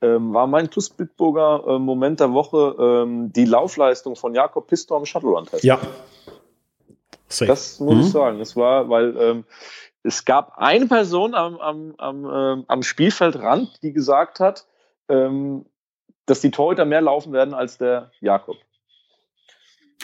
ähm, 0.00 0.32
war 0.32 0.46
mein 0.46 0.70
TuS 0.70 0.90
Bitburger 0.90 1.64
äh, 1.66 1.78
Moment 1.78 2.20
der 2.20 2.32
Woche 2.32 2.76
ähm, 2.78 3.32
die 3.32 3.44
Laufleistung 3.44 4.16
von 4.16 4.34
Jakob 4.34 4.68
Pistor 4.68 4.96
am 4.96 5.06
Shuttle-Run-Test. 5.06 5.64
Ja. 5.64 5.78
Safe. 7.28 7.48
Das 7.48 7.80
muss 7.80 7.94
mhm. 7.94 8.00
ich 8.00 8.10
sagen. 8.10 8.40
Es 8.40 8.56
war, 8.56 8.88
weil 8.88 9.16
ähm, 9.18 9.44
es 10.02 10.24
gab 10.24 10.56
eine 10.56 10.86
Person 10.86 11.34
am, 11.34 11.58
am, 11.58 11.94
am, 11.98 12.24
ähm, 12.24 12.64
am 12.68 12.82
Spielfeldrand, 12.82 13.82
die 13.82 13.92
gesagt 13.92 14.40
hat, 14.40 14.66
ähm, 15.08 15.66
dass 16.26 16.40
die 16.40 16.50
Torhüter 16.50 16.84
mehr 16.84 17.00
laufen 17.00 17.32
werden 17.32 17.54
als 17.54 17.78
der 17.78 18.10
Jakob. 18.20 18.56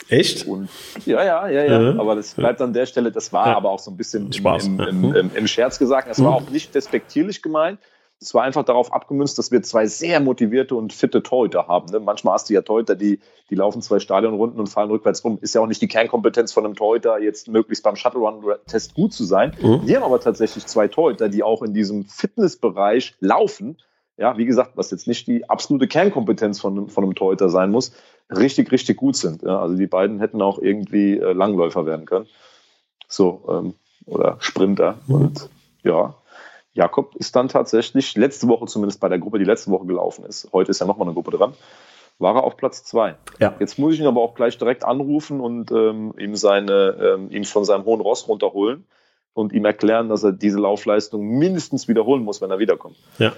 Echt? 0.09 0.45
Und, 0.45 0.69
ja, 1.05 1.23
ja, 1.23 1.47
ja, 1.47 1.63
ja. 1.63 1.79
Mhm. 1.79 1.99
Aber 1.99 2.15
das 2.15 2.33
bleibt 2.33 2.61
an 2.61 2.73
der 2.73 2.85
Stelle, 2.85 3.11
das 3.11 3.33
war 3.33 3.47
ja. 3.47 3.57
aber 3.57 3.71
auch 3.71 3.79
so 3.79 3.91
ein 3.91 3.97
bisschen 3.97 4.31
Spaß. 4.31 4.67
Im, 4.67 4.79
im, 4.79 5.15
im, 5.15 5.31
im, 5.33 5.47
Scherz 5.47 5.79
gesagt. 5.79 6.17
Mhm. 6.17 6.23
war 6.25 6.35
auch 6.35 6.49
nicht 6.49 6.75
despektierlich 6.75 7.41
gemeint. 7.41 7.79
Es 8.21 8.33
war 8.33 8.43
einfach 8.43 8.63
darauf 8.63 8.93
abgemünzt, 8.93 9.37
dass 9.37 9.51
wir 9.51 9.61
zwei 9.61 9.87
sehr 9.87 10.19
motivierte 10.21 10.75
und 10.75 10.93
fitte 10.93 11.21
Torhüter 11.21 11.67
haben. 11.67 11.91
Ne? 11.91 11.99
Manchmal 11.99 12.35
hast 12.35 12.49
du 12.49 12.53
ja 12.53 12.61
Torhüter, 12.61 12.95
die, 12.95 13.19
die 13.49 13.55
laufen 13.55 13.81
zwei 13.81 13.99
Stadionrunden 13.99 14.59
und 14.59 14.67
fallen 14.67 14.89
rückwärts 14.89 15.23
rum. 15.23 15.37
Ist 15.41 15.53
ja 15.53 15.61
auch 15.61 15.67
nicht 15.67 15.81
die 15.81 15.87
Kernkompetenz 15.87 16.53
von 16.53 16.65
einem 16.65 16.75
Torhüter, 16.75 17.19
jetzt 17.19 17.49
möglichst 17.49 17.83
beim 17.83 17.97
Shuttle-Run-Test 17.97 18.93
gut 18.93 19.11
zu 19.11 19.25
sein. 19.25 19.53
Mhm. 19.61 19.85
Die 19.85 19.95
haben 19.95 20.03
aber 20.03 20.21
tatsächlich 20.21 20.65
zwei 20.65 20.87
Torhüter, 20.87 21.27
die 21.27 21.43
auch 21.43 21.61
in 21.61 21.73
diesem 21.73 22.05
Fitnessbereich 22.05 23.15
laufen. 23.19 23.77
Ja, 24.17 24.37
wie 24.37 24.45
gesagt, 24.45 24.71
was 24.75 24.91
jetzt 24.91 25.07
nicht 25.07 25.27
die 25.27 25.49
absolute 25.49 25.87
Kernkompetenz 25.87 26.59
von, 26.59 26.89
von 26.89 27.03
einem 27.03 27.15
Torhüter 27.15 27.49
sein 27.49 27.71
muss, 27.71 27.91
richtig, 28.29 28.71
richtig 28.71 28.97
gut 28.97 29.17
sind. 29.17 29.43
Ja, 29.43 29.59
also 29.59 29.75
die 29.75 29.87
beiden 29.87 30.19
hätten 30.19 30.41
auch 30.41 30.59
irgendwie 30.59 31.17
äh, 31.17 31.33
Langläufer 31.33 31.85
werden 31.85 32.05
können. 32.05 32.27
So, 33.07 33.43
ähm, 33.49 33.73
oder 34.05 34.37
Sprinter. 34.39 34.99
Mhm. 35.07 35.15
Und 35.15 35.49
ja, 35.83 36.15
Jakob 36.73 37.15
ist 37.15 37.35
dann 37.35 37.47
tatsächlich 37.47 38.15
letzte 38.15 38.47
Woche 38.47 38.65
zumindest 38.65 38.99
bei 38.99 39.09
der 39.09 39.19
Gruppe, 39.19 39.39
die 39.39 39.45
letzte 39.45 39.71
Woche 39.71 39.85
gelaufen 39.85 40.25
ist. 40.25 40.49
Heute 40.51 40.71
ist 40.71 40.79
ja 40.79 40.85
nochmal 40.85 41.07
eine 41.07 41.13
Gruppe 41.13 41.31
dran. 41.31 41.53
War 42.17 42.35
er 42.35 42.43
auf 42.43 42.55
Platz 42.55 42.83
zwei. 42.83 43.15
Ja. 43.39 43.55
Jetzt 43.59 43.77
muss 43.77 43.93
ich 43.93 43.99
ihn 43.99 44.07
aber 44.07 44.21
auch 44.21 44.35
gleich 44.35 44.57
direkt 44.57 44.85
anrufen 44.85 45.41
und 45.41 45.71
ähm, 45.71 46.13
ihm 46.17 46.35
seine, 46.35 47.15
ähm, 47.15 47.29
ihm 47.29 47.43
von 47.43 47.65
seinem 47.65 47.83
hohen 47.83 47.99
Ross 47.99 48.27
runterholen 48.27 48.85
und 49.33 49.51
ihm 49.51 49.65
erklären, 49.65 50.07
dass 50.07 50.23
er 50.23 50.31
diese 50.31 50.59
Laufleistung 50.59 51.27
mindestens 51.37 51.89
wiederholen 51.89 52.23
muss, 52.23 52.41
wenn 52.41 52.51
er 52.51 52.59
wiederkommt. 52.59 52.95
Ja. 53.19 53.33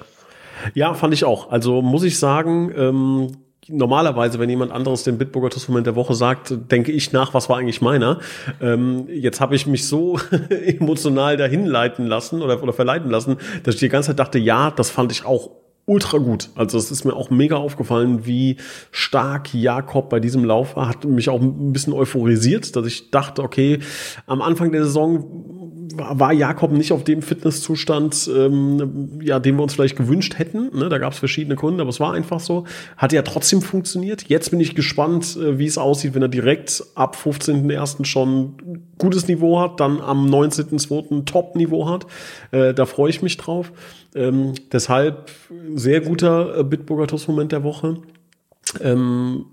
Ja, 0.74 0.94
fand 0.94 1.14
ich 1.14 1.24
auch. 1.24 1.52
Also 1.52 1.82
muss 1.82 2.04
ich 2.04 2.20
sagen, 2.20 2.72
ähm, 2.76 3.32
normalerweise, 3.70 4.40
wenn 4.40 4.50
jemand 4.50 4.72
anderes 4.72 5.04
den 5.04 5.18
Bitburger 5.18 5.50
Tussmoment 5.50 5.88
der 5.88 5.96
Woche 5.96 6.16
sagt, 6.16 6.72
denke 6.72 6.92
ich 6.92 7.12
nach, 7.12 7.34
was 7.34 7.50
war 7.50 7.58
eigentlich 7.58 7.82
meiner. 7.82 8.20
Ähm, 8.62 9.08
jetzt 9.10 9.42
habe 9.42 9.56
ich 9.56 9.68
mich 9.68 9.88
so 9.88 10.20
emotional 10.50 11.38
dahin 11.38 11.66
leiten 11.66 12.06
lassen 12.06 12.42
oder, 12.42 12.62
oder 12.62 12.74
verleiten 12.74 13.10
lassen, 13.10 13.38
dass 13.64 13.76
ich 13.76 13.80
die 13.80 13.90
ganze 13.90 14.08
Zeit 14.08 14.20
dachte, 14.20 14.40
ja, 14.40 14.72
das 14.72 14.90
fand 14.90 15.12
ich 15.12 15.26
auch 15.26 15.52
ultra 15.88 16.18
gut. 16.18 16.50
Also 16.56 16.78
es 16.78 16.92
ist 16.92 17.06
mir 17.06 17.14
auch 17.14 17.30
mega 17.30 17.56
aufgefallen, 17.56 18.26
wie 18.26 18.58
stark 18.92 19.54
Jakob 19.54 20.10
bei 20.10 20.20
diesem 20.20 20.44
Lauf 20.44 20.76
war. 20.76 20.90
Hat 20.90 21.06
mich 21.06 21.30
auch 21.30 21.42
ein 21.42 21.72
bisschen 21.72 21.94
euphorisiert, 21.94 22.76
dass 22.76 22.86
ich 22.86 23.10
dachte, 23.10 23.42
okay, 23.42 23.80
am 24.26 24.42
Anfang 24.42 24.74
der 24.74 24.84
Saison 24.84 25.57
war 25.96 26.34
Jakob 26.34 26.72
nicht 26.72 26.92
auf 26.92 27.04
dem 27.04 27.22
Fitnesszustand, 27.22 28.30
ähm, 28.34 29.20
ja, 29.22 29.40
den 29.40 29.56
wir 29.56 29.64
uns 29.64 29.74
vielleicht 29.74 29.96
gewünscht 29.96 30.38
hätten. 30.38 30.76
Ne? 30.78 30.90
Da 30.90 30.98
gab 30.98 31.14
es 31.14 31.20
verschiedene 31.20 31.56
Gründe, 31.56 31.82
aber 31.82 31.90
es 31.90 32.00
war 32.00 32.14
einfach 32.14 32.40
so. 32.40 32.66
Hat 32.98 33.14
ja 33.14 33.22
trotzdem 33.22 33.62
funktioniert. 33.62 34.24
Jetzt 34.28 34.52
bin 34.52 34.60
ich 34.60 34.76
gespannt, 34.76 35.38
äh, 35.38 35.58
wie 35.58 35.66
es 35.66 35.78
aussieht, 35.78 36.16
wenn 36.16 36.22
er 36.22 36.28
direkt 36.28 36.84
ab 36.96 37.16
15.01. 37.16 38.06
schon 38.06 38.84
gutes 38.98 39.28
Niveau 39.28 39.60
hat, 39.60 39.80
dann 39.80 40.02
am 40.02 40.28
19.02. 40.28 41.26
Top-Niveau 41.26 41.90
hat. 41.90 42.06
Äh, 42.52 42.74
da 42.74 42.86
freue 42.86 43.10
ich 43.10 43.22
mich 43.22 43.38
drauf. 43.38 43.72
Ähm, 44.16 44.54
deshalb 44.72 45.30
sehr 45.76 46.02
guter 46.02 46.60
äh, 46.60 46.64
Bitburger 46.64 47.08
Toast-Moment 47.08 47.52
der 47.52 47.64
Woche. 47.64 47.98
Ähm, 48.82 49.46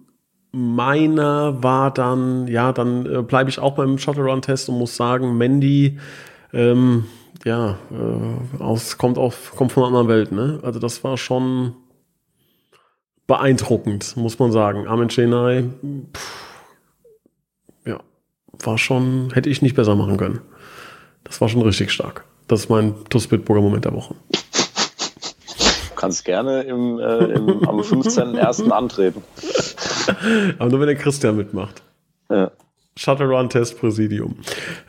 meiner 0.54 1.62
war 1.62 1.92
dann, 1.92 2.46
ja, 2.46 2.72
dann 2.72 3.06
äh, 3.06 3.22
bleibe 3.22 3.50
ich 3.50 3.58
auch 3.58 3.74
beim 3.74 3.98
Shuttle-Run-Test 3.98 4.68
und 4.68 4.78
muss 4.78 4.96
sagen, 4.96 5.36
Mandy, 5.36 5.98
ähm, 6.52 7.06
ja, 7.44 7.76
äh, 7.90 8.62
aus, 8.62 8.96
kommt, 8.96 9.18
auf, 9.18 9.54
kommt 9.56 9.72
von 9.72 9.82
einer 9.82 9.88
anderen 9.88 10.08
Welt, 10.08 10.32
ne? 10.32 10.60
Also 10.62 10.78
das 10.78 11.02
war 11.02 11.16
schon 11.16 11.74
beeindruckend, 13.26 14.16
muss 14.16 14.38
man 14.38 14.52
sagen. 14.52 14.86
Armin 14.86 15.08
Chenai, 15.08 15.64
ja, 17.84 18.00
war 18.62 18.78
schon, 18.78 19.30
hätte 19.34 19.50
ich 19.50 19.60
nicht 19.60 19.74
besser 19.74 19.96
machen 19.96 20.16
können. 20.16 20.40
Das 21.24 21.40
war 21.40 21.48
schon 21.48 21.62
richtig 21.62 21.90
stark. 21.90 22.24
Das 22.46 22.60
ist 22.60 22.68
mein 22.68 22.94
TUS 23.08 23.26
Bitburger 23.26 23.62
Moment 23.62 23.84
der 23.84 23.94
Woche. 23.94 24.14
Du 24.30 25.94
kannst 25.96 26.24
gerne 26.24 26.62
im, 26.62 26.98
äh, 26.98 27.24
im, 27.32 27.66
am 27.66 27.80
15.01. 27.80 28.70
antreten. 28.70 29.22
Aber 30.58 30.70
nur 30.70 30.80
wenn 30.80 30.86
der 30.86 30.96
Christian 30.96 31.36
mitmacht. 31.36 31.82
Ja. 32.30 32.50
Shuttle 32.96 33.26
Run 33.26 33.48
Test 33.48 33.80
Präsidium. 33.80 34.36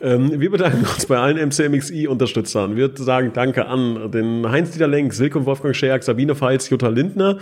Ähm, 0.00 0.40
wir 0.40 0.48
bedanken 0.48 0.84
uns 0.84 1.06
bei 1.06 1.18
allen 1.18 1.38
MCMXI-Unterstützern. 1.48 2.76
Wir 2.76 2.90
sagen 2.94 3.32
Danke 3.34 3.66
an 3.66 4.12
den 4.12 4.48
Heinz-Dieter 4.48 4.86
Lenk, 4.86 5.12
Silke 5.12 5.40
und 5.40 5.46
Wolfgang 5.46 5.74
Scherk, 5.74 6.04
Sabine 6.04 6.36
Feitz, 6.36 6.70
Jutta 6.70 6.86
Lindner, 6.86 7.38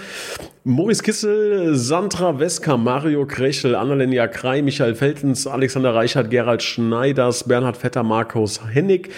Maurice 0.64 1.02
Kissel, 1.02 1.74
Sandra 1.74 2.38
Wesker, 2.38 2.78
Mario 2.78 3.26
Krechel, 3.26 3.74
Annalenia 3.74 4.26
Krei, 4.26 4.62
Michael 4.62 4.94
Feltens, 4.94 5.46
Alexander 5.46 5.94
Reichert, 5.94 6.30
Gerald 6.30 6.62
Schneiders, 6.62 7.44
Bernhard 7.44 7.76
Vetter, 7.76 8.02
Markus 8.02 8.62
Hennig, 8.66 9.10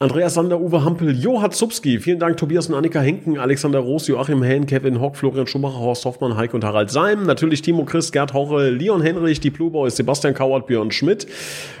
Andreas 0.00 0.34
Sander, 0.34 0.60
Uwe 0.60 0.84
Hampel, 0.84 1.10
Johann 1.10 1.50
Zupski, 1.50 1.98
vielen 1.98 2.20
Dank 2.20 2.36
Tobias 2.36 2.68
und 2.68 2.76
Annika 2.76 3.00
Henken, 3.00 3.36
Alexander 3.36 3.80
Roos, 3.80 4.06
Joachim 4.06 4.44
Hehn, 4.44 4.64
Kevin 4.64 5.00
Hock, 5.00 5.16
Florian 5.16 5.48
Schumacher, 5.48 5.80
Horst 5.80 6.04
Hoffmann, 6.04 6.36
Heike 6.36 6.54
und 6.54 6.62
Harald 6.62 6.92
Seim, 6.92 7.24
natürlich 7.24 7.62
Timo 7.62 7.84
Christ, 7.84 8.12
Gerd 8.12 8.32
Horre, 8.32 8.70
Leon 8.70 9.02
Henrich, 9.02 9.40
die 9.40 9.50
Blue 9.50 9.72
Boys, 9.72 9.96
Sebastian 9.96 10.34
Kauert, 10.34 10.68
Björn 10.68 10.92
Schmidt, 10.92 11.26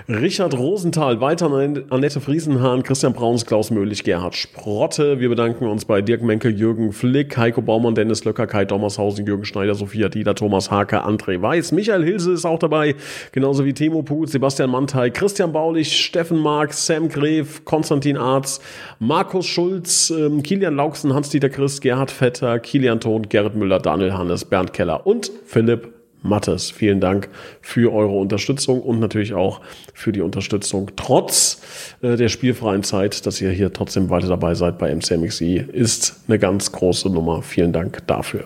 Richard 0.08 0.58
Rosenthal, 0.58 1.20
weiter 1.20 1.48
Annette 1.90 2.20
Friesenhahn, 2.20 2.82
Christian 2.82 3.12
Brauns, 3.12 3.46
Klaus 3.46 3.70
Möhlich, 3.70 4.02
Gerhard 4.02 4.34
Sprotte. 4.34 5.20
Wir 5.20 5.28
bedanken 5.28 5.68
uns 5.68 5.84
bei 5.84 6.02
Dirk 6.02 6.22
Menkel, 6.22 6.58
Jürgen 6.58 6.90
Flick, 6.90 7.36
Heiko 7.36 7.62
Baumann, 7.62 7.94
Dennis 7.94 8.24
Löcker, 8.24 8.48
Kai 8.48 8.64
Dommershausen, 8.64 9.26
Jürgen 9.26 9.44
Schneider, 9.44 9.76
Sophia 9.76 10.08
Dieter, 10.08 10.34
Thomas 10.34 10.72
Hake, 10.72 11.04
André 11.04 11.40
Weiß, 11.40 11.70
Michael 11.70 12.02
Hilse 12.02 12.32
ist 12.32 12.46
auch 12.46 12.58
dabei, 12.58 12.96
genauso 13.30 13.64
wie 13.64 13.74
Timo 13.74 14.02
Put, 14.02 14.30
Sebastian 14.30 14.70
Mantei, 14.70 15.10
Christian 15.10 15.52
Baulich, 15.52 15.96
Steffen 15.96 16.38
Mark, 16.38 16.72
Sam 16.72 17.08
Gref, 17.08 17.64
Konstantin 17.64 18.07
Arz, 18.16 18.60
Markus 18.98 19.46
Schulz, 19.46 20.10
ähm, 20.10 20.42
Kilian 20.42 20.76
Lauksen, 20.76 21.12
Hans-Dieter 21.12 21.50
Christ, 21.50 21.82
Gerhard 21.82 22.10
Vetter, 22.10 22.58
Kilian 22.58 23.00
Ton, 23.00 23.28
Gerrit 23.28 23.54
Müller, 23.54 23.78
Daniel 23.78 24.12
Hannes, 24.12 24.44
Bernd 24.44 24.72
Keller 24.72 25.06
und 25.06 25.30
Philipp 25.46 25.92
Mattes. 26.22 26.70
Vielen 26.70 27.00
Dank 27.00 27.28
für 27.60 27.92
eure 27.92 28.16
Unterstützung 28.16 28.82
und 28.82 28.98
natürlich 29.00 29.34
auch 29.34 29.60
für 29.94 30.12
die 30.12 30.20
Unterstützung 30.20 30.90
trotz 30.96 31.62
äh, 32.02 32.16
der 32.16 32.28
spielfreien 32.28 32.82
Zeit, 32.82 33.26
dass 33.26 33.40
ihr 33.40 33.50
hier 33.50 33.72
trotzdem 33.72 34.10
weiter 34.10 34.28
dabei 34.28 34.54
seid 34.54 34.78
bei 34.78 34.94
MCMXI, 34.94 35.66
ist 35.72 36.24
eine 36.28 36.38
ganz 36.38 36.72
große 36.72 37.08
Nummer. 37.10 37.42
Vielen 37.42 37.72
Dank 37.72 38.06
dafür. 38.06 38.44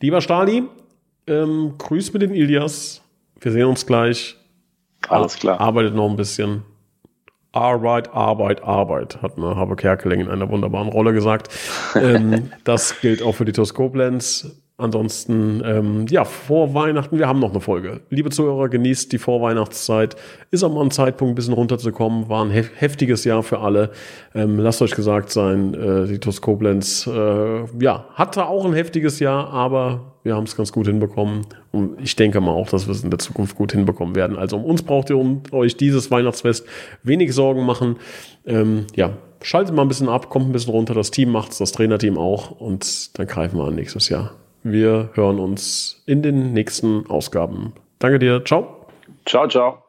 Lieber 0.00 0.20
Stali, 0.20 0.64
ähm, 1.26 1.74
grüß 1.78 2.12
mit 2.12 2.22
den 2.22 2.34
Ilias. 2.34 3.00
Wir 3.40 3.52
sehen 3.52 3.66
uns 3.66 3.86
gleich. 3.86 4.36
Alles 5.08 5.38
klar. 5.38 5.60
Arbeitet 5.60 5.94
noch 5.94 6.08
ein 6.08 6.16
bisschen. 6.16 6.62
Arbeit, 7.54 8.12
Arbeit, 8.12 8.64
Arbeit, 8.64 9.22
hat 9.22 9.38
mir 9.38 9.56
Habe 9.56 9.76
Kerkeling 9.76 10.20
in 10.20 10.28
einer 10.28 10.48
wunderbaren 10.48 10.88
Rolle 10.88 11.12
gesagt. 11.12 11.48
ähm, 11.94 12.50
das 12.64 13.00
gilt 13.00 13.22
auch 13.22 13.34
für 13.34 13.44
die 13.44 13.52
Toskoblenz. 13.52 14.63
Ansonsten, 14.76 15.62
ähm, 15.64 16.06
ja, 16.10 16.24
vor 16.24 16.74
Weihnachten, 16.74 17.16
wir 17.16 17.28
haben 17.28 17.38
noch 17.38 17.52
eine 17.52 17.60
Folge. 17.60 18.00
Liebe 18.10 18.30
Zuhörer, 18.30 18.68
genießt 18.68 19.12
die 19.12 19.18
Vorweihnachtszeit. 19.18 20.16
Ist 20.50 20.64
auch 20.64 20.74
mal 20.74 20.82
ein 20.82 20.90
Zeitpunkt, 20.90 21.32
ein 21.32 21.34
bisschen 21.36 21.54
runterzukommen. 21.54 22.28
War 22.28 22.44
ein 22.44 22.50
heftiges 22.50 23.22
Jahr 23.22 23.44
für 23.44 23.60
alle. 23.60 23.92
Ähm, 24.34 24.58
lasst 24.58 24.82
euch 24.82 24.96
gesagt 24.96 25.30
sein, 25.30 25.74
äh, 25.74 26.08
die 26.08 26.18
TUS 26.18 26.40
Koblenz, 26.40 27.06
äh, 27.06 27.64
ja, 27.80 28.06
hatte 28.14 28.46
auch 28.46 28.64
ein 28.64 28.72
heftiges 28.72 29.20
Jahr, 29.20 29.48
aber 29.50 30.14
wir 30.24 30.34
haben 30.34 30.42
es 30.42 30.56
ganz 30.56 30.72
gut 30.72 30.88
hinbekommen. 30.88 31.46
Und 31.70 32.00
ich 32.00 32.16
denke 32.16 32.40
mal 32.40 32.50
auch, 32.50 32.68
dass 32.68 32.88
wir 32.88 32.92
es 32.92 33.04
in 33.04 33.10
der 33.10 33.20
Zukunft 33.20 33.54
gut 33.54 33.70
hinbekommen 33.70 34.16
werden. 34.16 34.36
Also 34.36 34.56
um 34.56 34.64
uns 34.64 34.82
braucht 34.82 35.08
ihr 35.08 35.18
um 35.18 35.44
euch 35.52 35.76
dieses 35.76 36.10
Weihnachtsfest 36.10 36.66
wenig 37.04 37.32
Sorgen 37.32 37.64
machen. 37.64 37.98
Ähm, 38.44 38.88
ja, 38.96 39.10
schaltet 39.40 39.76
mal 39.76 39.82
ein 39.82 39.88
bisschen 39.88 40.08
ab, 40.08 40.30
kommt 40.30 40.48
ein 40.48 40.52
bisschen 40.52 40.72
runter. 40.72 40.94
Das 40.94 41.12
Team 41.12 41.30
macht's, 41.30 41.58
das 41.58 41.70
Trainerteam 41.70 42.18
auch. 42.18 42.50
Und 42.50 43.16
dann 43.16 43.28
greifen 43.28 43.56
wir 43.56 43.66
an 43.66 43.76
nächstes 43.76 44.08
Jahr. 44.08 44.32
Wir 44.64 45.10
hören 45.12 45.38
uns 45.38 46.02
in 46.06 46.22
den 46.22 46.54
nächsten 46.54 47.06
Ausgaben. 47.08 47.74
Danke 47.98 48.18
dir. 48.18 48.42
Ciao. 48.44 48.86
Ciao, 49.26 49.46
ciao. 49.46 49.83